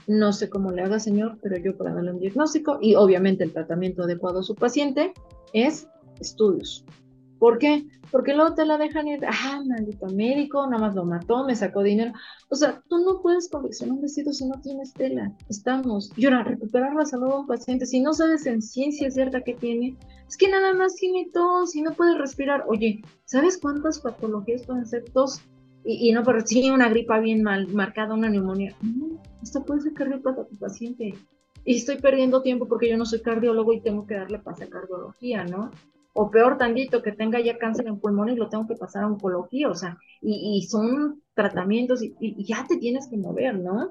no 0.06 0.32
sé 0.32 0.48
cómo 0.48 0.70
le 0.70 0.82
haga, 0.82 1.00
señor, 1.00 1.38
pero 1.42 1.56
yo 1.56 1.76
para 1.76 1.94
darle 1.94 2.12
un 2.12 2.20
diagnóstico 2.20 2.78
y 2.80 2.94
obviamente 2.94 3.44
el 3.44 3.52
tratamiento 3.52 4.04
adecuado 4.04 4.40
a 4.40 4.42
su 4.42 4.54
paciente 4.54 5.12
es 5.52 5.88
estudios. 6.20 6.84
¿Por 7.38 7.58
qué? 7.58 7.86
Porque 8.10 8.34
luego 8.34 8.54
te 8.54 8.64
la 8.64 8.78
dejan 8.78 9.08
ir, 9.08 9.20
ah, 9.26 9.60
maldito 9.66 10.06
médico, 10.06 10.66
nada 10.66 10.86
más 10.86 10.94
lo 10.94 11.04
mató, 11.04 11.44
me 11.44 11.54
sacó 11.54 11.82
dinero. 11.82 12.12
O 12.48 12.54
sea, 12.54 12.82
tú 12.88 12.98
no 12.98 13.20
puedes 13.20 13.48
confeccionar 13.50 13.96
un 13.96 14.02
vestido 14.02 14.32
si 14.32 14.46
no 14.46 14.58
tienes 14.60 14.94
tela. 14.94 15.32
Estamos. 15.48 16.10
Y 16.16 16.24
ahora, 16.24 16.44
recuperar 16.44 16.94
la 16.94 17.04
salud 17.04 17.28
de 17.28 17.34
un 17.34 17.46
paciente, 17.46 17.84
si 17.84 18.00
no 18.00 18.14
sabes 18.14 18.46
en 18.46 18.62
ciencia 18.62 19.10
cierta 19.10 19.42
que 19.42 19.54
tiene, 19.54 19.96
es 20.26 20.36
que 20.36 20.48
nada 20.48 20.72
más 20.72 20.94
tiene 20.94 21.28
tos 21.32 21.74
y 21.74 21.82
no 21.82 21.92
puede 21.92 22.16
respirar. 22.16 22.64
Oye, 22.68 23.02
¿sabes 23.26 23.58
cuántas 23.58 24.00
patologías 24.00 24.62
pueden 24.62 24.86
ser 24.86 25.04
tos? 25.12 25.42
Y, 25.88 26.10
no, 26.10 26.24
pero 26.24 26.44
sí, 26.44 26.68
una 26.68 26.88
gripa 26.88 27.20
bien 27.20 27.44
mal 27.44 27.68
marcada, 27.68 28.14
una 28.14 28.28
neumonía. 28.28 28.74
Esto 29.40 29.64
puede 29.64 29.82
ser 29.82 29.92
cardiopata 29.92 30.42
a 30.42 30.46
tu 30.46 30.56
paciente. 30.56 31.14
Y 31.64 31.76
estoy 31.76 31.98
perdiendo 31.98 32.42
tiempo 32.42 32.66
porque 32.66 32.88
yo 32.88 32.96
no 32.96 33.06
soy 33.06 33.20
cardiólogo 33.20 33.72
y 33.72 33.80
tengo 33.80 34.04
que 34.06 34.14
darle 34.14 34.40
pase 34.40 34.64
a 34.64 34.68
cardiología, 34.68 35.44
¿no? 35.44 35.70
o 36.18 36.30
peor 36.30 36.56
tantito, 36.56 37.02
que 37.02 37.12
tenga 37.12 37.40
ya 37.40 37.58
cáncer 37.58 37.86
en 37.86 38.00
pulmón 38.00 38.30
y 38.30 38.36
lo 38.36 38.48
tengo 38.48 38.66
que 38.66 38.74
pasar 38.74 39.04
a 39.04 39.06
oncología, 39.06 39.68
o 39.68 39.74
sea, 39.74 39.98
y, 40.22 40.66
son 40.68 41.22
tratamientos 41.34 42.02
y, 42.02 42.42
ya 42.42 42.66
te 42.66 42.78
tienes 42.78 43.06
que 43.06 43.18
mover, 43.18 43.58
¿no? 43.58 43.90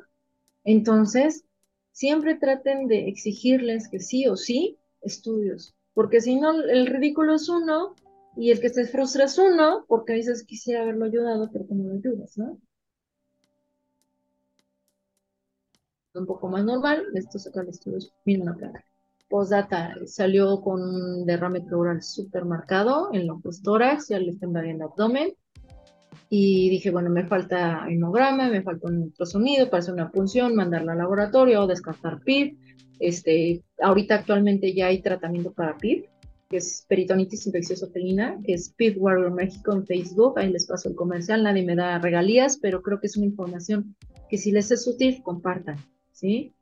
Entonces, 0.63 1.45
siempre 1.91 2.33
traten 2.33 2.87
de 2.87 3.07
exigirles 3.07 3.87
que 3.87 3.99
sí 3.99 4.27
o 4.27 4.35
sí 4.35 4.77
estudios, 5.01 5.75
porque 5.93 6.19
si 6.19 6.35
no, 6.35 6.59
el 6.59 6.87
ridículo 6.87 7.35
es 7.35 7.47
uno 7.47 7.93
y 8.37 8.51
el 8.51 8.59
que 8.59 8.69
se 8.69 8.85
frustra 8.85 9.25
es 9.25 9.37
uno, 9.37 9.85
porque 9.87 10.13
dices 10.13 10.43
quisiera 10.43 10.81
haberlo 10.81 11.05
ayudado, 11.05 11.49
pero 11.51 11.67
como 11.67 11.83
lo 11.83 11.95
ayudas, 11.95 12.37
¿no? 12.37 12.59
Un 16.13 16.25
poco 16.25 16.47
más 16.47 16.63
normal, 16.63 17.05
esto 17.13 17.39
sacar 17.39 17.67
estudios, 17.67 18.13
mira 18.25 18.43
una 18.43 18.55
placa. 18.55 18.85
Postdata, 19.27 19.95
salió 20.05 20.61
con 20.61 20.81
un 20.81 21.25
derrame 21.25 21.61
pleural 21.61 22.01
súper 22.01 22.45
marcado 22.45 23.09
en 23.11 23.27
los 23.27 23.61
tórax, 23.61 24.09
ya 24.09 24.19
le 24.19 24.31
está 24.31 24.45
invadiendo 24.45 24.85
el 24.85 24.91
abdomen. 24.91 25.33
Y 26.29 26.69
dije, 26.69 26.91
bueno, 26.91 27.09
me 27.09 27.25
falta 27.25 27.85
hemograma, 27.87 28.49
me 28.49 28.63
falta 28.63 28.87
un 28.87 29.03
ultrasonido 29.03 29.69
para 29.69 29.79
hacer 29.79 29.93
una 29.93 30.11
punción, 30.11 30.55
mandarla 30.55 30.93
al 30.93 30.99
laboratorio 30.99 31.67
descartar 31.67 32.21
PIB. 32.21 32.57
Este, 32.99 33.63
ahorita 33.81 34.15
actualmente 34.15 34.73
ya 34.73 34.87
hay 34.87 35.01
tratamiento 35.01 35.51
para 35.53 35.77
PIB, 35.77 36.07
que 36.49 36.57
es 36.57 36.85
peritonitis 36.87 37.47
infecciosa 37.47 37.87
felina, 37.87 38.39
que 38.43 38.53
es 38.53 38.69
PIB 38.69 39.01
Warrior 39.01 39.31
México 39.31 39.73
en 39.73 39.85
Facebook. 39.85 40.37
Ahí 40.37 40.51
les 40.51 40.67
paso 40.67 40.89
el 40.89 40.95
comercial, 40.95 41.43
nadie 41.43 41.63
me 41.63 41.75
da 41.75 41.99
regalías, 41.99 42.57
pero 42.57 42.81
creo 42.81 42.99
que 42.99 43.07
es 43.07 43.17
una 43.17 43.25
información 43.25 43.95
que 44.29 44.37
si 44.37 44.51
les 44.51 44.71
es 44.71 44.87
útil, 44.87 45.21
compartan, 45.23 45.77
¿sí? 46.11 46.53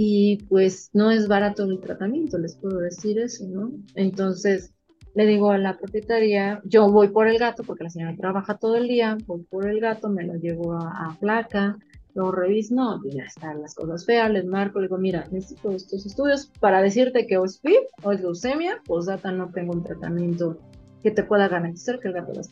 y 0.00 0.44
pues 0.48 0.90
no 0.92 1.10
es 1.10 1.26
barato 1.26 1.64
el 1.64 1.80
tratamiento, 1.80 2.38
les 2.38 2.54
puedo 2.54 2.78
decir 2.78 3.18
eso, 3.18 3.44
¿no? 3.48 3.72
Entonces 3.96 4.72
le 5.16 5.26
digo 5.26 5.50
a 5.50 5.58
la 5.58 5.76
propietaria, 5.76 6.60
yo 6.64 6.88
voy 6.92 7.08
por 7.08 7.26
el 7.26 7.36
gato 7.36 7.64
porque 7.64 7.82
la 7.82 7.90
señora 7.90 8.16
trabaja 8.16 8.58
todo 8.58 8.76
el 8.76 8.86
día, 8.86 9.18
voy 9.26 9.42
por 9.42 9.68
el 9.68 9.80
gato, 9.80 10.08
me 10.08 10.22
lo 10.22 10.34
llevo 10.34 10.74
a, 10.74 11.16
placa, 11.18 11.76
lo 12.14 12.32
reviso, 12.32 12.74
no, 12.74 12.98
pues 13.02 13.14
ya 13.14 13.24
están 13.24 13.60
las 13.60 13.74
cosas 13.74 14.04
feas, 14.04 14.30
les 14.30 14.44
marco, 14.44 14.80
le 14.80 14.86
digo, 14.86 14.98
mira, 14.98 15.26
necesito 15.30 15.70
estos 15.70 16.06
estudios 16.06 16.50
para 16.60 16.82
decirte 16.82 17.26
que 17.26 17.38
o 17.38 17.44
es 17.44 17.58
PIB 17.58 17.80
o 18.02 18.12
es 18.12 18.20
leucemia, 18.20 18.82
pues 18.86 19.06
data 19.06 19.30
no 19.30 19.50
tengo 19.50 19.72
un 19.72 19.84
tratamiento 19.84 20.58
que 21.02 21.10
te 21.10 21.22
pueda 21.22 21.48
garantizar 21.48 22.00
que 22.00 22.08
el 22.08 22.14
gato 22.14 22.32
las 22.32 22.50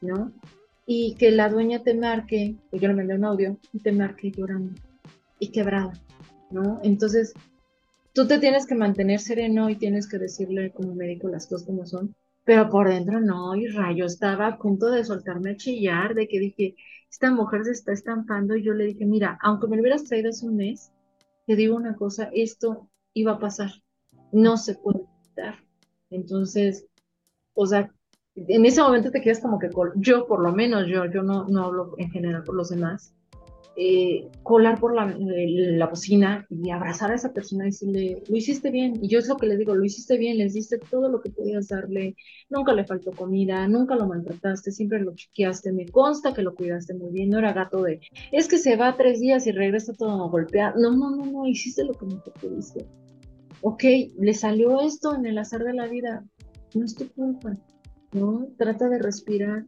¿no? 0.00 0.32
Y 0.86 1.16
que 1.16 1.30
la 1.32 1.48
dueña 1.48 1.82
te 1.82 1.94
marque, 1.94 2.56
pues 2.70 2.80
yo 2.80 2.88
le 2.88 2.94
mandé 2.94 3.14
un 3.14 3.24
audio, 3.24 3.58
y 3.72 3.80
te 3.80 3.90
marque 3.90 4.30
llorando 4.30 4.74
y 5.40 5.48
quebrada 5.48 5.92
¿no? 6.50 6.80
Entonces, 6.82 7.34
tú 8.12 8.26
te 8.26 8.38
tienes 8.38 8.66
que 8.66 8.74
mantener 8.74 9.20
sereno 9.20 9.68
y 9.70 9.76
tienes 9.76 10.08
que 10.08 10.18
decirle 10.18 10.72
como 10.72 10.94
médico 10.94 11.28
las 11.28 11.46
cosas 11.46 11.66
como 11.66 11.86
son, 11.86 12.14
pero 12.44 12.70
por 12.70 12.88
dentro 12.88 13.20
no, 13.20 13.56
y 13.56 13.66
rayo, 13.66 14.06
estaba 14.06 14.46
a 14.46 14.58
punto 14.58 14.90
de 14.90 15.04
soltarme 15.04 15.50
a 15.50 15.56
chillar, 15.56 16.14
de 16.14 16.28
que 16.28 16.38
dije, 16.38 16.74
esta 17.10 17.30
mujer 17.30 17.64
se 17.64 17.72
está 17.72 17.92
estampando, 17.92 18.56
y 18.56 18.62
yo 18.62 18.74
le 18.74 18.84
dije, 18.84 19.06
mira, 19.06 19.38
aunque 19.42 19.66
me 19.66 19.76
lo 19.76 19.82
hubieras 19.82 20.04
traído 20.04 20.30
hace 20.30 20.46
un 20.46 20.56
mes, 20.56 20.92
te 21.46 21.56
digo 21.56 21.76
una 21.76 21.96
cosa, 21.96 22.28
esto 22.32 22.88
iba 23.14 23.32
a 23.32 23.38
pasar, 23.38 23.70
no 24.32 24.56
se 24.56 24.74
puede 24.74 25.06
evitar. 25.24 25.54
Entonces, 26.10 26.86
o 27.54 27.66
sea, 27.66 27.92
en 28.34 28.66
ese 28.66 28.82
momento 28.82 29.10
te 29.10 29.22
quedas 29.22 29.40
como 29.40 29.58
que, 29.58 29.70
yo 29.96 30.26
por 30.26 30.42
lo 30.42 30.52
menos, 30.52 30.86
yo, 30.86 31.06
yo 31.06 31.22
no, 31.22 31.48
no 31.48 31.64
hablo 31.64 31.94
en 31.96 32.10
general 32.10 32.44
por 32.44 32.54
los 32.54 32.68
demás, 32.68 33.15
eh, 33.78 34.30
colar 34.42 34.80
por 34.80 34.94
la, 34.94 35.14
la, 35.18 35.86
bocina 35.86 36.46
y 36.48 36.70
abrazar 36.70 37.10
a 37.10 37.14
esa 37.14 37.34
persona 37.34 37.64
y 37.64 37.66
decirle, 37.66 38.22
lo 38.26 38.36
hiciste 38.36 38.70
bien. 38.70 38.98
Y 39.02 39.08
yo 39.08 39.18
es 39.18 39.28
lo 39.28 39.36
que 39.36 39.46
le 39.46 39.58
digo, 39.58 39.74
lo 39.74 39.84
hiciste 39.84 40.16
bien, 40.16 40.38
les 40.38 40.54
diste 40.54 40.78
todo 40.78 41.10
lo 41.10 41.20
que 41.20 41.28
podías 41.28 41.68
darle, 41.68 42.16
nunca 42.48 42.72
le 42.72 42.86
faltó 42.86 43.12
comida, 43.12 43.68
nunca 43.68 43.94
lo 43.94 44.06
maltrataste, 44.06 44.72
siempre 44.72 45.00
lo 45.00 45.14
chequeaste, 45.14 45.72
me 45.72 45.86
consta 45.86 46.32
que 46.32 46.40
lo 46.40 46.54
cuidaste 46.54 46.94
muy 46.94 47.12
bien, 47.12 47.28
no 47.28 47.38
era 47.38 47.52
gato 47.52 47.82
de, 47.82 48.00
es 48.32 48.48
que 48.48 48.56
se 48.56 48.76
va 48.76 48.96
tres 48.96 49.20
días 49.20 49.46
y 49.46 49.52
regresa 49.52 49.92
todo 49.92 50.30
golpeado. 50.30 50.80
No, 50.80 50.96
no, 50.96 51.14
no, 51.14 51.26
no, 51.26 51.46
hiciste 51.46 51.84
lo 51.84 51.92
que 51.92 52.06
me 52.06 52.16
pediste. 52.40 52.86
Ok, 53.60 53.84
le 54.18 54.32
salió 54.32 54.80
esto 54.80 55.14
en 55.14 55.26
el 55.26 55.36
azar 55.36 55.64
de 55.64 55.74
la 55.74 55.86
vida, 55.86 56.24
no 56.74 56.84
es 56.84 56.94
tu 56.94 57.10
culpa, 57.12 57.58
¿no? 58.12 58.48
Trata 58.56 58.88
de 58.88 58.98
respirar, 58.98 59.66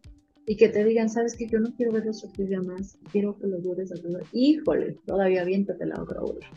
y 0.49 0.57
que 0.57 0.70
te 0.70 0.82
digan, 0.82 1.11
sabes 1.11 1.36
que 1.36 1.46
yo 1.46 1.61
no 1.61 1.74
quiero 1.76 1.92
verlo 1.92 2.14
sufrir 2.14 2.49
ya 2.49 2.62
más, 2.62 2.99
quiero 3.12 3.38
que 3.38 3.46
lo 3.46 3.59
dures 3.59 3.92
a 3.92 3.96
todo. 3.96 4.18
Híjole, 4.32 4.96
todavía 5.05 5.42
aviéntate 5.42 5.84
la 5.84 6.03
otra 6.03 6.22
hora. 6.22 6.49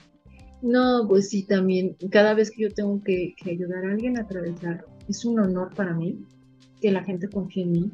No, 0.62 1.06
pues 1.10 1.28
sí, 1.28 1.46
también, 1.46 1.98
cada 2.10 2.34
vez 2.34 2.52
que 2.52 2.62
yo 2.62 2.74
tengo 2.74 3.04
que, 3.04 3.36
ayudar 3.46 3.84
a 3.84 3.92
alguien 3.92 4.18
a 4.18 4.22
atravesar, 4.22 4.86
es 5.10 5.26
un 5.26 5.42
honor 5.42 5.76
para 5.76 5.94
mí 5.94 6.26
que 6.80 6.90
la 6.90 7.04
gente 7.04 7.28
confíe 7.28 7.64
en 7.64 7.72
mí, 7.74 7.92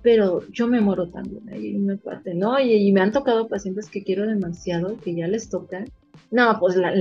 pero 0.00 0.48
yo 0.52 0.68
me 0.68 0.80
muero 0.80 1.10
también, 1.10 1.42
ahí 1.50 1.76
me 1.76 1.96
parte, 1.96 2.32
¿no? 2.32 2.60
Y, 2.60 2.92
me 2.92 3.00
han 3.00 3.10
tocado 3.10 3.48
pacientes 3.48 3.90
que 3.90 4.04
quiero 4.04 4.28
demasiado, 4.28 4.96
que 4.98 5.16
ya 5.16 5.26
les 5.26 5.48
toca. 5.48 5.84
No, 6.30 6.56
pues 6.60 6.76
la, 6.76 6.94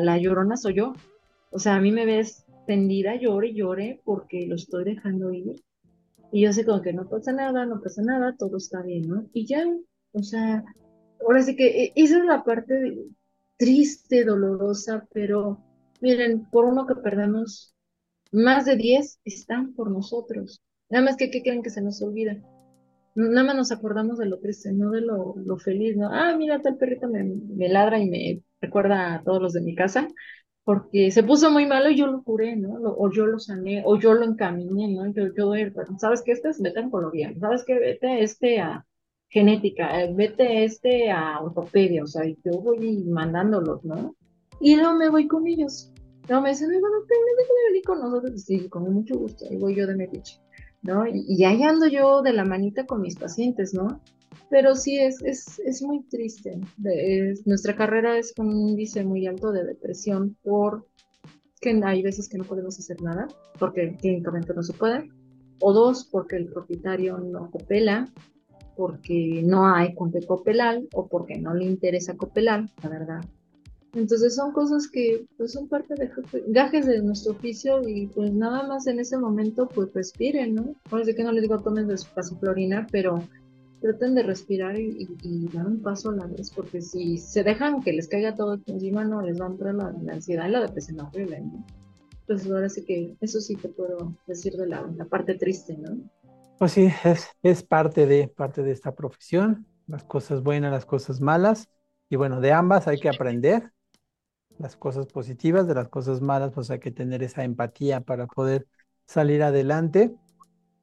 la, 0.00 0.18
llorona 0.18 0.56
soy 0.56 0.76
yo. 0.76 0.94
O 1.50 1.58
sea, 1.58 1.76
a 1.76 1.80
mí 1.80 1.92
me 1.92 2.06
ves 2.06 2.46
tendida, 2.66 3.16
llore, 3.16 3.52
llore, 3.52 4.00
porque 4.02 4.46
lo 4.46 4.54
estoy 4.54 4.84
dejando 4.84 5.30
ir 5.34 5.56
y 6.32 6.42
yo 6.42 6.52
sé 6.52 6.64
como 6.64 6.82
que 6.82 6.92
no 6.92 7.08
pasa 7.08 7.32
nada, 7.32 7.66
no 7.66 7.80
pasa 7.80 8.02
nada, 8.02 8.36
todo 8.38 8.56
está 8.56 8.82
bien, 8.82 9.08
¿no? 9.08 9.26
Y 9.32 9.46
ya, 9.46 9.64
o 10.12 10.22
sea, 10.22 10.64
ahora 11.20 11.42
sí 11.42 11.56
que 11.56 11.84
e, 11.84 11.92
esa 11.96 12.18
es 12.18 12.24
la 12.24 12.44
parte 12.44 12.74
triste, 13.56 14.24
dolorosa, 14.24 15.06
pero 15.12 15.62
miren, 16.00 16.48
por 16.50 16.64
uno 16.66 16.86
que 16.86 16.94
perdamos, 16.96 17.74
más 18.32 18.64
de 18.66 18.76
10 18.76 19.20
están 19.24 19.74
por 19.74 19.90
nosotros. 19.90 20.62
Nada 20.90 21.04
más 21.04 21.16
que, 21.16 21.30
¿qué 21.30 21.42
creen 21.42 21.62
que 21.62 21.70
se 21.70 21.82
nos 21.82 22.02
olvida? 22.02 22.38
Nada 23.14 23.44
más 23.44 23.56
nos 23.56 23.72
acordamos 23.72 24.18
de 24.18 24.26
lo 24.26 24.38
triste, 24.38 24.72
no 24.72 24.90
de 24.90 25.00
lo, 25.02 25.34
lo 25.36 25.58
feliz, 25.58 25.96
¿no? 25.96 26.08
Ah, 26.12 26.36
mira, 26.36 26.62
tal 26.62 26.76
perrito 26.76 27.08
me, 27.08 27.24
me 27.24 27.68
ladra 27.68 27.98
y 27.98 28.08
me 28.08 28.42
recuerda 28.60 29.14
a 29.16 29.22
todos 29.24 29.42
los 29.42 29.52
de 29.52 29.62
mi 29.62 29.74
casa 29.74 30.08
porque 30.64 31.10
se 31.10 31.22
puso 31.22 31.50
muy 31.50 31.66
malo 31.66 31.90
y 31.90 31.96
yo 31.96 32.06
lo 32.06 32.22
curé, 32.22 32.56
¿no? 32.56 32.74
o 32.74 33.10
yo 33.10 33.26
lo 33.26 33.38
sané, 33.38 33.82
o 33.84 33.98
yo 33.98 34.14
lo 34.14 34.24
encaminé, 34.24 34.88
¿no? 34.88 35.06
Yo, 35.12 35.34
yo 35.34 35.52
¿sabes 35.98 36.22
qué? 36.22 36.32
Este 36.32 36.50
es 36.50 36.60
vete 36.60 36.80
a 36.80 36.84
oncología, 36.84 37.32
¿sabes 37.40 37.64
qué? 37.64 37.78
Vete 37.78 38.22
este 38.22 38.60
a 38.60 38.86
genética, 39.28 40.02
eh, 40.02 40.12
vete 40.14 40.64
este 40.64 41.10
a 41.10 41.40
ortopedia, 41.40 42.02
o 42.02 42.06
sea, 42.06 42.24
yo 42.24 42.60
voy 42.60 43.04
mandándolos, 43.04 43.84
¿no? 43.84 44.14
Y 44.60 44.76
luego 44.76 44.94
me 44.94 45.08
voy 45.08 45.26
con 45.26 45.46
ellos. 45.46 45.92
No, 46.28 46.42
me 46.42 46.50
dicen, 46.50 46.68
bueno, 46.68 46.98
te 47.08 47.14
venir 47.68 47.82
con 47.84 48.00
nosotros, 48.00 48.42
sí, 48.42 48.68
con 48.68 48.92
mucho 48.92 49.16
gusto, 49.18 49.46
ahí 49.50 49.56
voy 49.56 49.74
yo 49.74 49.86
de 49.86 49.96
mediche, 49.96 50.40
¿no? 50.82 51.06
Y, 51.06 51.24
y 51.26 51.44
ahí 51.44 51.62
ando 51.62 51.86
yo 51.86 52.22
de 52.22 52.32
la 52.32 52.44
manita 52.44 52.86
con 52.86 53.00
mis 53.00 53.16
pacientes, 53.16 53.72
¿no? 53.72 54.00
Pero 54.50 54.74
sí 54.74 54.98
es, 54.98 55.22
es, 55.22 55.60
es 55.60 55.80
muy 55.80 56.02
triste. 56.02 56.60
nuestra 57.46 57.76
carrera 57.76 58.18
es 58.18 58.34
con 58.34 58.48
un 58.48 58.68
índice 58.70 59.04
muy 59.04 59.26
alto 59.26 59.52
de 59.52 59.64
depresión 59.64 60.36
por 60.42 60.86
que 61.60 61.80
hay 61.84 62.02
veces 62.02 62.28
que 62.28 62.38
no 62.38 62.44
podemos 62.44 62.78
hacer 62.78 63.00
nada, 63.02 63.28
porque 63.58 63.96
clínicamente 63.96 64.54
no 64.54 64.62
se 64.62 64.72
puede. 64.72 65.08
o 65.62 65.72
dos, 65.74 66.08
porque 66.10 66.36
el 66.36 66.48
propietario 66.48 67.18
no 67.18 67.50
copela, 67.50 68.08
porque 68.76 69.42
no 69.44 69.66
hay 69.66 69.94
con 69.94 70.10
qué 70.10 70.20
copelar 70.26 70.80
o 70.94 71.06
porque 71.06 71.38
no 71.38 71.52
le 71.54 71.66
interesa 71.66 72.16
copelar, 72.16 72.64
la 72.82 72.88
verdad. 72.88 73.20
Entonces 73.92 74.36
son 74.36 74.52
cosas 74.52 74.88
que 74.88 75.26
pues 75.36 75.52
son 75.52 75.68
parte 75.68 75.94
de 75.96 76.10
gajes 76.48 76.86
de 76.86 77.02
nuestro 77.02 77.32
oficio 77.32 77.86
y 77.86 78.06
pues 78.06 78.32
nada 78.32 78.66
más 78.66 78.86
en 78.86 79.00
ese 79.00 79.18
momento 79.18 79.68
pues 79.68 79.92
respiren, 79.92 80.54
¿no? 80.54 80.74
Ahora 80.90 81.04
sí 81.04 81.14
que 81.14 81.24
no 81.24 81.32
les 81.32 81.42
digo 81.42 81.58
tomen 81.58 81.88
de 81.88 81.98
su 81.98 82.36
florina, 82.38 82.86
pero 82.90 83.22
traten 83.80 84.14
de 84.14 84.22
respirar 84.22 84.78
y, 84.78 85.48
dar 85.52 85.66
un 85.66 85.82
paso 85.82 86.10
a 86.10 86.14
la 86.14 86.26
vez, 86.26 86.50
porque 86.50 86.80
si 86.80 87.16
se 87.18 87.42
dejan 87.42 87.82
que 87.82 87.92
les 87.92 88.08
caiga 88.08 88.34
todo 88.34 88.60
encima, 88.66 89.04
no 89.04 89.22
les 89.22 89.40
va 89.40 89.46
a 89.46 89.50
entrar 89.50 89.74
la, 89.74 89.94
ansiedad 90.12 90.48
y 90.48 90.52
la 90.52 90.60
depresión 90.60 91.00
horrible, 91.00 91.40
¿no? 91.40 91.64
Pues 92.26 92.48
ahora 92.48 92.68
sí 92.68 92.84
que 92.84 93.16
eso 93.20 93.40
sí 93.40 93.56
te 93.56 93.68
puedo 93.68 94.14
decir 94.26 94.52
de 94.52 94.66
la, 94.66 94.82
la 94.96 95.04
parte 95.04 95.34
triste, 95.34 95.76
¿no? 95.76 95.98
Pues 96.58 96.72
sí, 96.72 96.88
es, 97.04 97.28
es 97.42 97.62
parte 97.62 98.06
de, 98.06 98.28
parte 98.28 98.62
de 98.62 98.72
esta 98.72 98.94
profesión, 98.94 99.66
las 99.86 100.04
cosas 100.04 100.42
buenas, 100.42 100.70
las 100.70 100.86
cosas 100.86 101.20
malas, 101.20 101.68
y 102.08 102.16
bueno, 102.16 102.40
de 102.40 102.52
ambas 102.52 102.86
hay 102.86 103.00
que 103.00 103.08
aprender, 103.08 103.72
las 104.58 104.76
cosas 104.76 105.06
positivas, 105.06 105.66
de 105.66 105.74
las 105.74 105.88
cosas 105.88 106.20
malas, 106.20 106.52
pues 106.52 106.70
hay 106.70 106.80
que 106.80 106.90
tener 106.90 107.22
esa 107.22 107.44
empatía 107.44 108.02
para 108.02 108.26
poder 108.26 108.66
salir 109.06 109.42
adelante. 109.42 110.14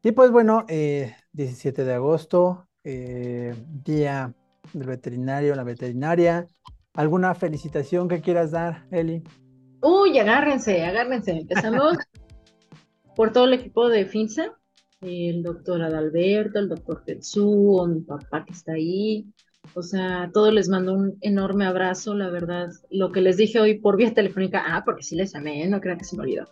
Y 0.01 0.13
pues 0.13 0.31
bueno, 0.31 0.65
17 0.67 1.81
eh, 1.81 1.85
de 1.85 1.93
agosto, 1.93 2.66
eh, 2.89 3.53
Día 3.83 4.33
del 4.71 4.87
Veterinario, 4.87 5.55
la 5.55 5.65
veterinaria. 5.65 6.47
¿Alguna 6.93 7.35
felicitación 7.35 8.07
que 8.07 8.21
quieras 8.21 8.51
dar, 8.51 8.87
Eli? 8.91 9.23
Uy, 9.81 10.17
agárrense, 10.17 10.85
agárrense. 10.85 11.31
Empezamos 11.31 11.97
por 13.15 13.33
todo 13.33 13.43
el 13.43 13.53
equipo 13.53 13.89
de 13.89 14.05
FINSA, 14.05 14.53
el 15.01 15.43
doctor 15.43 15.81
Adalberto, 15.81 16.59
el 16.59 16.69
doctor 16.69 17.03
Tetsuo, 17.03 17.85
mi 17.87 17.99
papá 17.99 18.45
que 18.45 18.53
está 18.53 18.73
ahí. 18.73 19.25
O 19.73 19.83
sea, 19.83 20.23
a 20.23 20.31
todos 20.31 20.53
les 20.53 20.69
mando 20.69 20.93
un 20.93 21.17
enorme 21.19 21.65
abrazo, 21.65 22.15
la 22.15 22.29
verdad. 22.29 22.69
Lo 22.89 23.11
que 23.11 23.19
les 23.19 23.35
dije 23.35 23.59
hoy 23.59 23.79
por 23.79 23.97
vía 23.97 24.13
telefónica, 24.13 24.63
ah, 24.65 24.83
porque 24.85 25.03
sí 25.03 25.17
les 25.17 25.35
amé, 25.35 25.67
no 25.67 25.81
crean 25.81 25.97
que 25.97 26.05
se 26.05 26.15
me 26.15 26.23
olvidó. 26.23 26.45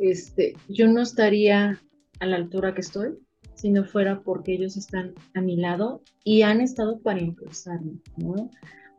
Este, 0.00 0.56
yo 0.68 0.88
no 0.88 1.00
estaría 1.00 1.80
a 2.18 2.26
la 2.26 2.36
altura 2.36 2.74
que 2.74 2.80
estoy 2.80 3.20
si 3.54 3.70
no 3.70 3.84
fuera 3.84 4.20
porque 4.22 4.54
ellos 4.54 4.76
están 4.76 5.14
a 5.34 5.40
mi 5.40 5.56
lado 5.56 6.02
y 6.24 6.42
han 6.42 6.60
estado 6.60 6.98
para 7.00 7.20
impulsarme, 7.20 7.98
¿no? 8.16 8.50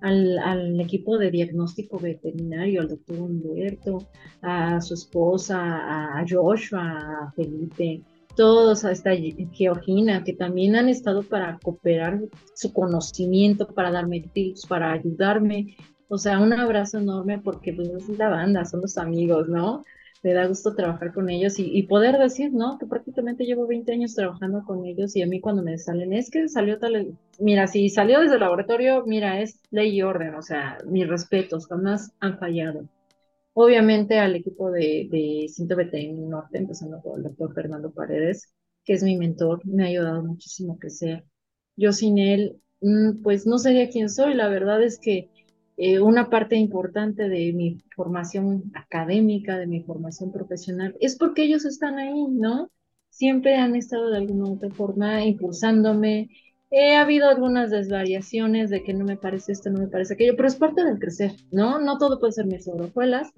Al, 0.02 0.80
equipo 0.80 1.18
de 1.20 1.30
diagnóstico 1.30 1.99
veterinario, 1.99 2.82
al 2.82 2.88
doctor 2.88 3.20
Humberto, 3.20 4.08
a 4.41 4.82
su 4.82 4.95
esposa, 4.95 6.20
a 6.20 6.26
Joshua, 6.28 7.28
a 7.28 7.32
Felipe, 7.36 8.02
todos, 8.36 8.84
a 8.84 8.91
esta 8.91 9.12
Georgina, 9.52 10.24
que 10.24 10.34
también 10.34 10.76
han 10.76 10.89
estado 10.89 11.22
para 11.22 11.60
cooperar 11.60 12.22
su 12.56 12.74
conocimiento, 12.74 13.68
para 13.68 13.91
darme 13.91 14.22
tips, 14.34 14.66
para 14.66 14.91
ayudarme. 14.91 15.76
O 16.08 16.18
sea, 16.18 16.39
un 16.39 16.52
abrazo 16.54 16.97
enorme 16.97 17.39
porque 17.39 17.74
pues 17.74 17.89
es 17.89 18.18
la 18.18 18.30
banda, 18.30 18.66
son 18.66 18.82
los 18.82 18.97
amigos, 18.97 19.47
¿no? 19.47 19.84
Me 20.24 20.34
da 20.34 20.45
gusto 20.47 20.76
trabajar 20.76 21.13
con 21.13 21.30
ellos 21.30 21.55
y, 21.57 21.84
poder 21.84 22.17
decir, 22.17 22.53
¿no? 22.53 22.78
Que 22.78 22.86
prácticamente 22.86 23.45
llevo 23.45 23.67
20 23.67 23.91
años 23.91 24.13
trabajando 24.15 24.63
con 24.65 24.86
ellos 24.86 25.15
y 25.15 25.22
a 25.22 25.28
mí 25.28 25.41
cuando 25.41 25.63
me 25.63 25.78
salen, 25.78 26.13
es 26.13 26.30
que 26.30 26.47
salió 26.47 26.80
tal, 26.80 27.17
mira, 27.39 27.67
si 27.67 27.89
salió 27.89 28.19
desde 28.22 28.36
el 28.36 28.41
laboratorio, 28.41 29.03
mira, 29.05 29.41
es 29.41 29.59
ley 29.72 29.95
y 29.95 30.01
orden, 30.03 30.36
o 30.36 30.41
sea, 30.41 30.78
mis 30.86 31.07
respetos, 31.07 31.67
jamás 31.67 32.11
han 32.19 32.38
fallado. 32.38 32.88
Obviamente 33.53 34.19
al 34.19 34.36
equipo 34.36 34.72
de, 34.72 35.07
de 35.11 35.47
Cinto 35.49 35.76
BTN 35.76 36.30
Norte, 36.30 36.57
empezando 36.57 37.01
por 37.01 37.17
el 37.17 37.24
doctor 37.24 37.53
Fernando 37.53 37.91
Paredes, 37.91 38.53
que 38.86 38.93
es 38.93 39.03
mi 39.03 39.17
mentor, 39.17 39.65
me 39.65 39.84
ha 39.84 39.88
ayudado 39.88 40.24
muchísimo 40.24 40.74
a 40.74 40.80
crecer. 40.80 41.26
Yo 41.76 41.91
sin 41.93 42.17
él, 42.17 42.61
mm, 42.82 43.22
pues 43.24 43.45
no 43.47 43.57
sería 43.57 43.89
quien 43.89 44.09
soy, 44.09 44.36
la 44.36 44.47
verdad 44.49 44.82
es 44.84 44.99
que 44.99 45.30
eh, 45.78 45.99
una 45.99 46.30
parte 46.30 46.55
importante 46.55 47.30
de 47.30 47.53
mi 47.53 47.82
formación 47.95 48.72
académica, 48.74 49.57
de 49.57 49.67
mi 49.67 49.82
formación 49.82 50.32
profesional, 50.32 50.95
es 50.99 51.17
porque 51.17 51.43
ellos 51.43 51.65
están 51.65 51.97
ahí, 51.97 52.28
¿no? 52.28 52.69
Siempre 53.09 53.55
han 53.55 53.76
estado 53.76 54.09
de 54.09 54.17
alguna 54.17 54.51
otra 54.51 54.69
forma 54.69 55.24
impulsándome. 55.26 56.30
He 56.69 56.95
habido 56.95 57.28
algunas 57.30 57.72
desvariaciones 57.72 58.69
de 58.69 58.84
que 58.84 58.93
no 58.93 59.05
me 59.05 59.17
parece 59.17 59.51
esto, 59.51 59.69
no 59.69 59.80
me 59.80 59.88
parece 59.88 60.13
aquello, 60.13 60.36
pero 60.36 60.47
es 60.47 60.55
parte 60.55 60.84
del 60.84 60.99
crecer, 60.99 61.34
¿no? 61.51 61.80
No 61.80 61.97
todo 61.97 62.19
puede 62.19 62.34
ser 62.34 62.45
mis 62.45 62.63
sobrejuelas. 62.63 63.32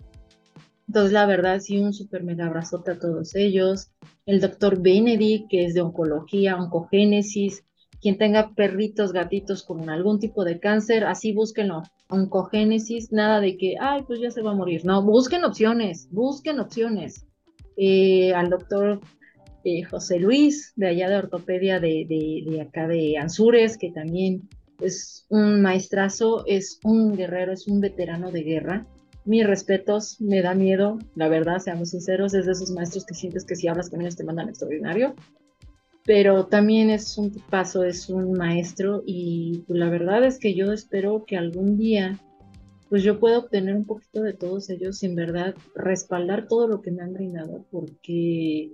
Entonces, 0.87 1.13
la 1.13 1.25
verdad, 1.25 1.59
sí, 1.59 1.79
un 1.79 1.93
súper 1.93 2.23
mega 2.23 2.45
abrazote 2.45 2.91
a 2.91 2.99
todos 2.99 3.35
ellos. 3.35 3.89
El 4.25 4.41
doctor 4.41 4.81
Benedict, 4.81 5.49
que 5.49 5.65
es 5.65 5.73
de 5.73 5.81
oncología, 5.81 6.55
oncogénesis, 6.57 7.63
quien 8.03 8.17
tenga 8.17 8.53
perritos, 8.53 9.13
gatitos 9.13 9.63
con 9.63 9.89
algún 9.89 10.19
tipo 10.19 10.43
de 10.43 10.59
cáncer, 10.59 11.05
así 11.05 11.31
búsquenlo. 11.31 11.83
Oncogénesis, 12.09 13.13
nada 13.13 13.39
de 13.39 13.57
que, 13.57 13.77
ay, 13.79 14.03
pues 14.05 14.19
ya 14.19 14.29
se 14.29 14.41
va 14.41 14.51
a 14.51 14.55
morir. 14.55 14.85
No, 14.85 15.01
busquen 15.01 15.45
opciones, 15.45 16.09
busquen 16.11 16.59
opciones. 16.59 17.25
Eh, 17.77 18.33
al 18.33 18.49
doctor 18.49 18.99
eh, 19.63 19.83
José 19.83 20.19
Luis, 20.19 20.73
de 20.75 20.89
allá 20.89 21.09
de 21.09 21.15
ortopedia 21.15 21.79
de, 21.79 22.05
de, 22.07 22.61
acá 22.61 22.89
de 22.89 23.17
Anzures, 23.17 23.77
que 23.77 23.89
también 23.89 24.49
es 24.81 25.25
un 25.29 25.61
maestrazo, 25.61 26.43
es 26.45 26.81
un 26.83 27.15
guerrero, 27.15 27.53
es 27.53 27.69
un 27.69 27.79
veterano 27.79 28.31
de 28.31 28.43
guerra. 28.43 28.85
Mis 29.23 29.47
respetos, 29.47 30.19
me 30.19 30.41
da 30.41 30.53
miedo, 30.53 30.99
la 31.15 31.29
verdad, 31.29 31.59
seamos 31.59 31.91
sinceros, 31.91 32.33
es 32.33 32.45
de 32.45 32.51
esos 32.51 32.71
maestros 32.71 33.05
que 33.05 33.15
sientes 33.15 33.45
que 33.45 33.55
si 33.55 33.69
hablas 33.69 33.89
con 33.89 34.01
ellos 34.01 34.17
te 34.17 34.25
mandan 34.25 34.49
extraordinario 34.49 35.15
pero 36.05 36.47
también 36.47 36.89
es 36.89 37.17
un 37.17 37.31
paso, 37.49 37.83
es 37.83 38.09
un 38.09 38.33
maestro 38.33 39.03
y 39.05 39.63
pues, 39.67 39.79
la 39.79 39.89
verdad 39.89 40.23
es 40.25 40.39
que 40.39 40.53
yo 40.53 40.71
espero 40.71 41.25
que 41.25 41.37
algún 41.37 41.77
día 41.77 42.19
pues 42.89 43.01
yo 43.01 43.19
pueda 43.19 43.39
obtener 43.39 43.75
un 43.75 43.85
poquito 43.85 44.21
de 44.21 44.33
todos 44.33 44.69
ellos 44.69 45.01
y 45.01 45.07
en 45.07 45.15
verdad 45.15 45.55
respaldar 45.75 46.47
todo 46.47 46.67
lo 46.67 46.81
que 46.81 46.91
me 46.91 47.01
han 47.01 47.13
brindado 47.13 47.65
porque 47.71 48.71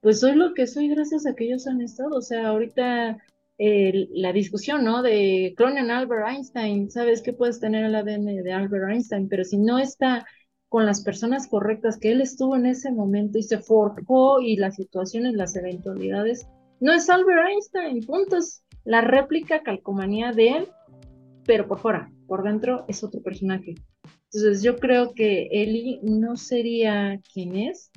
pues 0.00 0.20
soy 0.20 0.34
lo 0.34 0.52
que 0.52 0.66
soy 0.66 0.88
gracias 0.88 1.26
a 1.26 1.34
que 1.34 1.44
ellos 1.44 1.66
han 1.66 1.80
estado, 1.80 2.16
o 2.16 2.22
sea, 2.22 2.48
ahorita 2.48 3.18
la 3.58 4.32
discusión, 4.32 4.82
¿no? 4.82 5.02
De 5.02 5.54
Cronen 5.56 5.92
Albert 5.92 6.26
Einstein, 6.28 6.90
¿sabes 6.90 7.22
qué 7.22 7.32
puedes 7.32 7.60
tener 7.60 7.84
el 7.84 7.94
ADN 7.94 8.42
de 8.42 8.52
Albert 8.52 8.90
Einstein? 8.90 9.28
Pero 9.28 9.44
si 9.44 9.56
no 9.56 9.78
está 9.78 10.26
con 10.68 10.84
las 10.84 11.04
personas 11.04 11.46
correctas 11.46 11.98
que 11.98 12.10
él 12.10 12.20
estuvo 12.20 12.56
en 12.56 12.66
ese 12.66 12.90
momento 12.90 13.38
y 13.38 13.44
se 13.44 13.58
forjó 13.58 14.40
y 14.40 14.56
las 14.56 14.74
situaciones, 14.74 15.34
las 15.34 15.54
eventualidades, 15.54 16.48
no 16.82 16.92
es 16.92 17.08
Albert 17.08 17.48
Einstein, 17.48 18.04
puntos. 18.04 18.64
La 18.84 19.00
réplica 19.02 19.62
calcomanía 19.62 20.32
de 20.32 20.48
él, 20.48 20.68
pero 21.46 21.68
por 21.68 21.78
fuera, 21.78 22.10
por 22.26 22.42
dentro 22.42 22.84
es 22.88 23.04
otro 23.04 23.22
personaje. 23.22 23.76
Entonces 24.32 24.64
yo 24.64 24.76
creo 24.76 25.14
que 25.14 25.48
Eli 25.52 26.00
no 26.02 26.36
sería 26.36 27.20
quien 27.32 27.54
es 27.54 27.92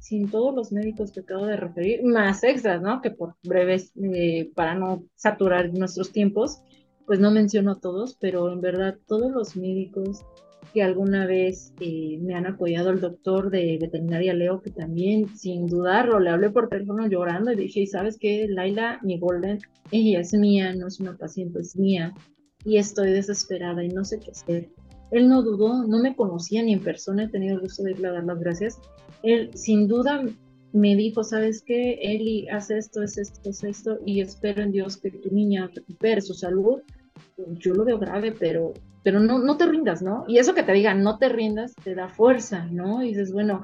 sin 0.00 0.30
todos 0.30 0.54
los 0.54 0.72
médicos 0.72 1.12
que 1.12 1.20
acabo 1.20 1.44
de 1.44 1.58
referir, 1.58 2.02
más 2.02 2.42
extras, 2.42 2.80
¿no? 2.80 3.02
Que 3.02 3.10
por 3.10 3.36
breves, 3.42 3.92
eh, 4.02 4.50
para 4.54 4.74
no 4.74 5.04
saturar 5.14 5.70
nuestros 5.74 6.10
tiempos, 6.10 6.62
pues 7.06 7.20
no 7.20 7.30
menciono 7.30 7.78
todos, 7.78 8.16
pero 8.18 8.50
en 8.50 8.62
verdad 8.62 8.96
todos 9.06 9.30
los 9.30 9.54
médicos, 9.54 10.24
que 10.72 10.82
alguna 10.82 11.26
vez 11.26 11.72
eh, 11.80 12.18
me 12.20 12.34
han 12.34 12.46
apoyado 12.46 12.90
el 12.90 13.00
doctor 13.00 13.50
de 13.50 13.78
veterinaria 13.80 14.34
Leo, 14.34 14.60
que 14.60 14.70
también 14.70 15.36
sin 15.36 15.66
dudarlo 15.66 16.20
le 16.20 16.30
hablé 16.30 16.50
por 16.50 16.68
teléfono 16.68 17.08
llorando 17.08 17.52
y 17.52 17.56
dije, 17.56 17.86
¿sabes 17.86 18.18
qué? 18.18 18.46
Laila, 18.48 19.00
mi 19.02 19.18
Golden, 19.18 19.58
ella 19.90 20.20
es 20.20 20.32
mía, 20.34 20.74
no 20.74 20.86
es 20.86 21.00
una 21.00 21.16
paciente, 21.16 21.60
es 21.60 21.76
mía 21.76 22.14
y 22.64 22.76
estoy 22.76 23.10
desesperada 23.10 23.82
y 23.82 23.88
no 23.88 24.04
sé 24.04 24.20
qué 24.20 24.30
hacer. 24.30 24.70
Él 25.10 25.28
no 25.28 25.42
dudó, 25.42 25.84
no 25.86 26.00
me 26.00 26.14
conocía 26.14 26.62
ni 26.62 26.72
en 26.72 26.80
persona, 26.80 27.24
he 27.24 27.28
tenido 27.28 27.56
el 27.56 27.62
gusto 27.62 27.82
de 27.82 27.92
irle 27.92 28.08
a 28.08 28.12
dar 28.12 28.24
las 28.24 28.38
gracias. 28.38 28.78
Él 29.22 29.50
sin 29.54 29.88
duda 29.88 30.24
me 30.72 30.94
dijo, 30.94 31.24
¿sabes 31.24 31.62
qué? 31.66 31.98
Eli, 32.00 32.48
haz 32.48 32.70
esto, 32.70 33.02
es 33.02 33.18
esto, 33.18 33.50
es 33.50 33.64
esto 33.64 33.98
y 34.06 34.20
espero 34.20 34.62
en 34.62 34.70
Dios 34.70 34.96
que 34.96 35.10
tu 35.10 35.34
niña 35.34 35.70
recupere 35.74 36.20
su 36.20 36.34
salud. 36.34 36.80
Yo 37.58 37.74
lo 37.74 37.84
veo 37.84 37.98
grave, 37.98 38.32
pero 38.32 38.74
pero 39.02 39.20
no, 39.20 39.38
no 39.38 39.56
te 39.56 39.66
rindas, 39.66 40.02
¿no? 40.02 40.24
Y 40.28 40.38
eso 40.38 40.54
que 40.54 40.62
te 40.62 40.72
digan, 40.72 41.02
no 41.02 41.18
te 41.18 41.28
rindas, 41.28 41.74
te 41.82 41.94
da 41.94 42.08
fuerza, 42.08 42.66
¿no? 42.66 43.02
Y 43.02 43.08
dices, 43.08 43.32
bueno, 43.32 43.62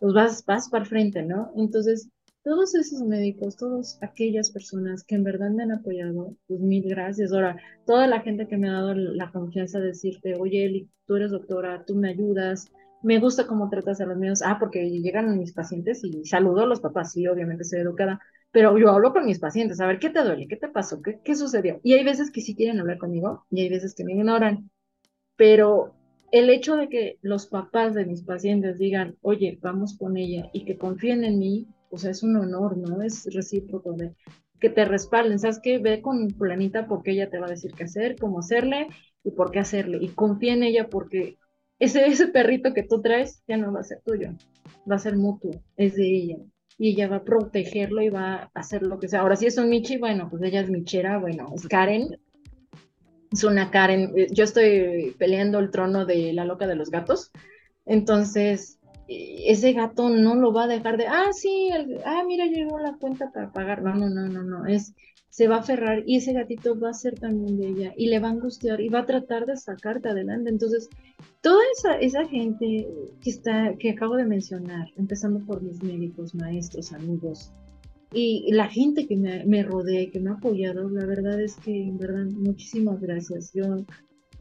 pues 0.00 0.14
vas, 0.14 0.44
vas 0.46 0.68
para 0.68 0.84
frente, 0.84 1.22
¿no? 1.22 1.52
Entonces, 1.56 2.08
todos 2.42 2.74
esos 2.74 3.02
médicos, 3.02 3.56
todas 3.56 3.98
aquellas 4.00 4.50
personas 4.50 5.04
que 5.04 5.16
en 5.16 5.24
verdad 5.24 5.50
me 5.50 5.64
han 5.64 5.72
apoyado, 5.72 6.36
pues 6.46 6.60
mil 6.60 6.88
gracias. 6.88 7.32
Ahora, 7.32 7.56
toda 7.84 8.06
la 8.06 8.20
gente 8.20 8.46
que 8.48 8.56
me 8.56 8.68
ha 8.70 8.72
dado 8.72 8.94
la 8.94 9.30
confianza 9.30 9.80
de 9.80 9.88
decirte, 9.88 10.34
oye, 10.38 10.64
Eli, 10.64 10.88
tú 11.06 11.16
eres 11.16 11.32
doctora, 11.32 11.84
tú 11.84 11.94
me 11.94 12.08
ayudas, 12.08 12.66
me 13.02 13.18
gusta 13.20 13.46
cómo 13.46 13.68
tratas 13.68 14.00
a 14.00 14.06
los 14.06 14.16
míos. 14.16 14.40
Ah, 14.42 14.56
porque 14.58 14.88
llegan 14.88 15.38
mis 15.38 15.52
pacientes 15.52 16.02
y 16.04 16.24
saludo 16.24 16.62
a 16.62 16.66
los 16.66 16.80
papás, 16.80 17.12
sí, 17.12 17.26
obviamente 17.26 17.64
soy 17.64 17.80
educada, 17.80 18.20
pero 18.52 18.78
yo 18.78 18.90
hablo 18.90 19.12
con 19.12 19.26
mis 19.26 19.38
pacientes, 19.38 19.80
a 19.80 19.86
ver, 19.86 19.98
¿qué 19.98 20.10
te 20.10 20.22
duele? 20.24 20.48
¿Qué 20.48 20.56
te 20.56 20.68
pasó? 20.68 21.02
¿Qué, 21.02 21.20
qué 21.24 21.34
sucedió? 21.34 21.80
Y 21.82 21.94
hay 21.94 22.04
veces 22.04 22.30
que 22.30 22.40
sí 22.40 22.54
quieren 22.54 22.80
hablar 22.80 22.98
conmigo 22.98 23.44
y 23.50 23.62
hay 23.62 23.68
veces 23.68 23.94
que 23.94 24.04
me 24.04 24.12
ignoran 24.14 24.70
pero 25.38 25.94
el 26.32 26.50
hecho 26.50 26.76
de 26.76 26.90
que 26.90 27.18
los 27.22 27.46
papás 27.46 27.94
de 27.94 28.04
mis 28.04 28.22
pacientes 28.22 28.76
digan, 28.76 29.16
oye, 29.22 29.58
vamos 29.62 29.96
con 29.96 30.18
ella 30.18 30.50
y 30.52 30.64
que 30.66 30.76
confíen 30.76 31.24
en 31.24 31.38
mí, 31.38 31.68
o 31.90 31.96
sea, 31.96 32.10
es 32.10 32.22
un 32.22 32.36
honor, 32.36 32.76
¿no? 32.76 33.00
Es 33.02 33.32
recíproco 33.32 33.92
de 33.92 34.14
que 34.60 34.68
te 34.68 34.84
respalden, 34.84 35.38
¿sabes 35.38 35.60
qué? 35.62 35.78
Ve 35.78 36.02
con 36.02 36.28
planita 36.28 36.88
porque 36.88 37.12
ella 37.12 37.30
te 37.30 37.38
va 37.38 37.46
a 37.46 37.50
decir 37.50 37.72
qué 37.72 37.84
hacer, 37.84 38.16
cómo 38.18 38.40
hacerle 38.40 38.88
y 39.22 39.30
por 39.30 39.52
qué 39.52 39.60
hacerle. 39.60 39.98
Y 40.02 40.08
confía 40.08 40.54
en 40.54 40.64
ella 40.64 40.88
porque 40.90 41.38
ese, 41.78 42.06
ese 42.06 42.26
perrito 42.26 42.74
que 42.74 42.82
tú 42.82 43.00
traes 43.00 43.42
ya 43.46 43.56
no 43.56 43.72
va 43.72 43.80
a 43.80 43.84
ser 43.84 44.02
tuyo, 44.04 44.32
va 44.90 44.96
a 44.96 44.98
ser 44.98 45.16
mutuo, 45.16 45.52
es 45.76 45.94
de 45.94 46.04
ella. 46.04 46.36
Y 46.78 46.90
ella 46.90 47.08
va 47.08 47.16
a 47.16 47.24
protegerlo 47.24 48.00
y 48.02 48.08
va 48.08 48.34
a 48.34 48.50
hacer 48.54 48.82
lo 48.82 48.98
que 48.98 49.08
sea. 49.08 49.20
Ahora, 49.20 49.36
si 49.36 49.46
es 49.46 49.58
un 49.58 49.68
Michi, 49.68 49.98
bueno, 49.98 50.28
pues 50.30 50.42
ella 50.42 50.60
es 50.60 50.70
Michera, 50.70 51.18
bueno, 51.18 51.50
es 51.54 51.66
Karen. 51.66 52.18
Es 53.32 53.44
una 53.44 53.70
Karen. 53.70 54.12
Eh, 54.16 54.28
yo 54.30 54.44
estoy 54.44 55.14
peleando 55.18 55.58
el 55.58 55.70
trono 55.70 56.06
de 56.06 56.32
la 56.32 56.44
loca 56.44 56.66
de 56.66 56.76
los 56.76 56.90
gatos. 56.90 57.32
Entonces, 57.84 58.78
ese 59.08 59.72
gato 59.72 60.08
no 60.10 60.34
lo 60.34 60.52
va 60.52 60.64
a 60.64 60.68
dejar 60.68 60.98
de, 60.98 61.06
ah, 61.06 61.32
sí, 61.32 61.70
ah, 62.04 62.22
mira, 62.26 62.46
llegó 62.46 62.78
la 62.78 62.94
cuenta 62.94 63.30
para 63.32 63.50
pagar. 63.50 63.82
No, 63.82 63.94
no, 63.94 64.08
no, 64.08 64.28
no, 64.28 64.42
no, 64.42 64.66
es, 64.66 64.94
se 65.38 65.46
va 65.46 65.54
a 65.54 65.60
aferrar 65.60 66.02
y 66.04 66.16
ese 66.16 66.32
gatito 66.32 66.76
va 66.76 66.90
a 66.90 66.92
ser 66.92 67.16
también 67.16 67.56
de 67.58 67.68
ella 67.68 67.94
y 67.96 68.08
le 68.08 68.18
va 68.18 68.26
a 68.26 68.32
angustiar 68.32 68.80
y 68.80 68.88
va 68.88 68.98
a 69.02 69.06
tratar 69.06 69.46
de 69.46 69.56
sacarte 69.56 70.08
adelante. 70.08 70.50
Entonces, 70.50 70.88
toda 71.42 71.62
esa, 71.76 71.94
esa 72.00 72.26
gente 72.26 72.88
que 73.22 73.30
está, 73.30 73.76
que 73.78 73.90
acabo 73.90 74.16
de 74.16 74.24
mencionar, 74.24 74.88
empezando 74.96 75.38
por 75.46 75.62
mis 75.62 75.80
médicos, 75.80 76.34
maestros, 76.34 76.92
amigos, 76.92 77.52
y 78.12 78.50
la 78.50 78.66
gente 78.66 79.06
que 79.06 79.16
me, 79.16 79.44
me 79.44 79.62
rodea, 79.62 80.10
que 80.10 80.18
me 80.18 80.30
ha 80.30 80.32
apoyado, 80.32 80.90
la 80.90 81.06
verdad 81.06 81.40
es 81.40 81.54
que, 81.54 81.84
en 81.84 81.98
verdad, 81.98 82.24
muchísimas 82.24 83.00
gracias. 83.00 83.52
Yo, 83.54 83.84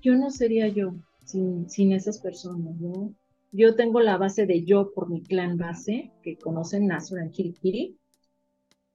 yo 0.02 0.16
no 0.16 0.32
sería 0.32 0.68
yo 0.68 0.96
sin, 1.26 1.70
sin 1.70 1.92
esas 1.92 2.18
personas, 2.18 2.76
¿no? 2.82 3.14
Yo 3.52 3.76
tengo 3.76 4.00
la 4.00 4.18
base 4.18 4.48
de 4.48 4.64
yo 4.64 4.92
por 4.96 5.12
mi 5.12 5.22
clan 5.22 5.58
base, 5.58 6.12
que 6.24 6.38
conocen 6.38 6.88
Nazura 6.88 7.22
en 7.22 7.30
Kirikiri, 7.30 7.98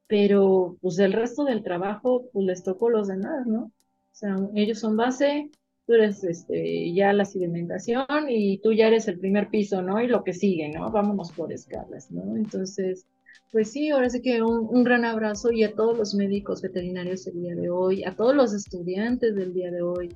pero 0.07 0.77
pues 0.81 0.99
el 0.99 1.13
resto 1.13 1.45
del 1.45 1.63
trabajo 1.63 2.29
pues 2.33 2.47
les 2.47 2.63
tocó 2.63 2.91
los 2.91 3.09
demás, 3.09 3.47
¿no? 3.47 3.65
O 3.65 4.15
sea, 4.15 4.37
ellos 4.55 4.79
son 4.79 4.97
base, 4.97 5.51
tú 5.87 5.95
eres 5.95 6.23
este, 6.25 6.93
ya 6.93 7.13
la 7.13 7.25
sedimentación 7.25 8.07
y 8.29 8.59
tú 8.59 8.73
ya 8.73 8.89
eres 8.89 9.09
el 9.09 9.19
primer 9.19 9.49
piso, 9.49 9.83
¿no? 9.83 10.01
Y 10.01 10.07
lo 10.07 10.23
que 10.23 10.33
sigue, 10.35 10.69
¿no? 10.69 10.91
Vámonos 10.91 11.33
por 11.33 11.53
escalas, 11.53 12.11
¿no? 12.11 12.37
Entonces, 12.37 13.07
pues 13.51 13.71
sí, 13.71 13.91
ahora 13.91 14.11
sí 14.11 14.21
que 14.21 14.43
un, 14.43 14.69
un, 14.71 14.85
gran 14.85 15.05
abrazo 15.05 15.51
y 15.51 15.65
a 15.65 15.75
todos 15.75 15.97
los 15.97 16.15
médicos 16.15 16.63
veterinarios 16.63 17.25
del 17.25 17.41
día 17.43 17.55
de 17.55 17.71
hoy, 17.71 18.05
a 18.05 18.15
todos 18.15 18.35
los 18.35 18.55
estudiantes 18.55 19.35
del 19.35 19.55
día 19.55 19.71
de 19.71 19.83
hoy, 19.83 20.15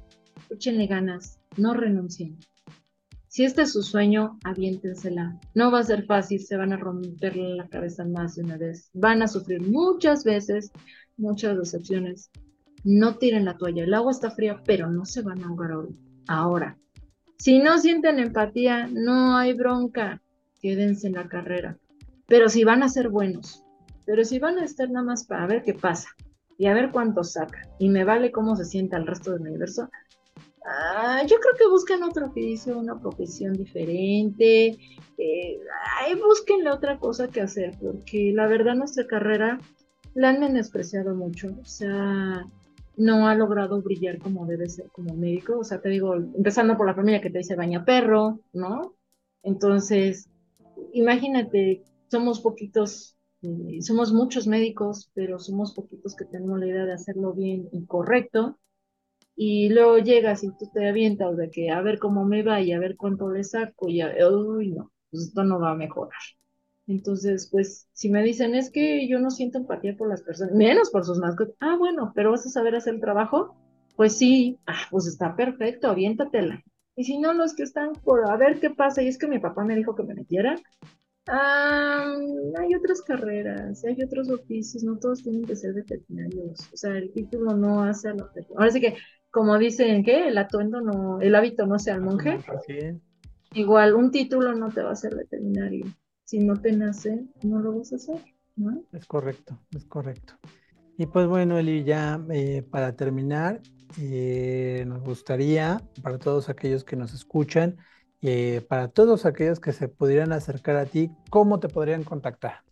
échenle 0.51 0.87
ganas, 0.87 1.39
no 1.57 1.75
renuncien. 1.75 2.39
Si 3.37 3.45
este 3.45 3.61
es 3.61 3.73
su 3.75 3.83
sueño, 3.83 4.39
aviéntensela. 4.45 5.39
No 5.53 5.71
va 5.71 5.81
a 5.81 5.83
ser 5.83 6.07
fácil, 6.07 6.41
se 6.41 6.57
van 6.57 6.73
a 6.73 6.79
romper 6.79 7.37
la 7.37 7.69
cabeza 7.69 8.03
más 8.07 8.35
de 8.35 8.45
una 8.45 8.57
vez. 8.57 8.89
Van 8.95 9.21
a 9.21 9.29
sufrir 9.29 9.61
muchas 9.61 10.25
veces, 10.25 10.73
muchas 11.19 11.59
decepciones. 11.59 12.31
No 12.83 13.19
tiren 13.19 13.45
la 13.45 13.59
toalla. 13.59 13.85
El 13.85 13.93
agua 13.93 14.13
está 14.13 14.31
fría, 14.31 14.63
pero 14.65 14.91
no 14.91 15.05
se 15.05 15.21
van 15.21 15.45
a 15.45 15.49
ahogar. 15.49 15.71
Ahora, 16.27 16.79
si 17.37 17.59
no 17.59 17.79
sienten 17.79 18.21
empatía, 18.21 18.87
no 18.91 19.37
hay 19.37 19.53
bronca. 19.53 20.23
Quédense 20.63 21.09
en 21.09 21.13
la 21.13 21.29
carrera. 21.29 21.77
Pero 22.27 22.49
si 22.49 22.65
van 22.65 22.83
a 22.83 22.89
ser 22.89 23.11
buenos, 23.11 23.63
pero 24.07 24.25
si 24.25 24.39
van 24.39 24.57
a 24.57 24.65
estar 24.65 24.91
nada 24.91 25.05
más 25.05 25.27
para 25.27 25.47
ver 25.47 25.63
qué 25.63 25.75
pasa 25.75 26.09
y 26.57 26.69
a 26.69 26.73
ver 26.73 26.91
cuánto 26.91 27.23
saca, 27.23 27.69
y 27.79 27.91
me 27.91 28.05
vale 28.05 28.33
cómo 28.33 28.57
se 28.57 28.65
sienta 28.65 28.97
el 28.97 29.07
resto 29.07 29.33
del 29.33 29.43
universo, 29.43 29.91
Ah, 30.69 31.23
yo 31.25 31.37
creo 31.39 31.55
que 31.57 31.69
buscan 31.69 32.03
otro 32.03 32.27
oficio, 32.27 32.77
una 32.77 32.99
profesión 33.01 33.53
diferente. 33.53 34.77
Eh, 35.17 35.61
búsquenle 36.21 36.71
otra 36.71 36.99
cosa 36.99 37.29
que 37.29 37.41
hacer, 37.41 37.79
porque 37.81 38.33
la 38.35 38.49
verdad 38.49 38.75
nuestra 38.75 39.07
carrera 39.07 39.61
la 40.15 40.31
han 40.31 40.41
menospreciado 40.41 41.15
mucho. 41.15 41.57
O 41.61 41.65
sea, 41.65 42.45
no 42.97 43.29
ha 43.29 43.35
logrado 43.37 43.81
brillar 43.81 44.19
como 44.19 44.45
debe 44.47 44.69
ser 44.69 44.89
como 44.91 45.15
médico. 45.15 45.59
O 45.61 45.65
sea, 45.65 45.81
te 45.81 45.89
digo, 45.89 46.15
empezando 46.17 46.77
por 46.77 46.87
la 46.87 46.95
familia 46.95 47.21
que 47.21 47.31
te 47.31 47.39
dice 47.39 47.55
baña 47.55 47.85
perro, 47.85 48.41
¿no? 48.53 48.97
Entonces, 49.45 50.29
imagínate, 50.93 51.85
somos 52.11 52.41
poquitos, 52.41 53.17
eh, 53.43 53.83
somos 53.83 54.13
muchos 54.13 54.49
médicos, 54.49 55.11
pero 55.15 55.39
somos 55.39 55.75
poquitos 55.75 56.17
que 56.17 56.25
tenemos 56.25 56.59
la 56.59 56.67
idea 56.67 56.85
de 56.87 56.95
hacerlo 56.95 57.35
bien 57.35 57.69
y 57.71 57.87
correcto 57.87 58.59
y 59.37 59.69
luego 59.69 59.99
llegas 59.99 60.43
y 60.43 60.49
tú 60.57 60.69
te 60.73 60.89
avientas 60.89 61.37
de 61.37 61.51
que 61.51 61.71
a 61.71 61.83
ver 61.83 61.99
cómo 61.99 62.25
me 62.25 62.43
va 62.43 62.61
y 62.63 62.73
a 62.73 62.81
ver 62.81 62.97
cuánto 62.97 63.31
le 63.31 63.45
saco 63.45 63.89
y 63.89 64.01
a, 64.01 64.15
uy, 64.29 64.71
no, 64.71 64.91
pues 65.11 65.25
esto 65.25 65.45
no 65.45 65.61
va 65.61 65.73
a 65.73 65.77
mejorar. 65.77 66.19
Entonces, 66.87 67.49
pues, 67.51 67.89
si 67.93 68.09
me 68.11 68.23
dicen 68.23 68.55
es 68.55 68.71
que 68.71 69.07
yo 69.09 69.19
no 69.19 69.31
siento 69.31 69.59
empatía 69.59 69.97
por 69.97 70.09
las 70.09 70.23
personas, 70.23 70.55
menos 70.55 70.91
por 70.91 71.05
sus 71.05 71.19
mascotas, 71.19 71.57
ah, 71.61 71.77
bueno, 71.77 72.13
pero 72.15 72.31
vas 72.31 72.47
a 72.47 72.51
saber 72.51 72.75
hacer 72.77 72.95
el 72.95 73.01
trabajo, 73.01 73.57
pues 73.97 74.17
sí, 74.17 74.59
ah, 74.67 74.87
pues 74.91 75.07
está 75.07 75.37
perfecto, 75.37 75.89
aviéntatela. 75.89 76.63
Y 76.97 77.05
si 77.05 77.19
no, 77.19 77.35
los 77.35 77.55
que 77.55 77.65
están 77.65 77.93
por 77.93 78.31
a 78.31 78.37
ver 78.37 78.59
qué 78.61 78.71
pasa, 78.71 79.03
y 79.03 79.09
es 79.09 79.19
que 79.19 79.27
mi 79.29 79.39
papá 79.39 79.65
me 79.65 79.77
dijo 79.77 79.95
que 79.95 80.05
me 80.05 80.15
metiera, 80.15 80.57
ah, 81.29 82.17
hay 82.59 82.75
otras 82.75 83.03
carreras, 83.03 83.85
hay 83.85 84.03
otros 84.03 84.31
oficios, 84.31 84.83
no 84.85 84.97
todos 84.99 85.23
tienen 85.23 85.45
que 85.45 85.57
ser 85.57 85.75
veterinarios. 85.75 86.61
O 86.73 86.77
sea, 86.77 86.97
el 86.97 87.13
título 87.13 87.55
no 87.57 87.83
hace 87.83 88.09
a 88.09 88.15
la. 88.15 88.31
Ahora 88.57 88.71
sí 88.71 88.81
que 88.81 88.97
como 89.37 89.59
dicen 89.59 90.03
que 90.03 90.29
el 90.29 90.39
atuendo 90.39 90.81
no, 90.81 91.21
el 91.21 91.35
hábito 91.35 91.67
no 91.67 91.79
sea 91.79 91.97
el 91.97 92.01
monje. 92.01 92.39
Igual, 93.53 93.93
un 93.93 94.11
título 94.11 94.55
no 94.55 94.71
te 94.71 94.81
va 94.81 94.89
a 94.89 94.93
hacer 94.93 95.15
veterinario. 95.15 95.85
Si 96.25 96.39
no 96.39 96.59
te 96.59 96.73
nace, 96.73 97.27
no 97.43 97.59
lo 97.59 97.77
vas 97.77 97.93
a 97.93 97.97
hacer, 97.97 98.17
¿no? 98.57 98.83
Es 98.95 99.05
correcto, 99.05 99.59
es 99.73 99.85
correcto. 99.85 100.39
Y 100.97 101.05
pues 101.05 101.27
bueno, 101.27 101.59
Eli, 101.59 101.85
ya 101.85 102.19
eh, 102.31 102.63
para 102.63 102.97
terminar, 102.97 103.61
eh, 104.01 104.85
nos 104.87 105.03
gustaría, 105.03 105.83
para 106.03 106.17
todos 106.17 106.49
aquellos 106.49 106.83
que 106.83 106.97
nos 106.97 107.13
escuchan, 107.13 107.77
eh, 108.23 108.65
para 108.67 108.89
todos 108.89 109.27
aquellos 109.27 109.61
que 109.61 109.75
se 109.75 109.89
pudieran 109.89 110.33
acercar 110.33 110.77
a 110.77 110.87
ti, 110.87 111.11
¿cómo 111.29 111.61
te 111.61 111.69
podrían 111.69 112.05
contactar? 112.05 112.63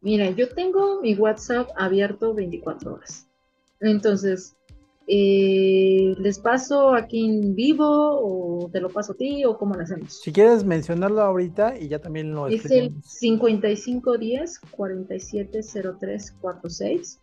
Mira, 0.00 0.30
yo 0.30 0.52
tengo 0.52 1.00
mi 1.00 1.14
WhatsApp 1.14 1.68
abierto 1.76 2.34
24 2.34 2.94
horas. 2.94 3.28
Entonces, 3.78 4.56
eh, 5.08 6.16
¿Les 6.18 6.40
paso 6.40 6.92
aquí 6.92 7.24
en 7.24 7.54
vivo 7.54 7.86
o 7.86 8.68
te 8.70 8.80
lo 8.80 8.90
paso 8.90 9.12
a 9.12 9.16
ti 9.16 9.44
o 9.44 9.56
cómo 9.56 9.74
lo 9.74 9.82
hacemos? 9.82 10.20
Si 10.20 10.32
quieres 10.32 10.64
mencionarlo 10.64 11.20
ahorita 11.20 11.78
y 11.78 11.86
ya 11.86 12.00
también 12.00 12.34
lo 12.34 12.48
Es 12.48 12.68
el 12.72 12.92
5510 13.04 14.58
470346. 14.70 17.20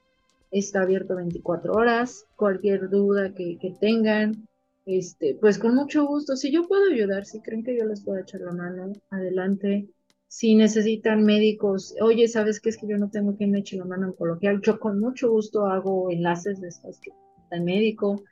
Está 0.51 0.84
abierto 0.84 1.17
24 1.17 1.73
horas. 1.73 2.25
Cualquier 2.38 2.89
duda 2.89 3.34
que, 3.34 3.57
que, 3.59 3.71
tengan, 3.71 4.47
este, 4.86 5.36
pues 5.36 5.59
con 5.59 5.75
mucho 5.75 6.05
gusto. 6.05 6.38
Si 6.38 6.51
yo 6.51 6.65
puedo 6.67 6.89
ayudar, 6.89 7.25
si 7.25 7.41
creen 7.41 7.65
que 7.65 7.77
yo 7.77 7.84
les 7.86 8.01
puedo 8.01 8.19
echar 8.19 8.39
la 8.41 8.53
mano, 8.53 8.93
adelante. 9.09 9.89
Si 10.27 10.55
necesitan 10.55 11.25
médicos, 11.25 11.95
oye, 12.01 12.29
¿sabes 12.29 12.61
qué 12.61 12.69
es 12.69 12.77
que 12.77 12.88
yo 12.88 12.97
no 12.97 13.09
tengo 13.09 13.36
quien 13.36 13.51
me 13.51 13.59
eche 13.59 13.75
la 13.77 13.86
mano 13.86 14.07
en 14.07 14.13
coloquial? 14.13 14.61
Yo 14.61 14.79
con 14.79 14.99
mucho 14.99 15.29
gusto 15.29 15.67
hago 15.67 16.09
enlaces 16.09 16.61
de 16.61 16.69
estas 16.69 16.99
que 16.99 17.11
al 17.54 17.62
médico. 17.62 18.24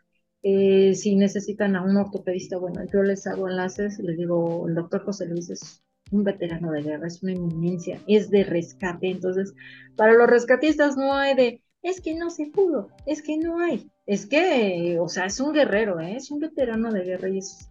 Eh, 0.43 0.95
si 0.95 1.15
necesitan 1.15 1.75
a 1.75 1.83
un 1.83 1.95
ortopedista, 1.97 2.57
bueno, 2.57 2.81
yo 2.91 3.03
les 3.03 3.27
hago 3.27 3.47
enlaces, 3.47 3.99
les 3.99 4.17
digo, 4.17 4.67
el 4.67 4.75
doctor 4.75 5.03
José 5.03 5.27
Luis 5.27 5.49
es 5.51 5.83
un 6.11 6.23
veterano 6.23 6.71
de 6.71 6.81
guerra, 6.81 7.07
es 7.07 7.21
una 7.21 7.33
eminencia, 7.33 7.99
es 8.07 8.29
de 8.31 8.43
rescate. 8.43 9.09
Entonces, 9.09 9.53
para 9.95 10.13
los 10.13 10.27
rescatistas 10.27 10.97
no 10.97 11.13
hay 11.13 11.35
de, 11.35 11.63
es 11.83 12.01
que 12.01 12.15
no 12.15 12.29
se 12.29 12.47
pudo, 12.47 12.89
es 13.05 13.21
que 13.21 13.37
no 13.37 13.59
hay, 13.59 13.89
es 14.05 14.25
que, 14.25 14.97
o 14.99 15.07
sea, 15.07 15.25
es 15.25 15.39
un 15.39 15.53
guerrero, 15.53 15.99
¿eh? 15.99 16.15
es 16.15 16.31
un 16.31 16.39
veterano 16.39 16.91
de 16.91 17.03
guerra 17.03 17.29
y 17.29 17.37
es, 17.37 17.69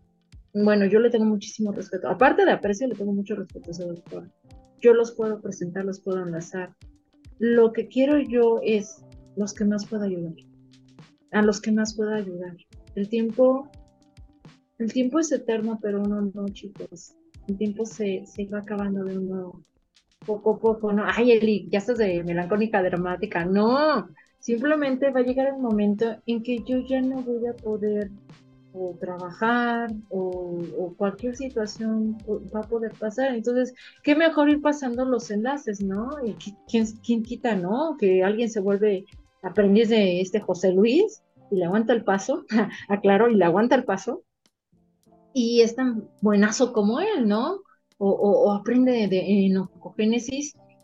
bueno, 0.55 0.87
yo 0.87 1.01
le 1.01 1.11
tengo 1.11 1.25
muchísimo 1.25 1.73
respeto. 1.73 2.09
Aparte 2.09 2.45
de 2.45 2.53
aprecio, 2.53 2.89
le 2.89 2.95
tengo 2.95 3.13
mucho 3.13 3.37
respeto 3.37 3.69
a 3.69 3.71
ese 3.71 3.85
doctor. 3.85 4.31
Yo 4.81 4.95
los 4.95 5.13
puedo 5.13 5.41
presentar, 5.41 5.85
los 5.85 6.01
puedo 6.01 6.23
enlazar. 6.23 6.75
Lo 7.39 7.73
que 7.73 7.89
quiero 7.89 8.19
yo 8.19 8.61
es 8.65 9.05
los 9.37 9.55
que 9.55 9.65
más 9.65 9.87
puedo 9.87 10.05
ayudar 10.05 10.35
a 11.33 11.43
los 11.43 11.61
que 11.61 11.73
más 11.73 11.95
pueda 11.95 12.17
ayudar. 12.17 12.57
El 12.95 13.09
tiempo, 13.09 13.69
el 14.79 14.93
tiempo 14.93 15.19
es 15.19 15.33
eterno, 15.33 15.79
pero 15.81 16.03
uno 16.03 16.31
no, 16.35 16.49
chicos. 16.49 17.15
El 17.47 17.57
tiempo 17.57 17.85
se, 17.85 18.25
se 18.27 18.47
va 18.47 18.59
acabando 18.59 19.05
de 19.05 19.19
uno 19.19 19.61
poco 20.27 20.55
a 20.55 20.59
poco, 20.59 20.93
¿no? 20.93 21.05
Ay, 21.07 21.33
Eli, 21.33 21.69
ya 21.71 21.79
estás 21.79 21.99
de 21.99 22.23
melancólica 22.25 22.83
dramática. 22.83 23.45
No, 23.45 24.09
simplemente 24.39 25.11
va 25.11 25.21
a 25.21 25.25
llegar 25.25 25.49
el 25.49 25.59
momento 25.59 26.17
en 26.27 26.43
que 26.43 26.59
yo 26.65 26.79
ya 26.81 27.01
no 27.01 27.23
voy 27.23 27.47
a 27.47 27.55
poder 27.55 28.11
o 28.73 28.97
trabajar 29.01 29.91
o, 30.11 30.63
o, 30.79 30.95
cualquier 30.95 31.35
situación 31.35 32.17
va 32.55 32.61
a 32.61 32.69
poder 32.69 32.93
pasar. 32.93 33.35
Entonces, 33.35 33.75
qué 34.03 34.15
mejor 34.15 34.49
ir 34.49 34.61
pasando 34.61 35.05
los 35.05 35.31
enlaces, 35.31 35.83
¿no? 35.83 36.11
Y 36.25 36.35
quién, 36.69 36.87
quién 37.05 37.23
quita, 37.23 37.57
¿no? 37.57 37.97
Que 37.99 38.23
alguien 38.23 38.49
se 38.49 38.61
vuelve 38.61 39.07
aprendiz 39.43 39.89
de 39.89 40.21
este 40.21 40.41
José 40.41 40.73
Luis 40.73 41.23
y 41.51 41.57
le 41.57 41.65
aguanta 41.65 41.93
el 41.93 42.05
paso, 42.05 42.45
aclaro, 42.89 43.29
y 43.29 43.37
le 43.37 43.45
aguanta 43.45 43.75
el 43.75 43.85
paso, 43.85 44.23
y 45.33 45.61
es 45.61 45.75
tan 45.75 46.09
buenazo 46.21 46.73
como 46.73 47.01
él, 47.01 47.29
¿no? 47.29 47.63
O, 48.03 48.53
aprende 48.53 49.09
de, 49.09 49.47
en 49.47 49.69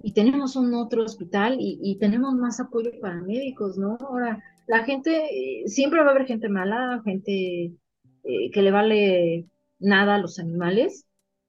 y 0.02 0.12
tenemos 0.12 0.54
un 0.54 0.74
otro 0.74 1.02
hospital 1.02 1.56
y, 1.58 1.96
tenemos 1.98 2.34
más 2.34 2.60
apoyo 2.60 2.90
para 3.00 3.22
médicos, 3.22 3.78
¿no? 3.78 3.96
Ahora, 4.00 4.42
la 4.66 4.84
gente, 4.84 5.62
eh, 5.62 5.68
siempre 5.68 6.02
va 6.02 6.08
a 6.08 6.10
haber 6.10 6.26
gente 6.26 6.50
mala, 6.50 7.00
gente 7.04 7.72
eh, 8.24 8.50
que 8.52 8.62
le 8.62 8.70
vale 8.70 9.48
nada 9.78 10.16
a 10.16 10.18
los 10.18 10.38
animales, 10.38 11.06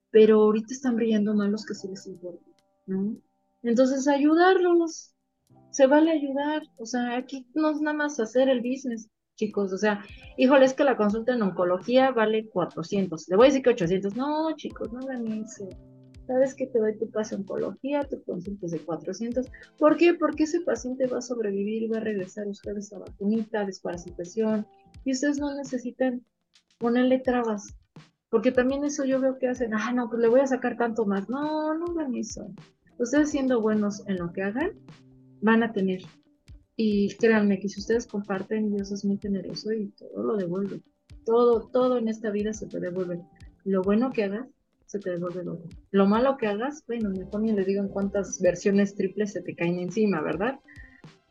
pero 0.10 0.42
ahorita 0.42 0.74
están 0.74 0.96
brillando 0.96 1.36
más 1.36 1.50
los 1.50 1.66
que 1.66 1.76
sí 1.76 1.90
les 1.90 2.08
importa, 2.08 2.46
¿no? 2.86 3.18
Entonces, 3.62 4.08
ayudarlos, 4.08 5.14
se 5.78 5.86
vale 5.86 6.10
ayudar, 6.10 6.64
o 6.78 6.88
sea, 6.88 7.18
aquí 7.18 7.46
no 7.54 7.70
es 7.70 7.80
nada 7.82 7.96
más 7.96 8.20
hacer 8.20 8.50
el 8.50 8.62
business, 8.62 9.12
chicos, 9.36 9.72
o 9.72 9.78
sea, 9.78 10.04
híjole, 10.36 10.66
es 10.66 10.74
que 10.74 10.84
la 10.84 10.98
consulta 10.98 11.36
en 11.36 11.44
oncología 11.44 12.10
vale 12.10 12.50
400, 12.50 13.30
le 13.30 13.36
voy 13.36 13.46
a 13.46 13.50
decir 13.50 13.62
que 13.62 13.70
800, 13.70 14.16
no, 14.16 14.56
chicos, 14.56 14.92
no 14.92 15.02
hagan 15.02 15.32
eso, 15.32 15.70
sabes 16.26 16.56
que 16.56 16.66
te 16.66 16.80
doy 16.80 16.98
tu 16.98 17.12
pase 17.12 17.36
oncología, 17.36 18.10
tu 18.10 18.24
consulta 18.24 18.66
es 18.66 18.72
de 18.72 18.80
400. 18.80 19.46
¿Por 19.78 19.98
qué? 19.98 20.16
Porque 20.16 20.46
ese 20.46 20.62
paciente 20.62 21.06
va 21.06 21.20
a 21.20 21.22
sobrevivir 21.22 21.94
va 21.94 21.98
a 21.98 22.02
regresar 22.02 22.48
a 22.48 22.50
ustedes 22.50 22.92
a 22.92 22.98
vacunita, 22.98 23.64
desparasitación, 23.64 24.66
y 25.06 25.12
ustedes 25.12 25.38
no 25.38 25.54
necesitan 25.54 26.26
ponerle 26.80 27.20
trabas. 27.20 27.68
Porque 28.32 28.52
también 28.52 28.84
eso 28.84 29.06
yo 29.06 29.22
veo 29.22 29.38
que 29.38 29.48
hacen, 29.48 29.76
ah, 29.76 29.94
no, 29.94 30.10
pues 30.10 30.24
le 30.24 30.28
voy 30.28 30.40
a 30.40 30.48
sacar 30.48 30.76
tanto 30.76 31.06
más. 31.06 31.30
No, 31.30 31.76
no 31.76 31.86
hagan 31.92 32.16
eso. 32.16 32.52
Ustedes 32.98 33.30
siendo 33.30 33.62
buenos 33.62 34.04
en 34.08 34.18
lo 34.18 34.34
que 34.34 34.42
hagan, 34.42 34.72
van 35.42 35.64
a 35.64 35.74
tener. 35.74 36.02
Y 36.76 37.16
créanme 37.16 37.60
que 37.60 37.70
si 37.70 37.80
ustedes 37.80 38.06
comparten, 38.06 38.72
Dios 38.72 38.92
es 38.92 39.04
muy 39.04 39.18
generoso 39.18 39.72
y 39.74 39.88
todo 39.90 40.24
lo 40.24 40.38
devuelve. 40.38 40.82
Todo, 41.26 41.68
todo 41.68 41.98
en 41.98 42.08
esta 42.08 42.30
vida 42.30 42.54
se 42.54 42.68
te 42.68 42.80
devuelve. 42.80 43.22
Lo 43.64 43.82
bueno 43.82 44.12
que 44.12 44.24
hagas, 44.24 44.48
se 44.86 45.00
te 45.00 45.10
devuelve 45.12 45.44
lo 45.44 45.60
Lo 45.92 46.06
malo 46.06 46.38
que 46.38 46.48
hagas, 46.48 46.84
bueno, 46.88 47.10
mejor 47.10 47.42
ni 47.42 47.52
le 47.52 47.66
digo 47.66 47.82
en 47.82 47.90
cuántas 47.90 48.40
versiones 48.42 48.96
triples 48.96 49.34
se 49.34 49.42
te 49.42 49.56
caen 49.56 49.80
encima, 49.80 50.22
¿verdad? 50.22 50.60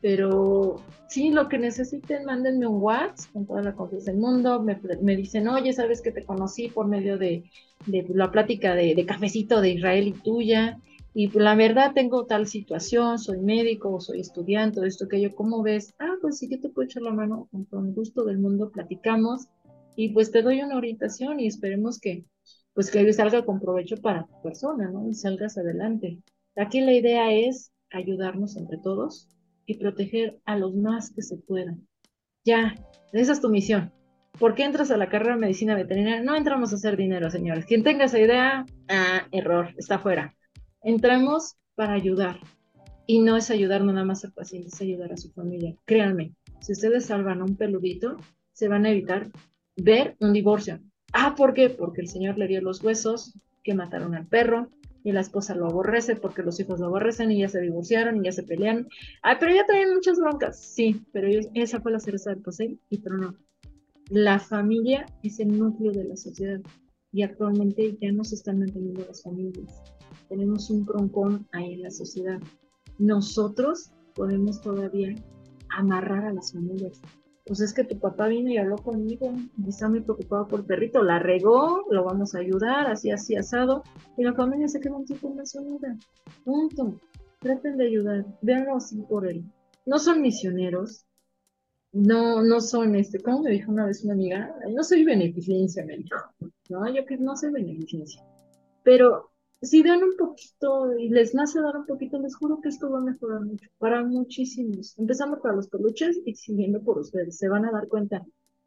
Pero 0.03 0.77
sí, 1.09 1.31
lo 1.31 1.49
que 1.49 1.59
necesiten, 1.59 2.27
mándenme 2.27 2.67
un 2.67 2.83
WhatsApp 2.83 3.33
con 3.33 3.47
toda 3.47 3.63
la 3.63 3.75
confianza 3.75 4.11
del 4.11 4.21
mundo. 4.21 4.63
Me, 4.63 4.79
me 5.03 5.17
dicen, 5.17 5.49
oye, 5.49 5.73
sabes 5.73 6.03
que 6.03 6.13
te 6.13 6.25
conocí 6.25 6.69
por 6.69 6.87
medio 6.87 7.17
de, 7.17 7.45
de 7.87 8.07
la 8.11 8.31
plática 8.31 8.75
de, 8.75 9.05
cafecito 9.07 9.61
de 9.61 9.71
Israel 9.71 10.09
y 10.09 10.13
tuya. 10.13 10.79
Y 11.19 11.31
la 11.31 11.55
verdad 11.55 11.95
tengo 11.95 12.27
tal 12.27 12.47
situación, 12.47 13.19
soy 13.19 13.41
médico, 13.41 14.03
soy 14.03 14.21
estudiante, 14.21 14.87
esto 14.87 15.09
que 15.09 15.19
yo, 15.19 15.35
¿cómo 15.35 15.63
ves? 15.63 15.95
Ah, 15.99 16.13
pues 16.21 16.37
sí, 16.37 16.47
yo 16.47 16.61
te 16.61 16.69
puedo 16.69 16.85
echar 16.85 17.03
la 17.05 17.11
mano 17.11 17.49
con, 17.71 17.95
gusto 17.95 18.23
del 18.27 18.39
mundo, 18.39 18.71
platicamos 18.71 19.47
y 19.97 20.11
pues 20.11 20.31
te 20.31 20.43
doy 20.43 20.61
una 20.61 20.77
orientación 20.77 21.41
y 21.41 21.47
esperemos 21.47 21.99
que, 21.99 22.27
pues 22.75 22.91
que 22.91 23.11
salga 23.15 23.47
con 23.47 23.61
provecho 23.61 23.97
para 23.97 24.27
tu 24.27 24.43
persona, 24.43 24.91
¿no? 24.91 25.09
Y 25.09 25.15
salgas 25.15 25.57
adelante. 25.57 26.19
Aquí 26.55 26.83
la 26.83 26.93
idea 26.93 27.33
es 27.33 27.73
ayudarnos 27.91 28.59
entre 28.59 28.77
todos 28.77 29.27
y 29.65 29.79
proteger 29.79 30.39
a 30.45 30.59
los 30.59 30.75
más 30.75 31.15
que 31.15 31.23
se 31.23 31.39
puedan. 31.39 31.89
Ya, 32.45 32.75
esa 33.15 33.33
es 33.33 33.41
tu 33.41 33.49
misión. 33.49 33.91
¿Por 34.39 34.55
qué 34.55 34.65
entras 34.65 34.91
a 34.91 34.99
la 34.99 35.09
carrera 35.09 35.37
de 35.37 35.41
medicina 35.41 35.77
veterinaria? 35.77 36.23
No 36.23 36.37
entramos 36.37 36.73
a 36.73 36.77
hacer 36.77 36.99
dinero, 36.99 37.31
señores. 37.31 37.65
Quien 37.65 37.85
tenga 37.85 38.05
esa 38.05 38.21
idea, 38.21 38.67
ah, 38.91 39.27
error, 39.33 39.73
está 39.79 39.99
fuera. 39.99 40.36
Entramos 40.87 41.57
para 41.75 41.95
ayudar. 41.95 42.39
Y 43.09 43.19
no 43.19 43.37
es 43.37 43.51
ayudar 43.51 43.83
nada 43.83 44.05
más 44.05 44.25
al 44.25 44.33
paciente, 44.33 44.69
es 44.69 44.81
ayudar 44.81 45.13
a 45.13 45.17
su 45.17 45.33
familia. 45.33 45.75
Créanme, 45.85 46.37
si 46.61 46.71
ustedes 46.75 47.07
salvan 47.07 47.41
a 47.41 47.45
un 47.45 47.57
peludito, 47.57 48.17
se 48.53 48.69
van 48.69 48.87
a 48.87 48.91
evitar 48.91 49.33
ver 49.75 50.17
un 50.21 50.33
divorcio. 50.33 50.79
Ah, 51.13 51.35
¿por 51.37 51.55
qué? 51.55 51.71
Porque 51.71 52.03
el 52.03 52.07
Señor 52.07 52.39
le 52.39 52.47
dio 52.47 52.61
los 52.61 52.85
huesos 52.85 53.37
que 53.65 53.75
mataron 53.75 54.15
al 54.15 54.29
perro 54.29 54.71
y 55.03 55.11
la 55.11 55.23
esposa 55.23 55.57
lo 55.57 55.67
aborrece 55.67 56.15
porque 56.15 56.45
los 56.45 56.61
hijos 56.61 56.79
lo 56.79 56.87
aborrecen 56.87 57.33
y 57.33 57.41
ya 57.41 57.49
se 57.49 57.61
divorciaron 57.61 58.19
y 58.19 58.27
ya 58.27 58.31
se 58.31 58.45
pelean. 58.45 58.87
Ah, 59.25 59.39
pero 59.41 59.53
ya 59.53 59.67
traen 59.67 59.93
muchas 59.93 60.21
broncas. 60.21 60.57
Sí, 60.57 61.05
pero 61.13 61.27
esa 61.55 61.81
fue 61.81 61.91
la 61.91 61.99
cereza 61.99 62.31
del 62.31 62.43
pastel 62.43 62.79
y 62.91 62.99
pero 62.99 63.17
no. 63.17 63.35
La 64.09 64.39
familia 64.39 65.05
es 65.25 65.41
el 65.41 65.59
núcleo 65.59 65.91
de 65.91 66.05
la 66.05 66.17
sociedad 66.17 66.61
y 67.11 67.23
actualmente 67.23 67.99
ya 68.01 68.13
no 68.13 68.23
se 68.23 68.37
están 68.37 68.61
manteniendo 68.61 69.05
las 69.05 69.25
familias. 69.25 69.96
Tenemos 70.29 70.71
un 70.71 70.85
broncón 70.85 71.47
ahí 71.53 71.75
en 71.75 71.83
la 71.83 71.91
sociedad. 71.91 72.41
Nosotros 72.99 73.93
podemos 74.15 74.61
todavía 74.61 75.15
amarrar 75.69 76.25
a 76.25 76.33
las 76.33 76.53
familias 76.53 77.01
pues 77.47 77.61
es 77.61 77.73
que 77.73 77.85
tu 77.85 77.99
papá 77.99 78.27
vino 78.27 78.51
y 78.51 78.59
habló 78.59 78.77
conmigo 78.77 79.33
está 79.69 79.89
muy 79.89 80.01
preocupado 80.01 80.49
por 80.49 80.61
el 80.61 80.67
perrito, 80.67 81.03
la 81.03 81.21
regó, 81.21 81.85
lo 81.91 82.05
vamos 82.05 82.35
a 82.35 82.41
ayudar, 82.41 82.89
así, 82.89 83.13
así, 83.13 83.37
asado, 83.37 83.85
y 84.19 84.25
la 84.25 84.35
familia 84.35 84.67
se 84.67 84.81
queda 84.81 84.97
un 84.97 85.05
tipo 85.05 85.33
más 85.33 85.55
unida. 85.55 85.97
Punto. 86.45 87.01
Traten 87.39 87.77
de 87.77 87.87
ayudar, 87.87 88.27
véanlo 88.43 88.77
así 88.77 89.01
por 89.03 89.29
él. 89.29 89.45
No 89.85 90.01
son 90.01 90.23
misioneros, 90.23 91.07
no, 91.93 92.43
no 92.43 92.61
son, 92.61 92.97
este, 92.97 93.21
como 93.21 93.43
me 93.43 93.51
dijo 93.51 93.71
una 93.71 93.87
vez 93.87 94.03
una 94.03 94.15
amiga, 94.15 94.53
no 94.75 94.83
soy 94.83 95.05
beneficencia, 95.05 95.85
me 95.87 95.99
dijo, 95.99 96.17
no, 96.69 96.93
yo 96.93 97.07
que 97.07 97.17
no 97.17 97.37
soy 97.37 97.53
beneficencia, 97.53 98.25
pero 98.83 99.31
si 99.63 99.83
dan 99.83 100.03
un 100.03 100.17
poquito 100.17 100.97
y 100.99 101.09
les 101.09 101.35
nace 101.35 101.61
dar 101.61 101.77
un 101.77 101.87
poquito, 101.87 102.19
les 102.21 102.37
juro 102.37 102.61
que 102.61 102.69
esto 102.69 102.91
va 102.91 102.99
a 102.99 103.03
mejorar 103.03 103.41
mucho, 103.41 103.69
para 103.79 104.03
muchísimos. 104.05 104.99
Empezando 104.99 105.41
para 105.41 105.55
los 105.57 105.69
peluches 105.69 106.21
y 106.25 106.35
siguiendo 106.35 106.83
por 106.83 106.99
ustedes. 106.99 107.39
Se 107.39 107.49
van 107.49 107.65
a 107.65 107.73
dar 107.73 107.89
cuenta. 107.89 108.25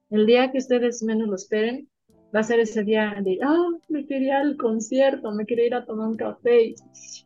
El 0.10 0.26
día 0.26 0.52
que 0.52 0.58
ustedes 0.58 1.04
menos 1.04 1.28
lo 1.28 1.36
esperen, 1.36 1.88
va 2.36 2.40
a 2.40 2.44
ser 2.44 2.60
ese 2.60 2.84
día 2.84 3.16
de, 3.24 3.40
ah, 3.44 3.70
me 3.88 4.06
quería 4.06 4.40
al 4.40 4.58
concierto, 4.58 5.32
me 5.32 5.46
quería 5.46 5.68
ir 5.68 5.76
a 5.76 5.86
tomar 5.86 6.08
un 6.08 6.18
café. 6.18 6.74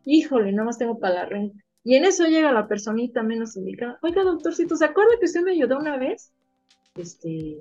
Híjole, 0.04 0.52
nada 0.52 0.66
más 0.66 0.78
tengo 0.78 0.98
para 0.98 1.28
la. 1.28 1.50
Y 1.82 1.96
en 1.96 2.04
eso 2.04 2.26
llega 2.26 2.52
la 2.52 2.68
personita 2.68 3.22
menos 3.22 3.56
indicada. 3.56 3.98
Oiga, 4.02 4.24
doctorcito, 4.24 4.76
¿se 4.76 4.84
acuerda 4.84 5.12
que 5.18 5.26
usted 5.26 5.42
me 5.42 5.52
ayudó 5.52 5.78
una 5.78 5.98
vez? 5.98 6.32
Este, 6.96 7.58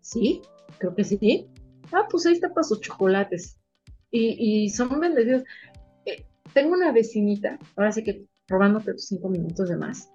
sí, 0.00 0.42
creo 0.78 0.94
que 0.94 1.04
sí. 1.04 1.46
Ah, 1.92 2.06
pues 2.10 2.26
ahí 2.26 2.34
está 2.34 2.52
para 2.52 2.64
sus 2.64 2.80
chocolates 2.80 3.58
y, 4.16 4.68
son 4.70 5.00
bendecidos. 5.00 5.44
Eh, 6.04 6.24
tengo 6.52 6.74
una 6.74 6.92
vecinita, 6.92 7.58
ahora 7.76 7.92
sí 7.92 8.02
que 8.02 8.26
robándote 8.48 8.92
tus 8.92 9.06
cinco 9.06 9.28
minutos 9.28 9.68
de 9.68 9.76
más, 9.76 10.10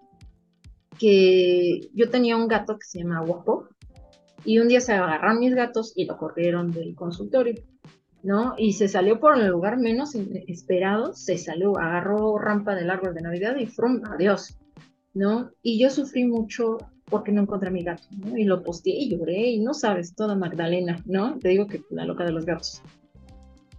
que 0.98 1.90
yo 1.94 2.10
tenía 2.10 2.38
un 2.38 2.48
gato 2.48 2.78
que 2.78 2.86
se 2.86 3.00
llama 3.00 3.22
Guapo, 3.22 3.68
y 4.44 4.60
un 4.60 4.68
día 4.68 4.82
se 4.82 4.94
agarraron 4.94 5.40
mis 5.40 5.54
gatos 5.54 5.94
y 5.96 6.06
lo 6.06 6.18
corrieron 6.18 6.72
del 6.72 6.96
consultorio, 6.96 7.56
¿no? 8.24 8.56
Y 8.58 8.74
se 8.74 8.88
salió 8.88 9.20
por 9.20 9.38
el 9.38 9.48
lugar 9.48 9.78
menos 9.78 10.16
esperado, 10.16 11.14
se 11.14 11.38
salió, 11.38 11.78
agarró 11.78 12.38
rampa 12.38 12.76
del 12.76 12.90
árbol 12.90 13.14
de 13.14 13.22
Navidad 13.22 13.56
y 13.58 13.68
frum, 13.68 14.02
adiós, 14.06 14.58
¿no? 15.14 15.52
Y 15.62 15.80
yo 15.80 15.90
sufrí 15.90 16.26
mucho 16.26 16.78
porque 17.06 17.32
no 17.32 17.42
encontré 17.42 17.70
a 17.70 17.72
mi 17.72 17.84
gato, 17.84 18.04
¿no? 18.12 18.38
Y 18.38 18.46
lo 18.46 18.64
posteé 18.64 18.96
y 18.96 19.10
lloré 19.10 19.50
y 19.50 19.60
no 19.60 19.74
sabes, 19.74 20.16
toda 20.16 20.36
Magdalena, 20.36 21.04
¿no? 21.06 21.38
Te 21.40 21.50
digo 21.50 21.68
que 21.68 21.84
la 21.92 22.06
loca 22.06 22.26
de 22.26 22.32
los 22.32 22.46
gatos. 22.46 22.82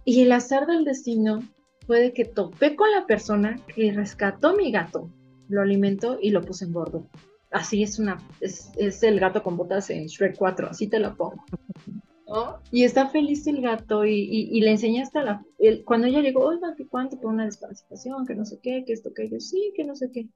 Y 0.05 0.21
el 0.21 0.31
azar 0.31 0.67
del 0.67 0.83
destino 0.83 1.41
fue 1.85 2.13
que 2.13 2.25
topé 2.25 2.75
con 2.75 2.91
la 2.91 3.05
persona 3.05 3.59
que 3.73 3.91
rescató 3.91 4.55
mi 4.55 4.71
gato, 4.71 5.09
lo 5.49 5.61
alimentó 5.61 6.17
y 6.21 6.31
lo 6.31 6.41
puse 6.41 6.65
en 6.65 6.73
gordo. 6.73 7.07
Así 7.51 7.83
es 7.83 7.99
una, 7.99 8.17
es, 8.41 8.71
el 9.03 9.19
gato 9.19 9.43
con 9.43 9.57
botas 9.57 9.89
en 9.89 10.07
Shrek 10.07 10.35
4, 10.37 10.69
así 10.69 10.87
te 10.87 10.99
lo 10.99 11.15
pongo. 11.15 11.43
Y 12.71 12.83
está 12.83 13.09
feliz 13.09 13.45
el 13.45 13.61
gato 13.61 14.05
y, 14.05 14.59
le 14.59 14.71
enseñé 14.71 15.03
hasta 15.03 15.23
la, 15.23 15.45
cuando 15.85 16.07
ella 16.07 16.21
llegó, 16.21 16.45
oiga, 16.45 16.73
¿qué 16.75 16.87
cuánto 16.87 17.19
por 17.19 17.31
una 17.31 17.45
desparasitación? 17.45 18.25
Que 18.25 18.33
no 18.33 18.45
sé 18.45 18.59
qué, 18.61 18.83
que 18.85 18.93
esto, 18.93 19.13
que 19.13 19.29
yo, 19.29 19.39
sí, 19.39 19.71
que 19.75 19.83
no 19.83 19.95
sé 19.95 20.09
qué. 20.11 20.27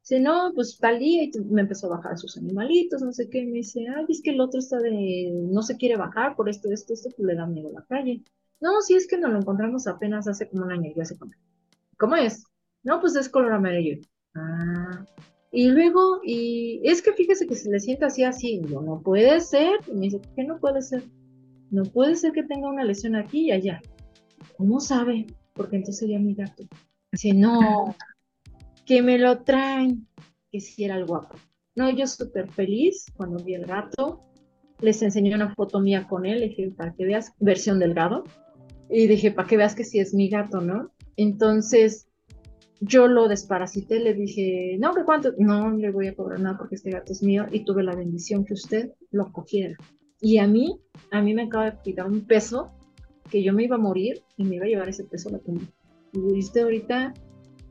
Dice, 0.00 0.18
no, 0.18 0.50
pues 0.54 0.78
tal 0.78 0.98
día, 0.98 1.22
y 1.24 1.30
me 1.50 1.60
empezó 1.60 1.86
a 1.86 1.96
bajar 1.96 2.18
sus 2.18 2.36
animalitos, 2.38 3.02
no 3.02 3.12
sé 3.12 3.28
qué. 3.28 3.44
Me 3.44 3.58
dice, 3.58 3.84
ay, 3.94 4.06
es 4.08 4.22
que 4.22 4.30
el 4.30 4.40
otro 4.40 4.58
está 4.58 4.78
de, 4.80 5.30
no 5.32 5.62
se 5.62 5.76
quiere 5.76 5.96
bajar 5.96 6.34
por 6.34 6.48
esto, 6.48 6.72
esto, 6.72 6.94
esto, 6.94 7.10
pues 7.16 7.26
le 7.26 7.34
da 7.34 7.46
miedo 7.46 7.68
a 7.68 7.80
la 7.80 7.84
calle. 7.86 8.22
No, 8.62 8.80
si 8.80 8.94
es 8.94 9.08
que 9.08 9.18
nos 9.18 9.32
lo 9.32 9.38
encontramos 9.38 9.88
apenas 9.88 10.28
hace 10.28 10.48
como 10.48 10.64
un 10.64 10.70
año, 10.70 10.92
yo 10.94 11.02
hace 11.02 11.18
como. 11.18 11.32
¿Cómo 11.98 12.14
es? 12.14 12.44
No, 12.84 13.00
pues 13.00 13.16
es 13.16 13.28
color 13.28 13.52
amarillo. 13.52 14.00
Ah. 14.36 15.04
Y 15.50 15.68
luego, 15.68 16.20
y 16.22 16.80
es 16.84 17.02
que 17.02 17.12
fíjese 17.12 17.48
que 17.48 17.56
se 17.56 17.68
le 17.68 17.80
sienta 17.80 18.06
así, 18.06 18.22
así. 18.22 18.60
No, 18.60 18.80
no 18.80 19.02
puede 19.02 19.40
ser. 19.40 19.80
Y 19.88 19.94
me 19.94 20.00
dice, 20.02 20.20
¿por 20.20 20.34
qué 20.34 20.44
no 20.44 20.60
puede 20.60 20.80
ser? 20.80 21.02
No 21.72 21.82
puede 21.82 22.14
ser 22.14 22.30
que 22.30 22.44
tenga 22.44 22.70
una 22.70 22.84
lesión 22.84 23.16
aquí 23.16 23.46
y 23.46 23.50
allá. 23.50 23.82
¿Cómo 24.56 24.78
sabe? 24.78 25.26
Porque 25.54 25.76
entonces 25.76 25.98
sería 25.98 26.20
mi 26.20 26.34
gato. 26.34 26.62
Dice, 27.10 27.34
no, 27.34 27.96
que 28.86 29.02
me 29.02 29.18
lo 29.18 29.42
traen, 29.42 30.06
que 30.52 30.60
si 30.60 30.84
era 30.84 30.96
el 30.96 31.06
guapo. 31.06 31.36
No, 31.74 31.90
yo 31.90 32.06
súper 32.06 32.48
feliz 32.48 33.06
cuando 33.16 33.42
vi 33.42 33.54
el 33.54 33.66
gato. 33.66 34.22
Les 34.80 35.02
enseñé 35.02 35.34
una 35.34 35.52
foto 35.52 35.80
mía 35.80 36.06
con 36.08 36.26
él, 36.26 36.40
dije, 36.40 36.70
para 36.70 36.94
que 36.94 37.04
veas, 37.04 37.32
versión 37.40 37.80
delgado. 37.80 38.22
Y 38.92 39.06
dije, 39.06 39.32
para 39.32 39.48
que 39.48 39.56
veas 39.56 39.74
que 39.74 39.84
sí 39.84 39.98
es 39.98 40.12
mi 40.12 40.28
gato, 40.28 40.60
¿no? 40.60 40.92
Entonces, 41.16 42.08
yo 42.80 43.06
lo 43.06 43.28
desparasité, 43.28 44.00
le 44.00 44.12
dije, 44.12 44.76
no, 44.78 44.92
¿qué 44.92 45.04
cuánto? 45.04 45.32
No 45.38 45.70
le 45.70 45.90
voy 45.90 46.08
a 46.08 46.14
cobrar 46.14 46.40
nada 46.40 46.58
porque 46.58 46.74
este 46.74 46.90
gato 46.90 47.12
es 47.12 47.22
mío 47.22 47.46
y 47.50 47.64
tuve 47.64 47.82
la 47.84 47.94
bendición 47.94 48.44
que 48.44 48.54
usted 48.54 48.92
lo 49.10 49.32
cogiera. 49.32 49.76
Y 50.20 50.38
a 50.38 50.46
mí, 50.46 50.80
a 51.10 51.22
mí 51.22 51.32
me 51.32 51.44
acaba 51.44 51.70
de 51.70 51.78
quitar 51.82 52.06
un 52.06 52.26
peso 52.26 52.72
que 53.30 53.42
yo 53.42 53.52
me 53.52 53.64
iba 53.64 53.76
a 53.76 53.78
morir 53.78 54.22
y 54.36 54.44
me 54.44 54.56
iba 54.56 54.66
a 54.66 54.68
llevar 54.68 54.88
ese 54.88 55.04
peso 55.04 55.30
a 55.30 55.32
la 55.32 55.38
tumba. 55.38 55.64
Y 56.12 56.38
usted 56.38 56.62
ahorita 56.62 57.14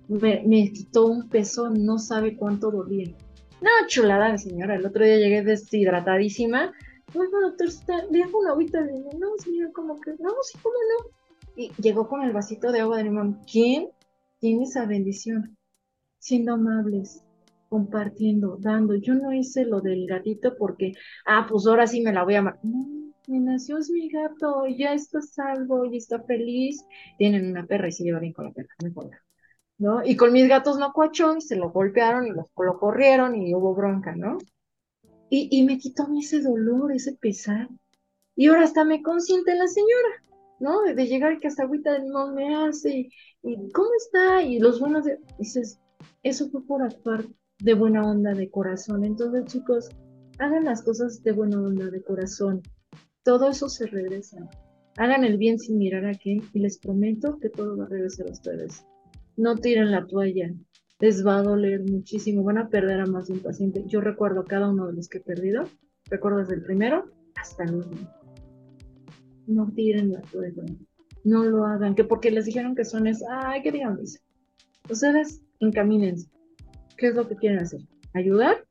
me, 0.08 0.44
me 0.48 0.72
quitó 0.72 1.06
un 1.06 1.30
peso, 1.30 1.70
no 1.70 2.00
sabe 2.00 2.36
cuánto 2.36 2.72
dolía. 2.72 3.14
No, 3.62 3.70
chulada, 3.88 4.38
señora. 4.40 4.76
El 4.76 4.86
otro 4.86 5.06
día 5.06 5.18
llegué 5.18 5.44
deshidratadísima. 5.44 6.74
Bueno, 7.14 7.42
doctor, 7.42 7.68
está, 7.68 8.06
le 8.06 8.24
hago 8.24 8.40
una 8.40 8.52
agüita 8.52 8.82
de 8.82 8.94
limón. 8.94 9.20
No, 9.20 9.28
señora, 9.38 9.72
como 9.74 10.00
que, 10.00 10.12
no, 10.12 10.32
sí, 10.44 10.58
cómo 10.62 10.76
no. 10.76 11.10
Y 11.56 11.72
llegó 11.82 12.08
con 12.08 12.24
el 12.24 12.32
vasito 12.32 12.72
de 12.72 12.80
agua 12.80 12.98
de 12.98 13.04
limón. 13.04 13.42
¿Quién 13.52 13.90
tiene 14.40 14.64
esa 14.64 14.86
bendición? 14.86 15.58
Siendo 16.20 16.54
amables, 16.54 17.24
compartiendo, 17.70 18.58
dando. 18.60 18.96
Yo 18.96 19.14
no 19.16 19.34
hice 19.34 19.66
lo 19.66 19.82
del 19.82 20.08
gatito 20.08 20.56
porque, 20.58 20.94
ah, 21.26 21.48
pues 21.50 21.68
ahora 21.68 21.88
sí 21.88 22.02
me 22.02 22.14
la 22.14 22.24
voy 22.24 22.36
a 22.36 22.40
amar. 22.40 22.60
No, 22.64 23.14
me 23.28 23.40
nació 23.40 23.78
es 23.78 23.90
mi 23.90 24.10
gato, 24.10 24.66
ya 24.68 24.94
está 24.94 25.22
salvo, 25.22 25.86
y 25.86 25.98
está 25.98 26.22
feliz. 26.24 26.86
Tienen 27.18 27.50
una 27.50 27.66
perra 27.66 27.90
y 27.90 27.92
se 27.92 28.04
lleva 28.04 28.20
bien 28.20 28.34
con 28.34 28.46
la 28.46 28.52
perra, 28.52 28.74
no 28.82 28.88
importa. 28.88 29.18
¿No? 29.78 30.06
Y 30.06 30.16
con 30.16 30.32
mis 30.32 30.48
gatos 30.48 30.78
no 30.78 30.94
cuachó 30.94 31.36
y 31.36 31.42
se 31.42 31.56
lo 31.56 31.72
golpearon 31.72 32.28
y 32.28 32.32
los, 32.32 32.46
lo 32.56 32.80
corrieron 32.80 33.36
y 33.36 33.56
hubo 33.56 33.74
bronca, 33.74 34.16
¿no? 34.16 34.38
Y, 35.34 35.64
me 35.64 35.78
quitó 35.78 36.08
ese 36.20 36.42
dolor, 36.42 36.92
ese 36.92 37.14
pesar. 37.14 37.70
Y 38.36 38.48
ahora 38.48 38.64
hasta 38.64 38.84
me 38.84 39.02
consiente 39.02 39.56
la 39.56 39.68
señora, 39.68 40.26
¿no? 40.60 40.82
De, 40.82 41.08
llegar 41.08 41.40
que 41.40 41.48
hasta 41.48 41.64
agüita 41.64 41.94
de 41.94 42.00
limón 42.00 42.36
me 42.36 42.54
hace, 42.54 43.10
y, 43.42 43.72
¿cómo 43.72 43.90
está? 43.98 44.44
Y 44.44 44.60
los 44.60 44.82
buenos, 44.82 45.06
de, 45.06 45.20
dices, 45.40 45.80
eso 46.24 46.50
fue 46.50 46.66
por 46.66 46.84
actuar 46.84 47.24
de 47.60 47.74
buena 47.74 48.04
onda, 48.04 48.34
de 48.34 48.50
corazón. 48.50 49.06
Entonces, 49.06 49.46
chicos, 49.46 49.90
hagan 50.40 50.66
las 50.66 50.82
cosas 50.82 51.24
de 51.24 51.32
buena 51.32 51.62
onda, 51.62 51.90
de 51.90 52.04
corazón. 52.04 52.62
Todo 53.24 53.50
eso 53.50 53.70
se 53.70 53.88
regresa. 53.88 54.50
Hagan 54.98 55.24
el 55.24 55.38
bien 55.38 55.60
sin 55.60 55.78
mirar 55.78 56.06
a 56.06 56.14
quién 56.14 56.42
y 56.54 56.60
les 56.60 56.78
prometo 56.78 57.40
que 57.40 57.50
todo 57.50 57.78
va 57.78 57.86
a 57.86 57.90
regresar 57.90 58.28
a 58.28 58.32
ustedes. 58.32 58.86
No 59.38 59.56
tiren 59.56 59.92
la 59.92 60.06
toalla. 60.06 60.54
Les 61.02 61.26
va 61.26 61.40
a 61.40 61.44
doler 61.44 61.82
muchísimo. 61.82 62.44
Van 62.44 62.60
a 62.60 62.70
perder 62.70 63.02
a 63.02 63.06
más 63.06 63.28
de 63.28 63.34
un 63.34 63.40
paciente. 63.40 63.84
Yo 63.88 64.02
recuerdo 64.02 64.46
cada 64.46 64.70
uno 64.70 64.88
de 64.88 64.94
los 64.94 65.10
que 65.10 65.18
he 65.18 65.22
perdido. 65.22 65.64
Recuerdo 66.10 66.40
desde 66.40 66.56
el 66.56 66.64
primero 66.64 67.12
hasta 67.36 67.64
el 67.64 67.76
último. 67.76 68.08
No 69.48 69.72
tiren 69.72 70.14
la 70.14 70.22
toalla. 70.22 70.64
No 71.24 71.44
lo 71.44 71.66
hagan. 71.66 71.96
Que 71.96 72.04
porque 72.04 72.32
les 72.32 72.46
dijeron 72.46 72.76
que 72.76 72.86
son 72.86 73.08
es, 73.08 73.24
ay, 73.30 73.64
que 73.64 73.72
digan 73.72 74.00
Ustedes 74.90 75.42
encamínense. 75.60 76.30
¿Qué 76.98 77.08
es 77.08 77.16
lo 77.16 77.28
que 77.28 77.36
quieren 77.36 77.60
hacer? 77.60 77.82
¿Ayudar? 78.14 78.66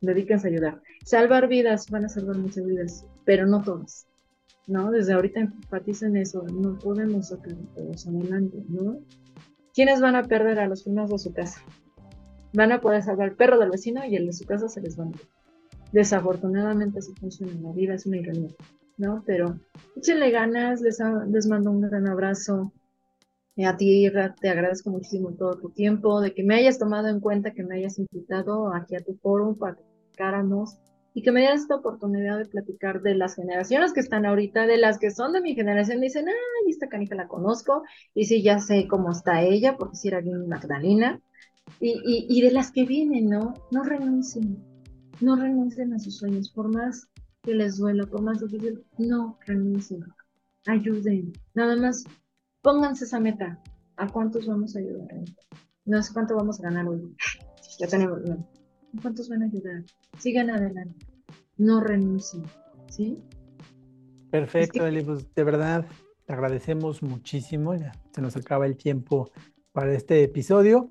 Dedíquense 0.00 0.46
a 0.46 0.50
ayudar. 0.50 0.82
Salvar 1.04 1.48
vidas, 1.48 1.90
van 1.90 2.04
a 2.04 2.08
salvar 2.08 2.38
muchas 2.38 2.64
vidas, 2.64 3.06
pero 3.24 3.46
no 3.46 3.62
todas. 3.62 4.06
¿No? 4.66 4.90
Desde 4.90 5.12
ahorita 5.12 5.40
enfaticen 5.40 6.16
eso, 6.16 6.44
no 6.44 6.78
podemos 6.78 7.28
sacar 7.28 7.54
todos 7.74 8.06
adelante, 8.06 8.62
¿no? 8.68 9.00
¿Quiénes 9.78 10.00
van 10.00 10.16
a 10.16 10.24
perder 10.24 10.58
a 10.58 10.66
los 10.66 10.82
primeros 10.82 11.08
de 11.08 11.18
su 11.20 11.32
casa? 11.32 11.62
Van 12.52 12.72
a 12.72 12.80
poder 12.80 13.00
salvar 13.04 13.28
el 13.28 13.36
perro 13.36 13.60
del 13.60 13.70
vecino 13.70 14.04
y 14.04 14.16
el 14.16 14.26
de 14.26 14.32
su 14.32 14.44
casa 14.44 14.68
se 14.68 14.80
les 14.80 14.98
va 14.98 15.04
a 15.04 15.08
ir. 15.10 15.20
Desafortunadamente 15.92 16.98
así 16.98 17.14
funciona 17.14 17.52
la 17.62 17.70
vida, 17.70 17.94
es 17.94 18.04
una 18.04 18.16
ironía, 18.16 18.50
¿no? 18.96 19.22
Pero 19.24 19.60
échenle 19.94 20.32
ganas, 20.32 20.80
les, 20.80 20.98
les 21.28 21.46
mando 21.46 21.70
un 21.70 21.82
gran 21.82 22.08
abrazo, 22.08 22.72
a 23.64 23.76
ti, 23.76 24.10
te 24.40 24.48
agradezco 24.48 24.90
muchísimo 24.90 25.30
todo 25.34 25.54
tu 25.60 25.70
tiempo, 25.70 26.20
de 26.22 26.34
que 26.34 26.42
me 26.42 26.56
hayas 26.56 26.80
tomado 26.80 27.06
en 27.06 27.20
cuenta, 27.20 27.52
que 27.52 27.62
me 27.62 27.76
hayas 27.76 28.00
invitado 28.00 28.74
aquí 28.74 28.96
a 28.96 29.04
tu 29.04 29.14
foro 29.14 29.54
para 29.54 29.76
platicáramos 29.76 30.76
y 31.14 31.22
que 31.22 31.32
me 31.32 31.40
dieras 31.40 31.62
esta 31.62 31.76
oportunidad 31.76 32.38
de 32.38 32.46
platicar 32.46 33.02
de 33.02 33.14
las 33.14 33.34
generaciones 33.34 33.92
que 33.92 34.00
están 34.00 34.26
ahorita, 34.26 34.66
de 34.66 34.76
las 34.76 34.98
que 34.98 35.10
son 35.10 35.32
de 35.32 35.40
mi 35.40 35.54
generación, 35.54 36.00
dicen, 36.00 36.28
ay, 36.28 36.70
esta 36.70 36.88
canija 36.88 37.14
la 37.14 37.28
conozco, 37.28 37.82
y 38.14 38.26
sí, 38.26 38.42
ya 38.42 38.58
sé 38.58 38.86
cómo 38.88 39.10
está 39.10 39.42
ella, 39.42 39.76
porque 39.76 39.96
si 39.96 40.08
era 40.08 40.20
bien 40.20 40.48
Magdalena, 40.48 41.20
y, 41.80 42.26
y, 42.28 42.40
de 42.40 42.50
las 42.50 42.72
que 42.72 42.84
vienen, 42.84 43.28
¿no? 43.28 43.52
No 43.70 43.82
renuncien, 43.82 44.56
no 45.20 45.36
renuncien 45.36 45.92
a 45.92 45.98
sus 45.98 46.16
sueños, 46.16 46.50
por 46.50 46.74
más 46.74 47.08
que 47.42 47.54
les 47.54 47.76
duela, 47.76 48.06
por 48.06 48.22
más 48.22 48.40
difícil, 48.40 48.84
no 48.96 49.38
renuncien, 49.46 50.02
ayuden, 50.66 51.32
nada 51.54 51.76
más 51.76 52.04
Pónganse 52.62 53.04
esa 53.04 53.20
meta. 53.20 53.58
¿A 53.96 54.08
cuántos 54.08 54.46
vamos 54.46 54.76
a 54.76 54.80
ayudar? 54.80 55.08
No 55.84 56.02
sé 56.02 56.12
cuánto 56.12 56.36
vamos 56.36 56.60
a 56.60 56.64
ganar 56.64 56.86
hoy. 56.86 57.16
Ya 57.78 57.86
tenemos. 57.86 58.18
¿A 58.28 58.57
cuántos 59.02 59.28
van 59.28 59.42
a 59.42 59.46
ayudar? 59.46 59.84
Sigan 60.18 60.50
adelante. 60.50 61.06
No 61.56 61.80
renuncien. 61.80 62.44
¿Sí? 62.88 63.18
Perfecto, 64.30 64.86
Eli. 64.86 65.02
Pues 65.02 65.32
de 65.34 65.44
verdad, 65.44 65.86
te 66.24 66.32
agradecemos 66.32 67.02
muchísimo. 67.02 67.74
Ya 67.74 67.92
se 68.12 68.20
nos 68.20 68.36
acaba 68.36 68.66
el 68.66 68.76
tiempo 68.76 69.30
para 69.72 69.92
este 69.92 70.22
episodio. 70.22 70.90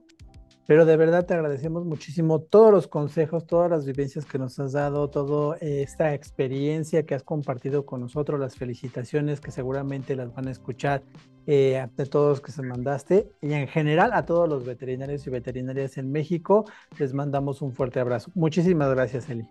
Pero 0.68 0.86
de 0.86 0.98
verdad 0.98 1.26
te 1.26 1.34
agradecemos 1.34 1.86
muchísimo 1.86 2.42
todos 2.42 2.72
los 2.72 2.88
consejos, 2.88 3.48
todas 3.48 3.72
las 3.72 3.86
vivencias 3.86 4.26
que 4.26 4.38
nos 4.38 4.60
has 4.60 4.74
dado, 4.74 5.10
toda 5.10 5.58
esta 5.60 6.14
experiencia 6.14 7.06
que 7.06 7.16
has 7.16 7.24
compartido 7.24 7.86
con 7.86 8.02
nosotros, 8.02 8.40
las 8.40 8.56
felicitaciones 8.56 9.40
que 9.40 9.52
seguramente 9.52 10.16
las 10.16 10.34
van 10.34 10.50
a 10.50 10.52
escuchar 10.52 11.04
eh, 11.48 11.88
de 11.96 12.06
todos 12.06 12.42
que 12.42 12.52
se 12.52 12.62
mandaste 12.62 13.32
y 13.42 13.54
en 13.54 13.70
general 13.70 14.12
a 14.14 14.26
todos 14.26 14.50
los 14.50 14.66
veterinarios 14.66 15.26
y 15.26 15.30
veterinarias 15.30 15.98
en 15.98 16.12
México 16.12 16.66
les 17.00 17.14
mandamos 17.14 17.62
un 17.62 17.72
fuerte 17.72 18.02
abrazo. 18.02 18.30
Muchísimas 18.36 18.94
gracias, 18.94 19.30
Eli. 19.30 19.48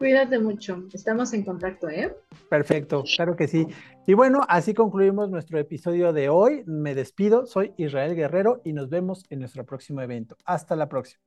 Cuídate 0.00 0.38
mucho, 0.38 0.84
estamos 0.94 1.34
en 1.34 1.44
contacto, 1.44 1.86
¿eh? 1.90 2.16
Perfecto, 2.48 3.04
claro 3.16 3.36
que 3.36 3.46
sí. 3.46 3.66
Y 4.06 4.14
bueno, 4.14 4.40
así 4.48 4.72
concluimos 4.72 5.28
nuestro 5.28 5.58
episodio 5.58 6.14
de 6.14 6.30
hoy. 6.30 6.62
Me 6.64 6.94
despido, 6.94 7.44
soy 7.44 7.74
Israel 7.76 8.16
Guerrero 8.16 8.62
y 8.64 8.72
nos 8.72 8.88
vemos 8.88 9.26
en 9.28 9.40
nuestro 9.40 9.66
próximo 9.66 10.00
evento. 10.00 10.38
Hasta 10.46 10.74
la 10.74 10.88
próxima. 10.88 11.22